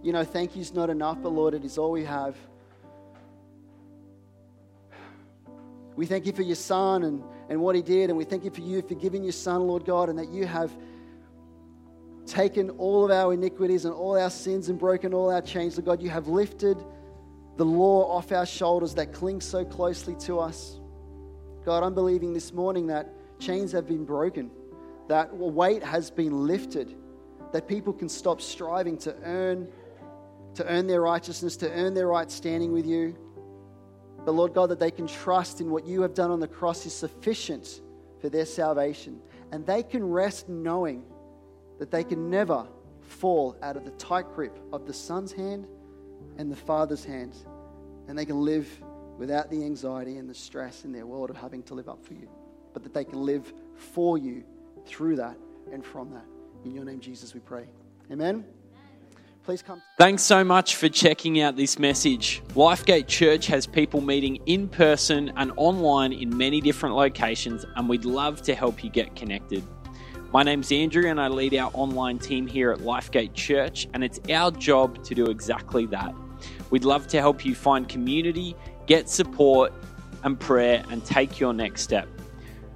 You 0.00 0.12
know, 0.12 0.22
thank 0.22 0.54
you's 0.54 0.72
not 0.72 0.90
enough, 0.90 1.18
but 1.20 1.30
Lord, 1.30 1.54
it 1.54 1.64
is 1.64 1.76
all 1.76 1.90
we 1.90 2.04
have. 2.04 2.36
We 5.98 6.06
thank 6.06 6.26
you 6.26 6.32
for 6.32 6.42
your 6.42 6.54
son 6.54 7.02
and, 7.02 7.24
and 7.48 7.60
what 7.60 7.74
he 7.74 7.82
did, 7.82 8.08
and 8.08 8.16
we 8.16 8.22
thank 8.22 8.44
you 8.44 8.52
for 8.52 8.60
you 8.60 8.82
for 8.82 8.94
giving 8.94 9.24
your 9.24 9.32
son, 9.32 9.66
Lord 9.66 9.84
God, 9.84 10.08
and 10.08 10.16
that 10.20 10.28
you 10.28 10.46
have 10.46 10.70
taken 12.24 12.70
all 12.70 13.04
of 13.04 13.10
our 13.10 13.32
iniquities 13.32 13.84
and 13.84 13.92
all 13.92 14.16
our 14.16 14.30
sins 14.30 14.68
and 14.68 14.78
broken 14.78 15.12
all 15.12 15.28
our 15.28 15.42
chains, 15.42 15.76
Lord 15.76 15.86
God. 15.86 16.00
You 16.00 16.10
have 16.10 16.28
lifted 16.28 16.78
the 17.56 17.64
law 17.64 18.16
off 18.16 18.30
our 18.30 18.46
shoulders 18.46 18.94
that 18.94 19.12
clings 19.12 19.44
so 19.44 19.64
closely 19.64 20.14
to 20.26 20.38
us. 20.38 20.78
God, 21.64 21.82
I'm 21.82 21.94
believing 21.94 22.32
this 22.32 22.52
morning 22.52 22.86
that 22.86 23.12
chains 23.40 23.72
have 23.72 23.88
been 23.88 24.04
broken, 24.04 24.52
that 25.08 25.36
weight 25.36 25.82
has 25.82 26.12
been 26.12 26.46
lifted, 26.46 26.94
that 27.52 27.66
people 27.66 27.92
can 27.92 28.08
stop 28.08 28.40
striving 28.40 28.98
to 28.98 29.16
earn 29.24 29.66
to 30.54 30.64
earn 30.66 30.86
their 30.86 31.00
righteousness, 31.00 31.56
to 31.56 31.70
earn 31.72 31.94
their 31.94 32.06
right 32.06 32.30
standing 32.30 32.72
with 32.72 32.86
you. 32.86 33.16
But 34.28 34.34
Lord 34.34 34.52
God, 34.52 34.66
that 34.66 34.78
they 34.78 34.90
can 34.90 35.06
trust 35.06 35.62
in 35.62 35.70
what 35.70 35.86
you 35.86 36.02
have 36.02 36.12
done 36.12 36.30
on 36.30 36.38
the 36.38 36.46
cross 36.46 36.84
is 36.84 36.92
sufficient 36.92 37.80
for 38.20 38.28
their 38.28 38.44
salvation. 38.44 39.22
And 39.52 39.64
they 39.64 39.82
can 39.82 40.06
rest 40.06 40.50
knowing 40.50 41.02
that 41.78 41.90
they 41.90 42.04
can 42.04 42.28
never 42.28 42.66
fall 43.00 43.56
out 43.62 43.78
of 43.78 43.86
the 43.86 43.90
tight 43.92 44.26
grip 44.34 44.58
of 44.70 44.86
the 44.86 44.92
Son's 44.92 45.32
hand 45.32 45.66
and 46.36 46.52
the 46.52 46.56
Father's 46.56 47.02
hand. 47.02 47.36
And 48.06 48.18
they 48.18 48.26
can 48.26 48.44
live 48.44 48.68
without 49.16 49.50
the 49.50 49.64
anxiety 49.64 50.18
and 50.18 50.28
the 50.28 50.34
stress 50.34 50.84
in 50.84 50.92
their 50.92 51.06
world 51.06 51.30
of 51.30 51.36
having 51.38 51.62
to 51.62 51.72
live 51.72 51.88
up 51.88 52.04
for 52.04 52.12
you. 52.12 52.28
But 52.74 52.82
that 52.82 52.92
they 52.92 53.04
can 53.04 53.24
live 53.24 53.50
for 53.76 54.18
you 54.18 54.44
through 54.84 55.16
that 55.16 55.38
and 55.72 55.82
from 55.82 56.10
that. 56.10 56.26
In 56.66 56.74
your 56.74 56.84
name, 56.84 57.00
Jesus, 57.00 57.32
we 57.32 57.40
pray. 57.40 57.64
Amen. 58.12 58.44
Please 59.48 59.62
come. 59.62 59.80
Thanks 59.96 60.22
so 60.22 60.44
much 60.44 60.76
for 60.76 60.90
checking 60.90 61.40
out 61.40 61.56
this 61.56 61.78
message. 61.78 62.42
Lifegate 62.48 63.06
Church 63.06 63.46
has 63.46 63.66
people 63.66 64.02
meeting 64.02 64.36
in 64.44 64.68
person 64.68 65.32
and 65.38 65.52
online 65.56 66.12
in 66.12 66.36
many 66.36 66.60
different 66.60 66.94
locations, 66.94 67.64
and 67.76 67.88
we'd 67.88 68.04
love 68.04 68.42
to 68.42 68.54
help 68.54 68.84
you 68.84 68.90
get 68.90 69.16
connected. 69.16 69.64
My 70.34 70.42
name's 70.42 70.70
Andrew, 70.70 71.08
and 71.08 71.18
I 71.18 71.28
lead 71.28 71.54
our 71.54 71.70
online 71.72 72.18
team 72.18 72.46
here 72.46 72.72
at 72.72 72.80
Lifegate 72.80 73.32
Church, 73.32 73.88
and 73.94 74.04
it's 74.04 74.20
our 74.28 74.50
job 74.50 75.02
to 75.04 75.14
do 75.14 75.30
exactly 75.30 75.86
that. 75.86 76.14
We'd 76.68 76.84
love 76.84 77.06
to 77.06 77.18
help 77.18 77.42
you 77.42 77.54
find 77.54 77.88
community, 77.88 78.54
get 78.84 79.08
support 79.08 79.72
and 80.24 80.38
prayer, 80.38 80.84
and 80.90 81.02
take 81.06 81.40
your 81.40 81.54
next 81.54 81.80
step. 81.80 82.06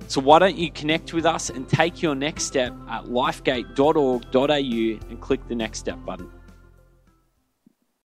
So, 0.09 0.23
why 0.23 0.39
don't 0.39 0.57
you 0.57 0.71
connect 0.71 1.13
with 1.13 1.27
us 1.27 1.51
and 1.51 1.69
take 1.69 2.01
your 2.01 2.15
next 2.15 2.45
step 2.45 2.73
at 2.89 3.05
lifegate.org.au 3.05 5.11
and 5.11 5.21
click 5.21 5.49
the 5.49 5.55
next 5.55 5.79
step 5.79 6.03
button? 6.07 6.31